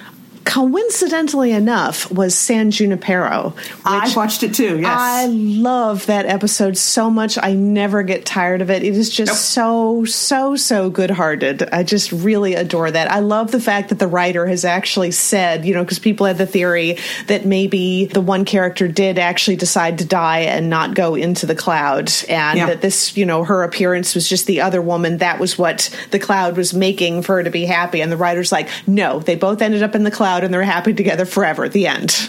coincidentally 0.46 1.52
enough, 1.52 2.12
was 2.12 2.36
San 2.36 2.72
Junipero. 2.72 3.54
I 3.86 4.12
watched 4.16 4.44
it 4.44 4.54
too. 4.54 4.80
Yes, 4.80 4.88
I 4.90 5.28
love 5.28 6.06
that 6.08 6.26
episode 6.26 6.78
so 6.78 7.10
much. 7.10 7.38
I 7.42 7.54
never 7.54 8.04
get 8.04 8.26
tired 8.26 8.62
of 8.62 8.70
it. 8.70 8.84
It 8.84 8.96
is 8.96 9.10
just 9.10 9.32
nope. 9.32 9.38
so 9.38 10.06
so 10.06 10.56
so 10.56 10.90
good 10.90 11.12
hearted. 11.12 11.64
I 11.72 11.84
just 11.84 12.12
really 12.12 12.56
adore 12.56 12.90
that. 12.90 13.12
I 13.12 13.20
love 13.20 13.52
the 13.52 13.60
fact 13.60 13.90
that 13.90 14.00
the 14.00 14.08
writer 14.08 14.48
has 14.48 14.66
actually 14.66 15.12
said, 15.12 15.66
you 15.66 15.74
know, 15.74 15.84
because 15.84 16.00
people 16.00 16.26
had 16.26 16.38
the 16.38 16.48
theory 16.48 16.98
that 17.28 17.46
maybe 17.46 18.06
the 18.06 18.22
one 18.22 18.46
character 18.46 18.88
did 18.88 19.20
actually 19.20 19.58
decide 19.58 20.00
to 20.00 20.06
die 20.06 20.42
and 20.42 20.70
not 20.70 20.96
go 20.96 21.16
into 21.16 21.46
the 21.46 21.56
cloud, 21.56 22.12
and 22.28 22.58
yeah. 22.58 22.66
that 22.68 22.82
this, 22.82 23.16
you 23.16 23.26
know, 23.26 23.44
her 23.44 23.64
appearance 23.64 24.16
was 24.16 24.28
just 24.28 24.48
the 24.48 24.62
other 24.62 24.82
woman. 24.82 25.18
That 25.18 25.40
was 25.40 25.58
what 25.58 25.96
the 26.12 26.20
cloud 26.20 26.58
was 26.58 26.74
making 26.74 27.22
for 27.22 27.36
her 27.36 27.44
to 27.44 27.52
be 27.52 27.66
happy. 27.66 28.02
And 28.02 28.12
the 28.12 28.18
writer's 28.18 28.52
like, 28.52 28.70
no, 28.88 29.20
they 29.20 29.36
both 29.36 29.62
ended 29.62 29.84
up 29.84 29.96
in 29.96 30.04
the 30.04 30.12
cloud 30.12 30.29
and 30.38 30.54
they're 30.54 30.64
happy 30.64 30.94
together 30.94 31.26
forever. 31.26 31.66
At 31.66 31.74
the 31.74 31.88
end. 31.88 32.12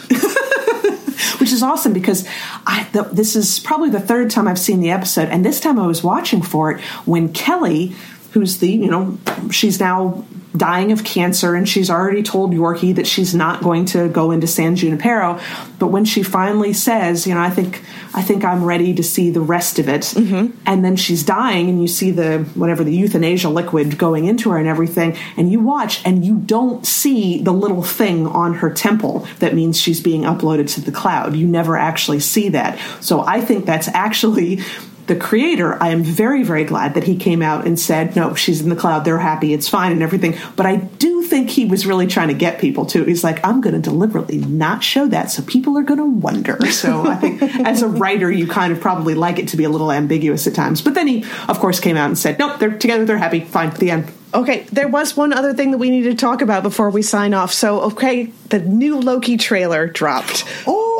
Which 1.38 1.52
is 1.52 1.62
awesome 1.62 1.92
because 1.92 2.26
I, 2.66 2.86
the, 2.92 3.02
this 3.04 3.36
is 3.36 3.60
probably 3.60 3.90
the 3.90 4.00
third 4.00 4.30
time 4.30 4.46
I've 4.46 4.58
seen 4.58 4.80
the 4.80 4.90
episode, 4.90 5.28
and 5.28 5.44
this 5.44 5.60
time 5.60 5.78
I 5.78 5.86
was 5.86 6.02
watching 6.02 6.42
for 6.42 6.72
it 6.72 6.80
when 7.06 7.32
Kelly, 7.32 7.94
who's 8.32 8.58
the 8.58 8.70
you 8.70 8.90
know 8.90 9.18
she's 9.50 9.80
now 9.80 10.24
dying 10.56 10.90
of 10.90 11.04
cancer 11.04 11.54
and 11.54 11.68
she's 11.68 11.90
already 11.90 12.22
told 12.22 12.52
Yorkie 12.52 12.94
that 12.96 13.06
she's 13.06 13.34
not 13.34 13.62
going 13.62 13.84
to 13.86 14.08
go 14.08 14.30
into 14.30 14.46
San 14.46 14.76
Junipero. 14.76 15.40
But 15.78 15.88
when 15.88 16.04
she 16.04 16.22
finally 16.22 16.72
says, 16.72 17.26
you 17.26 17.34
know, 17.34 17.40
I 17.40 17.50
think 17.50 17.82
I 18.12 18.22
think 18.22 18.44
I'm 18.44 18.64
ready 18.64 18.94
to 18.94 19.02
see 19.02 19.30
the 19.30 19.40
rest 19.40 19.78
of 19.78 19.88
it, 19.88 20.02
mm-hmm. 20.02 20.58
and 20.66 20.84
then 20.84 20.96
she's 20.96 21.22
dying 21.22 21.68
and 21.68 21.80
you 21.80 21.86
see 21.86 22.10
the 22.10 22.40
whatever 22.54 22.82
the 22.82 22.92
euthanasia 22.92 23.48
liquid 23.48 23.96
going 23.96 24.26
into 24.26 24.50
her 24.50 24.58
and 24.58 24.66
everything, 24.66 25.16
and 25.36 25.50
you 25.52 25.60
watch 25.60 26.04
and 26.04 26.24
you 26.24 26.38
don't 26.38 26.84
see 26.84 27.40
the 27.42 27.52
little 27.52 27.82
thing 27.82 28.26
on 28.26 28.54
her 28.54 28.70
temple 28.70 29.26
that 29.38 29.54
means 29.54 29.80
she's 29.80 30.00
being 30.00 30.22
uploaded 30.22 30.72
to 30.74 30.80
the 30.80 30.92
cloud. 30.92 31.36
You 31.36 31.46
never 31.46 31.76
actually 31.76 32.20
see 32.20 32.48
that. 32.50 32.78
So 33.00 33.20
I 33.20 33.40
think 33.40 33.66
that's 33.66 33.88
actually 33.88 34.60
the 35.10 35.16
creator, 35.16 35.76
I 35.82 35.88
am 35.88 36.04
very, 36.04 36.44
very 36.44 36.62
glad 36.62 36.94
that 36.94 37.02
he 37.02 37.16
came 37.16 37.42
out 37.42 37.66
and 37.66 37.78
said, 37.78 38.14
no, 38.14 38.36
she's 38.36 38.60
in 38.60 38.68
the 38.68 38.76
cloud, 38.76 39.04
they're 39.04 39.18
happy, 39.18 39.52
it's 39.52 39.68
fine, 39.68 39.90
and 39.90 40.04
everything. 40.04 40.36
But 40.54 40.66
I 40.66 40.76
do 40.76 41.24
think 41.24 41.50
he 41.50 41.64
was 41.64 41.84
really 41.84 42.06
trying 42.06 42.28
to 42.28 42.34
get 42.34 42.60
people 42.60 42.86
to. 42.86 43.02
He's 43.02 43.24
like, 43.24 43.44
I'm 43.44 43.60
going 43.60 43.74
to 43.74 43.80
deliberately 43.80 44.38
not 44.38 44.84
show 44.84 45.08
that, 45.08 45.32
so 45.32 45.42
people 45.42 45.76
are 45.76 45.82
going 45.82 45.98
to 45.98 46.04
wonder. 46.04 46.58
So 46.70 47.04
I 47.04 47.16
think 47.16 47.42
as 47.66 47.82
a 47.82 47.88
writer, 47.88 48.30
you 48.30 48.46
kind 48.46 48.72
of 48.72 48.80
probably 48.80 49.16
like 49.16 49.40
it 49.40 49.48
to 49.48 49.56
be 49.56 49.64
a 49.64 49.68
little 49.68 49.90
ambiguous 49.90 50.46
at 50.46 50.54
times. 50.54 50.80
But 50.80 50.94
then 50.94 51.08
he, 51.08 51.24
of 51.48 51.58
course, 51.58 51.80
came 51.80 51.96
out 51.96 52.06
and 52.06 52.16
said, 52.16 52.38
nope, 52.38 52.60
they're 52.60 52.78
together, 52.78 53.04
they're 53.04 53.18
happy, 53.18 53.40
fine, 53.40 53.70
the 53.70 53.90
end. 53.90 54.12
Okay, 54.32 54.60
there 54.70 54.86
was 54.86 55.16
one 55.16 55.32
other 55.32 55.54
thing 55.54 55.72
that 55.72 55.78
we 55.78 55.90
need 55.90 56.04
to 56.04 56.14
talk 56.14 56.40
about 56.40 56.62
before 56.62 56.90
we 56.90 57.02
sign 57.02 57.34
off. 57.34 57.52
So, 57.52 57.80
okay, 57.80 58.26
the 58.50 58.60
new 58.60 59.00
Loki 59.00 59.36
trailer 59.36 59.88
dropped. 59.88 60.44
Oh, 60.68 60.90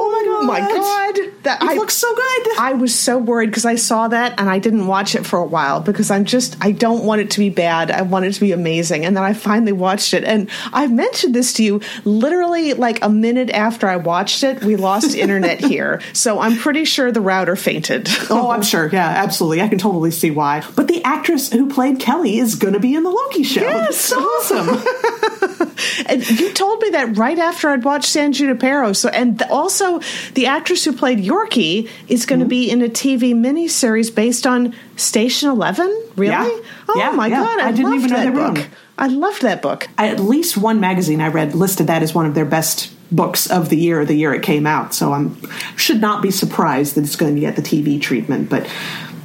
oh 0.43 0.45
my 0.45 0.61
god! 0.61 1.30
That 1.43 1.63
it 1.63 1.71
I, 1.71 1.75
looks 1.75 1.95
so 1.95 2.15
good. 2.15 2.59
I 2.59 2.75
was 2.75 2.95
so 2.95 3.17
worried 3.19 3.47
because 3.47 3.65
I 3.65 3.77
saw 3.77 4.09
that 4.09 4.39
and 4.39 4.49
I 4.51 4.59
didn't 4.59 4.87
watch 4.87 5.15
it 5.15 5.25
for 5.25 5.39
a 5.39 5.47
while 5.47 5.81
because 5.81 6.11
I'm 6.11 6.25
just 6.25 6.57
I 6.61 6.73
don't 6.73 7.05
want 7.05 7.23
it 7.23 7.31
to 7.33 7.39
be 7.39 7.49
bad. 7.49 7.91
I 7.91 8.03
want 8.03 8.27
it 8.27 8.35
to 8.35 8.41
be 8.41 8.53
amazing. 8.53 9.05
And 9.05 9.17
then 9.17 9.25
I 9.25 9.33
finally 9.33 9.73
watched 9.73 10.13
it, 10.15 10.25
and 10.25 10.51
I 10.73 10.87
mentioned 10.87 11.35
this 11.35 11.55
to 11.55 11.65
you 11.65 11.81
literally 12.05 12.75
like 12.75 13.03
a 13.03 13.09
minute 13.09 13.51
after 13.51 13.89
I 13.89 13.97
watched 13.97 14.43
it. 14.43 14.63
We 14.63 14.77
lost 14.77 15.15
internet 15.15 15.61
here, 15.61 16.01
so 16.13 16.41
I'm 16.41 16.57
pretty 16.57 16.85
sure 16.85 17.11
the 17.11 17.21
router 17.21 17.57
fainted. 17.57 18.09
oh, 18.29 18.51
I'm 18.51 18.63
sure. 18.71 18.91
Yeah, 18.93 19.09
absolutely. 19.09 19.63
I 19.63 19.69
can 19.69 19.79
totally 19.79 20.11
see 20.11 20.31
why. 20.31 20.63
But 20.77 20.89
the 20.89 21.03
actress 21.05 21.51
who 21.51 21.73
played 21.73 22.01
Kelly 22.01 22.39
is 22.39 22.55
going 22.55 22.75
to 22.75 22.81
be 22.81 22.95
in 22.95 23.03
the 23.03 23.11
Loki 23.11 23.43
show. 23.45 23.63
Yes, 23.63 23.97
so 23.97 24.19
awesome. 24.19 25.71
and 26.07 26.29
you 26.29 26.53
told 26.53 26.81
me 26.83 26.91
that 26.91 27.17
right 27.17 27.39
after 27.39 27.69
I'd 27.69 27.85
watched 27.85 28.07
San 28.07 28.33
Junipero. 28.33 28.93
So, 28.93 29.09
and 29.09 29.41
also 29.43 30.01
the 30.35 30.47
actress 30.47 30.85
who 30.85 30.93
played 30.93 31.21
Yorkie 31.31 31.89
is 32.09 32.27
going 32.27 32.41
to 32.41 32.45
mm-hmm. 32.45 32.51
be 32.51 32.71
in 32.71 32.83
a 32.83 32.89
TV 32.89 33.35
miniseries 33.35 34.13
based 34.15 34.47
on 34.47 34.75
Station 34.97 35.49
Eleven. 35.49 35.89
Really? 36.17 36.33
Yeah. 36.33 36.61
Oh 36.89 36.95
yeah, 36.97 37.11
my 37.13 37.29
yeah. 37.29 37.45
god! 37.45 37.61
I, 37.61 37.69
I 37.69 37.73
didn't 37.73 37.95
even 37.95 38.11
know 38.11 38.17
that 38.17 38.55
book. 38.55 38.69
I 38.99 39.07
loved 39.07 39.43
that 39.43 39.63
book. 39.63 39.89
At 39.97 40.21
least 40.21 40.57
one 40.57 40.81
magazine 40.81 41.21
I 41.21 41.29
read 41.29 41.55
listed 41.55 41.87
that 41.87 42.03
as 42.03 42.15
one 42.15 42.27
of 42.27 42.35
their 42.35 42.45
best 42.45 42.93
books 43.11 43.51
of 43.51 43.71
the 43.71 43.77
year, 43.77 44.05
the 44.05 44.15
year 44.15 44.35
it 44.35 44.43
came 44.43 44.67
out. 44.67 44.95
So 44.95 45.13
I'm 45.13 45.41
should 45.77 46.01
not 46.01 46.23
be 46.23 46.31
surprised 46.31 46.97
that 46.97 47.05
it's 47.05 47.17
going 47.17 47.35
to 47.35 47.41
get 47.41 47.57
the 47.57 47.63
TV 47.63 48.01
treatment. 48.01 48.51
But 48.51 48.69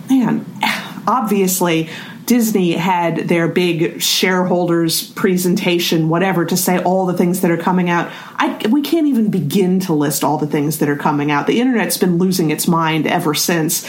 man, 0.10 0.46
obviously 1.08 1.90
Disney 2.26 2.74
had 2.74 3.28
their 3.28 3.48
big 3.48 4.02
shareholders 4.02 5.10
presentation, 5.12 6.10
whatever, 6.10 6.46
to 6.46 6.58
say 6.58 6.80
all 6.80 7.06
the 7.06 7.14
things 7.14 7.42
that 7.42 7.52
are 7.52 7.58
coming 7.58 7.90
out. 7.90 8.12
I, 8.36 8.68
we 8.70 8.82
can't 8.82 9.08
even 9.08 9.30
begin 9.30 9.80
to 9.82 9.94
list 9.94 10.24
all 10.24 10.38
the 10.38 10.48
things 10.48 10.80
that 10.80 10.90
are 10.90 10.96
coming 10.96 11.32
out. 11.32 11.46
The 11.48 11.60
internet's 11.60 11.98
been 11.98 12.18
losing 12.18 12.50
its 12.50 12.68
mind 12.68 13.06
ever 13.06 13.34
since. 13.34 13.88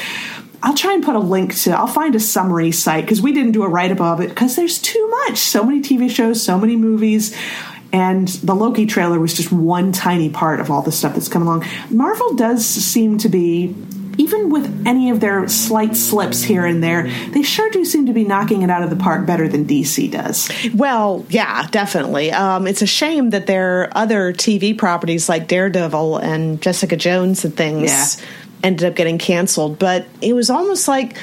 I'll 0.62 0.75
try 0.75 0.94
and 0.94 1.05
put 1.05 1.16
a 1.16 1.20
link 1.20 1.55
to, 1.59 1.70
I'll 1.70 1.87
find 1.87 2.14
a 2.14 2.20
summary 2.20 2.72
site 2.72 3.05
because 3.05 3.22
we 3.22 3.33
didn't 3.33 3.53
do 3.53 3.62
a 3.62 3.68
write 3.68 3.92
up 3.92 4.01
of 4.01 4.20
it 4.20 4.29
because 4.29 4.57
there's 4.57 4.81
too 4.81 5.09
much. 5.09 5.38
So 5.38 5.64
many 5.64 5.81
TV 5.81 6.11
shows, 6.11 6.42
so 6.42 6.59
many 6.59 6.77
movies. 6.77 7.37
And 7.92 8.29
the 8.29 8.55
Loki 8.55 8.85
trailer 8.85 9.18
was 9.18 9.33
just 9.33 9.53
one 9.53 9.92
tiny 9.92 10.29
part 10.29 10.61
of 10.61 10.70
all 10.70 10.83
the 10.83 10.92
stuff 10.92 11.14
that's 11.14 11.29
coming 11.29 11.49
along. 11.49 11.64
Marvel 11.88 12.35
does 12.35 12.66
seem 12.66 13.18
to 13.18 13.29
be 13.29 13.75
even 14.18 14.50
with 14.50 14.87
any 14.87 15.11
of 15.11 15.20
their 15.20 15.48
slight 15.48 15.96
slips 15.96 16.42
here 16.42 16.64
and 16.64 16.83
there, 16.83 17.05
they 17.33 17.42
sure 17.42 17.70
do 17.70 17.85
seem 17.85 18.07
to 18.07 18.12
be 18.12 18.24
knocking 18.24 18.62
it 18.62 18.70
out 18.70 18.83
of 18.83 18.90
the 18.90 18.96
park 18.96 19.26
better 19.26 19.48
than 19.48 19.64
DC 19.64 20.11
does. 20.11 20.50
Well, 20.74 21.24
yeah, 21.29 21.66
definitely. 21.70 22.33
Um, 22.33 22.66
it's 22.66 22.83
a 22.83 22.87
shame 22.87 23.31
that 23.31 23.46
their 23.46 23.96
other 23.96 24.33
TV 24.33 24.76
properties 24.76 25.29
like 25.29 25.48
Daredevil 25.48 26.18
and 26.18 26.61
Jessica 26.61 26.96
Jones 26.96 27.44
and 27.44 27.57
things 27.57 27.90
yeah. 28.20 28.26
ended 28.62 28.88
up 28.88 28.96
getting 28.96 29.18
canceled, 29.18 29.79
but 29.79 30.07
it 30.20 30.33
was 30.33 30.50
almost 30.50 30.88
like 30.88 31.16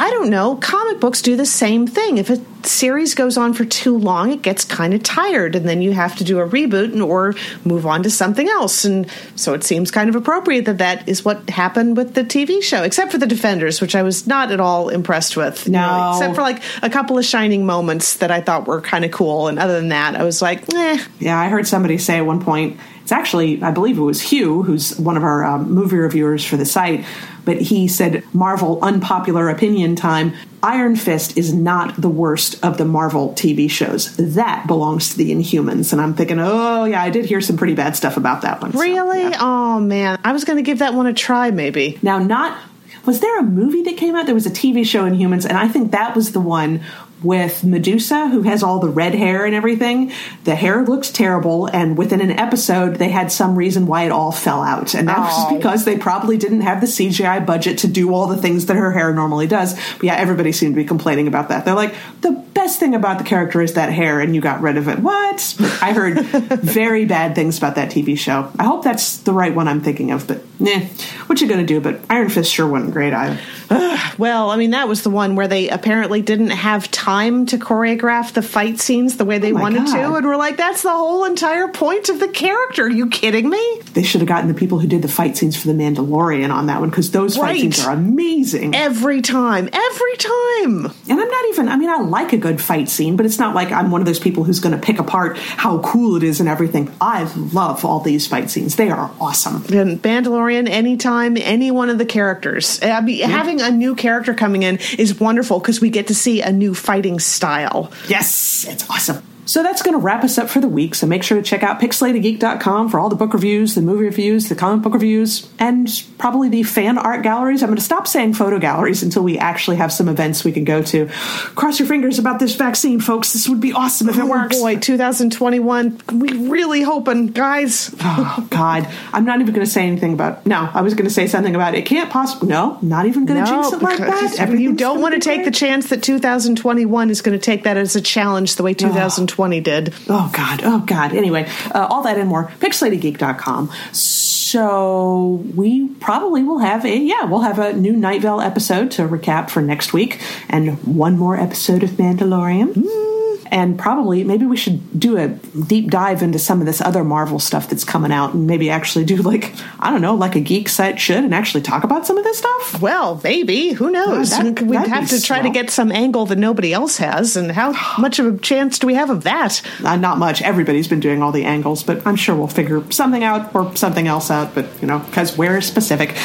I 0.00 0.10
don't 0.10 0.30
know. 0.30 0.56
Comic 0.56 1.00
books 1.00 1.22
do 1.22 1.36
the 1.36 1.46
same 1.46 1.86
thing. 1.86 2.18
If 2.18 2.30
a 2.30 2.38
series 2.66 3.14
goes 3.14 3.36
on 3.36 3.54
for 3.54 3.64
too 3.64 3.96
long, 3.96 4.32
it 4.32 4.42
gets 4.42 4.64
kind 4.64 4.94
of 4.94 5.02
tired, 5.02 5.54
and 5.54 5.68
then 5.68 5.82
you 5.82 5.92
have 5.92 6.16
to 6.16 6.24
do 6.24 6.40
a 6.40 6.48
reboot 6.48 6.92
and, 6.92 7.02
or 7.02 7.34
move 7.64 7.86
on 7.86 8.02
to 8.02 8.10
something 8.10 8.48
else. 8.48 8.84
And 8.84 9.08
so 9.36 9.54
it 9.54 9.64
seems 9.64 9.90
kind 9.90 10.08
of 10.08 10.16
appropriate 10.16 10.64
that 10.64 10.78
that 10.78 11.08
is 11.08 11.24
what 11.24 11.48
happened 11.50 11.96
with 11.96 12.14
the 12.14 12.24
TV 12.24 12.62
show, 12.62 12.82
except 12.82 13.12
for 13.12 13.18
the 13.18 13.26
Defenders, 13.26 13.80
which 13.80 13.94
I 13.94 14.02
was 14.02 14.26
not 14.26 14.50
at 14.50 14.60
all 14.60 14.88
impressed 14.88 15.36
with. 15.36 15.68
No, 15.68 15.80
really, 15.80 16.16
except 16.16 16.34
for 16.34 16.42
like 16.42 16.62
a 16.82 16.90
couple 16.90 17.18
of 17.18 17.24
shining 17.24 17.66
moments 17.66 18.16
that 18.16 18.30
I 18.30 18.40
thought 18.40 18.66
were 18.66 18.80
kind 18.80 19.04
of 19.04 19.10
cool. 19.10 19.48
And 19.48 19.58
other 19.58 19.74
than 19.74 19.90
that, 19.90 20.16
I 20.16 20.24
was 20.24 20.42
like, 20.42 20.72
eh. 20.72 20.98
Yeah, 21.20 21.38
I 21.38 21.48
heard 21.48 21.66
somebody 21.66 21.98
say 21.98 22.18
at 22.18 22.26
one 22.26 22.42
point. 22.42 22.78
It's 23.04 23.12
actually, 23.12 23.62
I 23.62 23.70
believe 23.70 23.98
it 23.98 24.02
was 24.02 24.22
Hugh, 24.22 24.62
who's 24.62 24.98
one 24.98 25.18
of 25.18 25.24
our 25.24 25.44
um, 25.44 25.70
movie 25.70 25.98
reviewers 25.98 26.42
for 26.42 26.56
the 26.56 26.64
site, 26.64 27.04
but 27.44 27.60
he 27.60 27.86
said, 27.86 28.24
Marvel 28.32 28.82
unpopular 28.82 29.50
opinion 29.50 29.94
time. 29.94 30.32
Iron 30.62 30.96
Fist 30.96 31.36
is 31.36 31.52
not 31.52 32.00
the 32.00 32.08
worst 32.08 32.64
of 32.64 32.78
the 32.78 32.86
Marvel 32.86 33.34
TV 33.34 33.70
shows. 33.70 34.16
That 34.16 34.66
belongs 34.66 35.10
to 35.10 35.18
the 35.18 35.30
Inhumans. 35.30 35.92
And 35.92 36.00
I'm 36.00 36.14
thinking, 36.14 36.38
oh, 36.40 36.86
yeah, 36.86 37.02
I 37.02 37.10
did 37.10 37.26
hear 37.26 37.42
some 37.42 37.58
pretty 37.58 37.74
bad 37.74 37.94
stuff 37.94 38.16
about 38.16 38.40
that 38.40 38.62
one. 38.62 38.70
Really? 38.70 39.22
So, 39.22 39.28
yeah. 39.28 39.38
Oh, 39.38 39.80
man. 39.80 40.18
I 40.24 40.32
was 40.32 40.44
going 40.44 40.56
to 40.56 40.62
give 40.62 40.78
that 40.78 40.94
one 40.94 41.06
a 41.06 41.12
try, 41.12 41.50
maybe. 41.50 41.98
Now, 42.00 42.18
not. 42.18 42.58
Was 43.04 43.20
there 43.20 43.38
a 43.38 43.42
movie 43.42 43.82
that 43.82 43.98
came 43.98 44.16
out? 44.16 44.24
There 44.24 44.34
was 44.34 44.46
a 44.46 44.50
TV 44.50 44.86
show 44.86 45.04
Inhumans, 45.04 45.44
and 45.44 45.58
I 45.58 45.68
think 45.68 45.90
that 45.90 46.16
was 46.16 46.32
the 46.32 46.40
one 46.40 46.82
with 47.24 47.64
Medusa, 47.64 48.28
who 48.28 48.42
has 48.42 48.62
all 48.62 48.78
the 48.78 48.88
red 48.88 49.14
hair 49.14 49.44
and 49.44 49.54
everything. 49.54 50.12
The 50.44 50.54
hair 50.54 50.84
looks 50.84 51.10
terrible, 51.10 51.66
and 51.66 51.96
within 51.96 52.20
an 52.20 52.30
episode, 52.32 52.96
they 52.96 53.08
had 53.08 53.32
some 53.32 53.56
reason 53.56 53.86
why 53.86 54.04
it 54.04 54.12
all 54.12 54.32
fell 54.32 54.62
out. 54.62 54.94
And 54.94 55.08
that 55.08 55.18
oh. 55.18 55.22
was 55.22 55.56
because 55.56 55.84
they 55.84 55.96
probably 55.96 56.36
didn't 56.36 56.60
have 56.62 56.80
the 56.80 56.86
CGI 56.86 57.44
budget 57.44 57.78
to 57.78 57.88
do 57.88 58.12
all 58.12 58.26
the 58.26 58.36
things 58.36 58.66
that 58.66 58.76
her 58.76 58.92
hair 58.92 59.12
normally 59.12 59.46
does. 59.46 59.74
But 59.94 60.04
yeah, 60.04 60.16
everybody 60.16 60.52
seemed 60.52 60.74
to 60.74 60.80
be 60.80 60.86
complaining 60.86 61.26
about 61.26 61.48
that. 61.48 61.64
They're 61.64 61.74
like, 61.74 61.94
the 62.20 62.32
best 62.32 62.78
thing 62.78 62.94
about 62.94 63.18
the 63.18 63.24
character 63.24 63.60
is 63.60 63.74
that 63.74 63.92
hair, 63.92 64.20
and 64.20 64.34
you 64.34 64.40
got 64.40 64.60
rid 64.60 64.76
of 64.76 64.88
it. 64.88 64.98
What? 64.98 65.56
I 65.80 65.92
heard 65.92 66.20
very 66.24 67.04
bad 67.04 67.34
things 67.34 67.58
about 67.58 67.74
that 67.76 67.90
TV 67.90 68.18
show. 68.18 68.50
I 68.58 68.64
hope 68.64 68.84
that's 68.84 69.18
the 69.18 69.32
right 69.32 69.54
one 69.54 69.68
I'm 69.68 69.80
thinking 69.80 70.10
of, 70.10 70.26
but 70.26 70.42
nah, 70.60 70.80
what 71.26 71.40
you 71.40 71.48
gonna 71.48 71.64
do? 71.64 71.80
But 71.80 72.00
Iron 72.08 72.28
Fist 72.28 72.52
sure 72.52 72.66
wasn't 72.66 72.92
great 72.92 73.12
either. 73.12 73.38
well, 74.18 74.50
I 74.50 74.56
mean, 74.56 74.70
that 74.70 74.88
was 74.88 75.02
the 75.02 75.10
one 75.10 75.36
where 75.36 75.48
they 75.48 75.68
apparently 75.68 76.22
didn't 76.22 76.50
have 76.50 76.90
time 76.90 77.13
to 77.14 77.58
choreograph 77.58 78.32
the 78.32 78.42
fight 78.42 78.80
scenes 78.80 79.16
the 79.16 79.24
way 79.24 79.38
they 79.38 79.52
oh 79.52 79.56
wanted 79.56 79.86
God. 79.86 79.94
to. 79.94 80.14
And 80.16 80.26
we're 80.26 80.36
like, 80.36 80.56
that's 80.56 80.82
the 80.82 80.90
whole 80.90 81.24
entire 81.24 81.68
point 81.68 82.08
of 82.08 82.18
the 82.18 82.28
character. 82.28 82.84
Are 82.84 82.90
you 82.90 83.08
kidding 83.08 83.48
me? 83.48 83.80
They 83.92 84.02
should 84.02 84.20
have 84.20 84.28
gotten 84.28 84.48
the 84.48 84.54
people 84.54 84.80
who 84.80 84.88
did 84.88 85.02
the 85.02 85.08
fight 85.08 85.36
scenes 85.36 85.56
for 85.56 85.68
The 85.68 85.74
Mandalorian 85.74 86.52
on 86.52 86.66
that 86.66 86.80
one 86.80 86.90
because 86.90 87.12
those 87.12 87.38
right. 87.38 87.52
fight 87.52 87.60
scenes 87.60 87.84
are 87.84 87.92
amazing. 87.92 88.74
Every 88.74 89.22
time. 89.22 89.68
Every 89.72 90.16
time. 90.16 90.86
And 91.08 91.20
I'm 91.20 91.28
not 91.28 91.44
even, 91.50 91.68
I 91.68 91.76
mean, 91.76 91.88
I 91.88 91.98
like 91.98 92.32
a 92.32 92.38
good 92.38 92.60
fight 92.60 92.88
scene, 92.88 93.16
but 93.16 93.26
it's 93.26 93.38
not 93.38 93.54
like 93.54 93.70
I'm 93.70 93.90
one 93.90 94.00
of 94.00 94.06
those 94.06 94.18
people 94.18 94.44
who's 94.44 94.60
going 94.60 94.74
to 94.74 94.84
pick 94.84 94.98
apart 94.98 95.38
how 95.38 95.78
cool 95.78 96.16
it 96.16 96.22
is 96.22 96.40
and 96.40 96.48
everything. 96.48 96.92
I 97.00 97.24
love 97.52 97.84
all 97.84 98.00
these 98.00 98.26
fight 98.26 98.50
scenes. 98.50 98.76
They 98.76 98.90
are 98.90 99.10
awesome. 99.20 99.64
And 99.72 100.02
Mandalorian, 100.02 100.68
anytime, 100.68 101.36
any 101.36 101.70
one 101.70 101.90
of 101.90 101.98
the 101.98 102.06
characters. 102.06 102.82
I 102.82 103.00
mean, 103.00 103.18
yeah. 103.18 103.28
having 103.28 103.60
a 103.60 103.70
new 103.70 103.94
character 103.94 104.34
coming 104.34 104.64
in 104.64 104.78
is 104.98 105.20
wonderful 105.20 105.60
because 105.60 105.80
we 105.80 105.90
get 105.90 106.08
to 106.08 106.14
see 106.14 106.40
a 106.40 106.52
new 106.52 106.74
fighting 106.94 107.18
style. 107.18 107.90
Yes, 108.08 108.64
it's 108.68 108.88
awesome. 108.88 109.33
So 109.46 109.62
that's 109.62 109.82
going 109.82 109.94
to 109.94 109.98
wrap 109.98 110.24
us 110.24 110.38
up 110.38 110.48
for 110.48 110.60
the 110.60 110.68
week. 110.68 110.94
So 110.94 111.06
make 111.06 111.22
sure 111.22 111.36
to 111.36 111.42
check 111.42 111.62
out 111.62 111.80
pixelatedgeek.com 111.80 112.88
for 112.88 112.98
all 112.98 113.08
the 113.08 113.16
book 113.16 113.34
reviews, 113.34 113.74
the 113.74 113.82
movie 113.82 114.04
reviews, 114.04 114.48
the 114.48 114.54
comic 114.54 114.82
book 114.82 114.94
reviews, 114.94 115.48
and 115.58 115.88
probably 116.18 116.48
the 116.48 116.62
fan 116.62 116.96
art 116.98 117.22
galleries. 117.22 117.62
I'm 117.62 117.68
going 117.68 117.76
to 117.76 117.82
stop 117.82 118.06
saying 118.06 118.34
photo 118.34 118.58
galleries 118.58 119.02
until 119.02 119.22
we 119.22 119.38
actually 119.38 119.76
have 119.76 119.92
some 119.92 120.08
events 120.08 120.44
we 120.44 120.52
can 120.52 120.64
go 120.64 120.82
to. 120.82 121.06
Cross 121.54 121.78
your 121.78 121.88
fingers 121.88 122.18
about 122.18 122.38
this 122.38 122.54
vaccine, 122.54 123.00
folks. 123.00 123.32
This 123.32 123.48
would 123.48 123.60
be 123.60 123.72
awesome 123.72 124.08
if 124.08 124.16
it 124.16 124.22
oh 124.22 124.26
works. 124.26 124.58
boy, 124.58 124.76
2021. 124.76 126.00
We 126.12 126.48
really 126.48 126.82
hoping, 126.82 127.28
guys. 127.28 127.94
oh, 128.00 128.46
God. 128.50 128.88
I'm 129.12 129.24
not 129.24 129.40
even 129.40 129.54
going 129.54 129.66
to 129.66 129.70
say 129.70 129.86
anything 129.86 130.14
about 130.14 130.46
No, 130.46 130.70
I 130.72 130.80
was 130.80 130.94
going 130.94 131.06
to 131.06 131.14
say 131.14 131.26
something 131.26 131.54
about 131.54 131.74
it. 131.74 131.84
Can't 131.86 132.10
possibly. 132.10 132.48
No, 132.48 132.78
not 132.80 133.06
even 133.06 133.26
going 133.26 133.44
to 133.44 133.50
no, 133.50 133.62
jinx 133.62 133.76
it 133.76 133.82
like 133.82 133.98
that. 133.98 134.58
You 134.58 134.74
don't 134.74 135.00
want 135.00 135.14
to 135.14 135.20
take 135.20 135.38
great. 135.38 135.44
the 135.44 135.50
chance 135.50 135.90
that 135.90 136.02
2021 136.02 137.10
is 137.10 137.20
going 137.20 137.38
to 137.38 137.44
take 137.44 137.64
that 137.64 137.76
as 137.76 137.94
a 137.94 138.00
challenge 138.00 138.56
the 138.56 138.62
way 138.62 138.72
2020 138.72 139.33
2020 139.34 139.60
did. 139.60 139.94
Oh, 140.08 140.30
God. 140.32 140.60
Oh, 140.62 140.80
God. 140.80 141.12
Anyway, 141.12 141.48
uh, 141.74 141.86
all 141.90 142.02
that 142.02 142.18
and 142.18 142.28
more. 142.28 142.48
Pixelatedgeek.com. 142.60 143.70
So 143.92 145.44
we 145.54 145.88
probably 145.94 146.44
will 146.44 146.58
have 146.58 146.84
a, 146.84 146.96
yeah, 146.96 147.24
we'll 147.24 147.40
have 147.40 147.58
a 147.58 147.72
new 147.72 147.96
Night 147.96 148.22
Vale 148.22 148.40
episode 148.40 148.92
to 148.92 149.08
recap 149.08 149.50
for 149.50 149.60
next 149.60 149.92
week 149.92 150.20
and 150.48 150.78
one 150.84 151.18
more 151.18 151.36
episode 151.36 151.82
of 151.82 151.90
Mandalorian. 151.90 152.74
Mm 152.74 153.13
and 153.54 153.78
probably 153.78 154.24
maybe 154.24 154.44
we 154.44 154.56
should 154.56 154.98
do 154.98 155.16
a 155.16 155.28
deep 155.28 155.88
dive 155.88 156.22
into 156.24 156.40
some 156.40 156.58
of 156.58 156.66
this 156.66 156.80
other 156.80 157.04
Marvel 157.04 157.38
stuff 157.38 157.68
that's 157.70 157.84
coming 157.84 158.10
out, 158.10 158.34
and 158.34 158.48
maybe 158.48 158.68
actually 158.68 159.04
do 159.04 159.16
like 159.18 159.54
I 159.78 159.90
don't 159.90 160.02
know, 160.02 160.16
like 160.16 160.34
a 160.34 160.40
geek 160.40 160.68
site 160.68 161.00
should, 161.00 161.22
and 161.22 161.32
actually 161.32 161.62
talk 161.62 161.84
about 161.84 162.04
some 162.04 162.18
of 162.18 162.24
this 162.24 162.38
stuff. 162.38 162.82
Well, 162.82 163.20
maybe 163.22 163.70
who 163.70 163.92
knows? 163.92 164.30
That, 164.30 164.60
We'd 164.60 164.88
have 164.88 165.08
to 165.08 165.22
try 165.22 165.38
swell. 165.38 165.42
to 165.44 165.50
get 165.50 165.70
some 165.70 165.92
angle 165.92 166.26
that 166.26 166.38
nobody 166.38 166.72
else 166.72 166.96
has, 166.96 167.36
and 167.36 167.52
how 167.52 167.72
much 167.96 168.18
of 168.18 168.26
a 168.26 168.38
chance 168.38 168.80
do 168.80 168.88
we 168.88 168.94
have 168.94 169.08
of 169.08 169.22
that? 169.22 169.62
Uh, 169.84 169.94
not 169.94 170.18
much. 170.18 170.42
Everybody's 170.42 170.88
been 170.88 171.00
doing 171.00 171.22
all 171.22 171.30
the 171.30 171.44
angles, 171.44 171.84
but 171.84 172.04
I'm 172.04 172.16
sure 172.16 172.34
we'll 172.34 172.48
figure 172.48 172.82
something 172.90 173.22
out 173.22 173.54
or 173.54 173.74
something 173.76 174.08
else 174.08 174.32
out. 174.32 174.52
But 174.56 174.66
you 174.80 174.88
know, 174.88 174.98
because 174.98 175.38
we're 175.38 175.60
specific, 175.60 176.16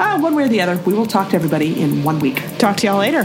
uh, 0.00 0.18
one 0.18 0.34
way 0.34 0.44
or 0.44 0.48
the 0.48 0.60
other, 0.60 0.76
we 0.78 0.94
will 0.94 1.06
talk 1.06 1.30
to 1.30 1.36
everybody 1.36 1.80
in 1.80 2.02
one 2.02 2.18
week. 2.18 2.42
Talk 2.58 2.76
to 2.78 2.88
y'all 2.88 2.98
later. 2.98 3.22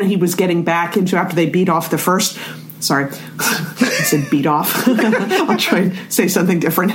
When 0.00 0.08
he 0.08 0.16
was 0.16 0.34
getting 0.34 0.64
back 0.64 0.96
into 0.96 1.16
after 1.16 1.34
they 1.34 1.48
beat 1.48 1.68
off 1.68 1.90
the 1.90 1.98
first 1.98 2.38
sorry 2.80 3.04
i 3.38 4.04
said 4.04 4.28
beat 4.30 4.46
off. 4.46 4.88
I'll 4.88 5.56
try 5.56 5.80
and 5.80 6.12
say 6.12 6.28
something 6.28 6.58
different 6.58 6.92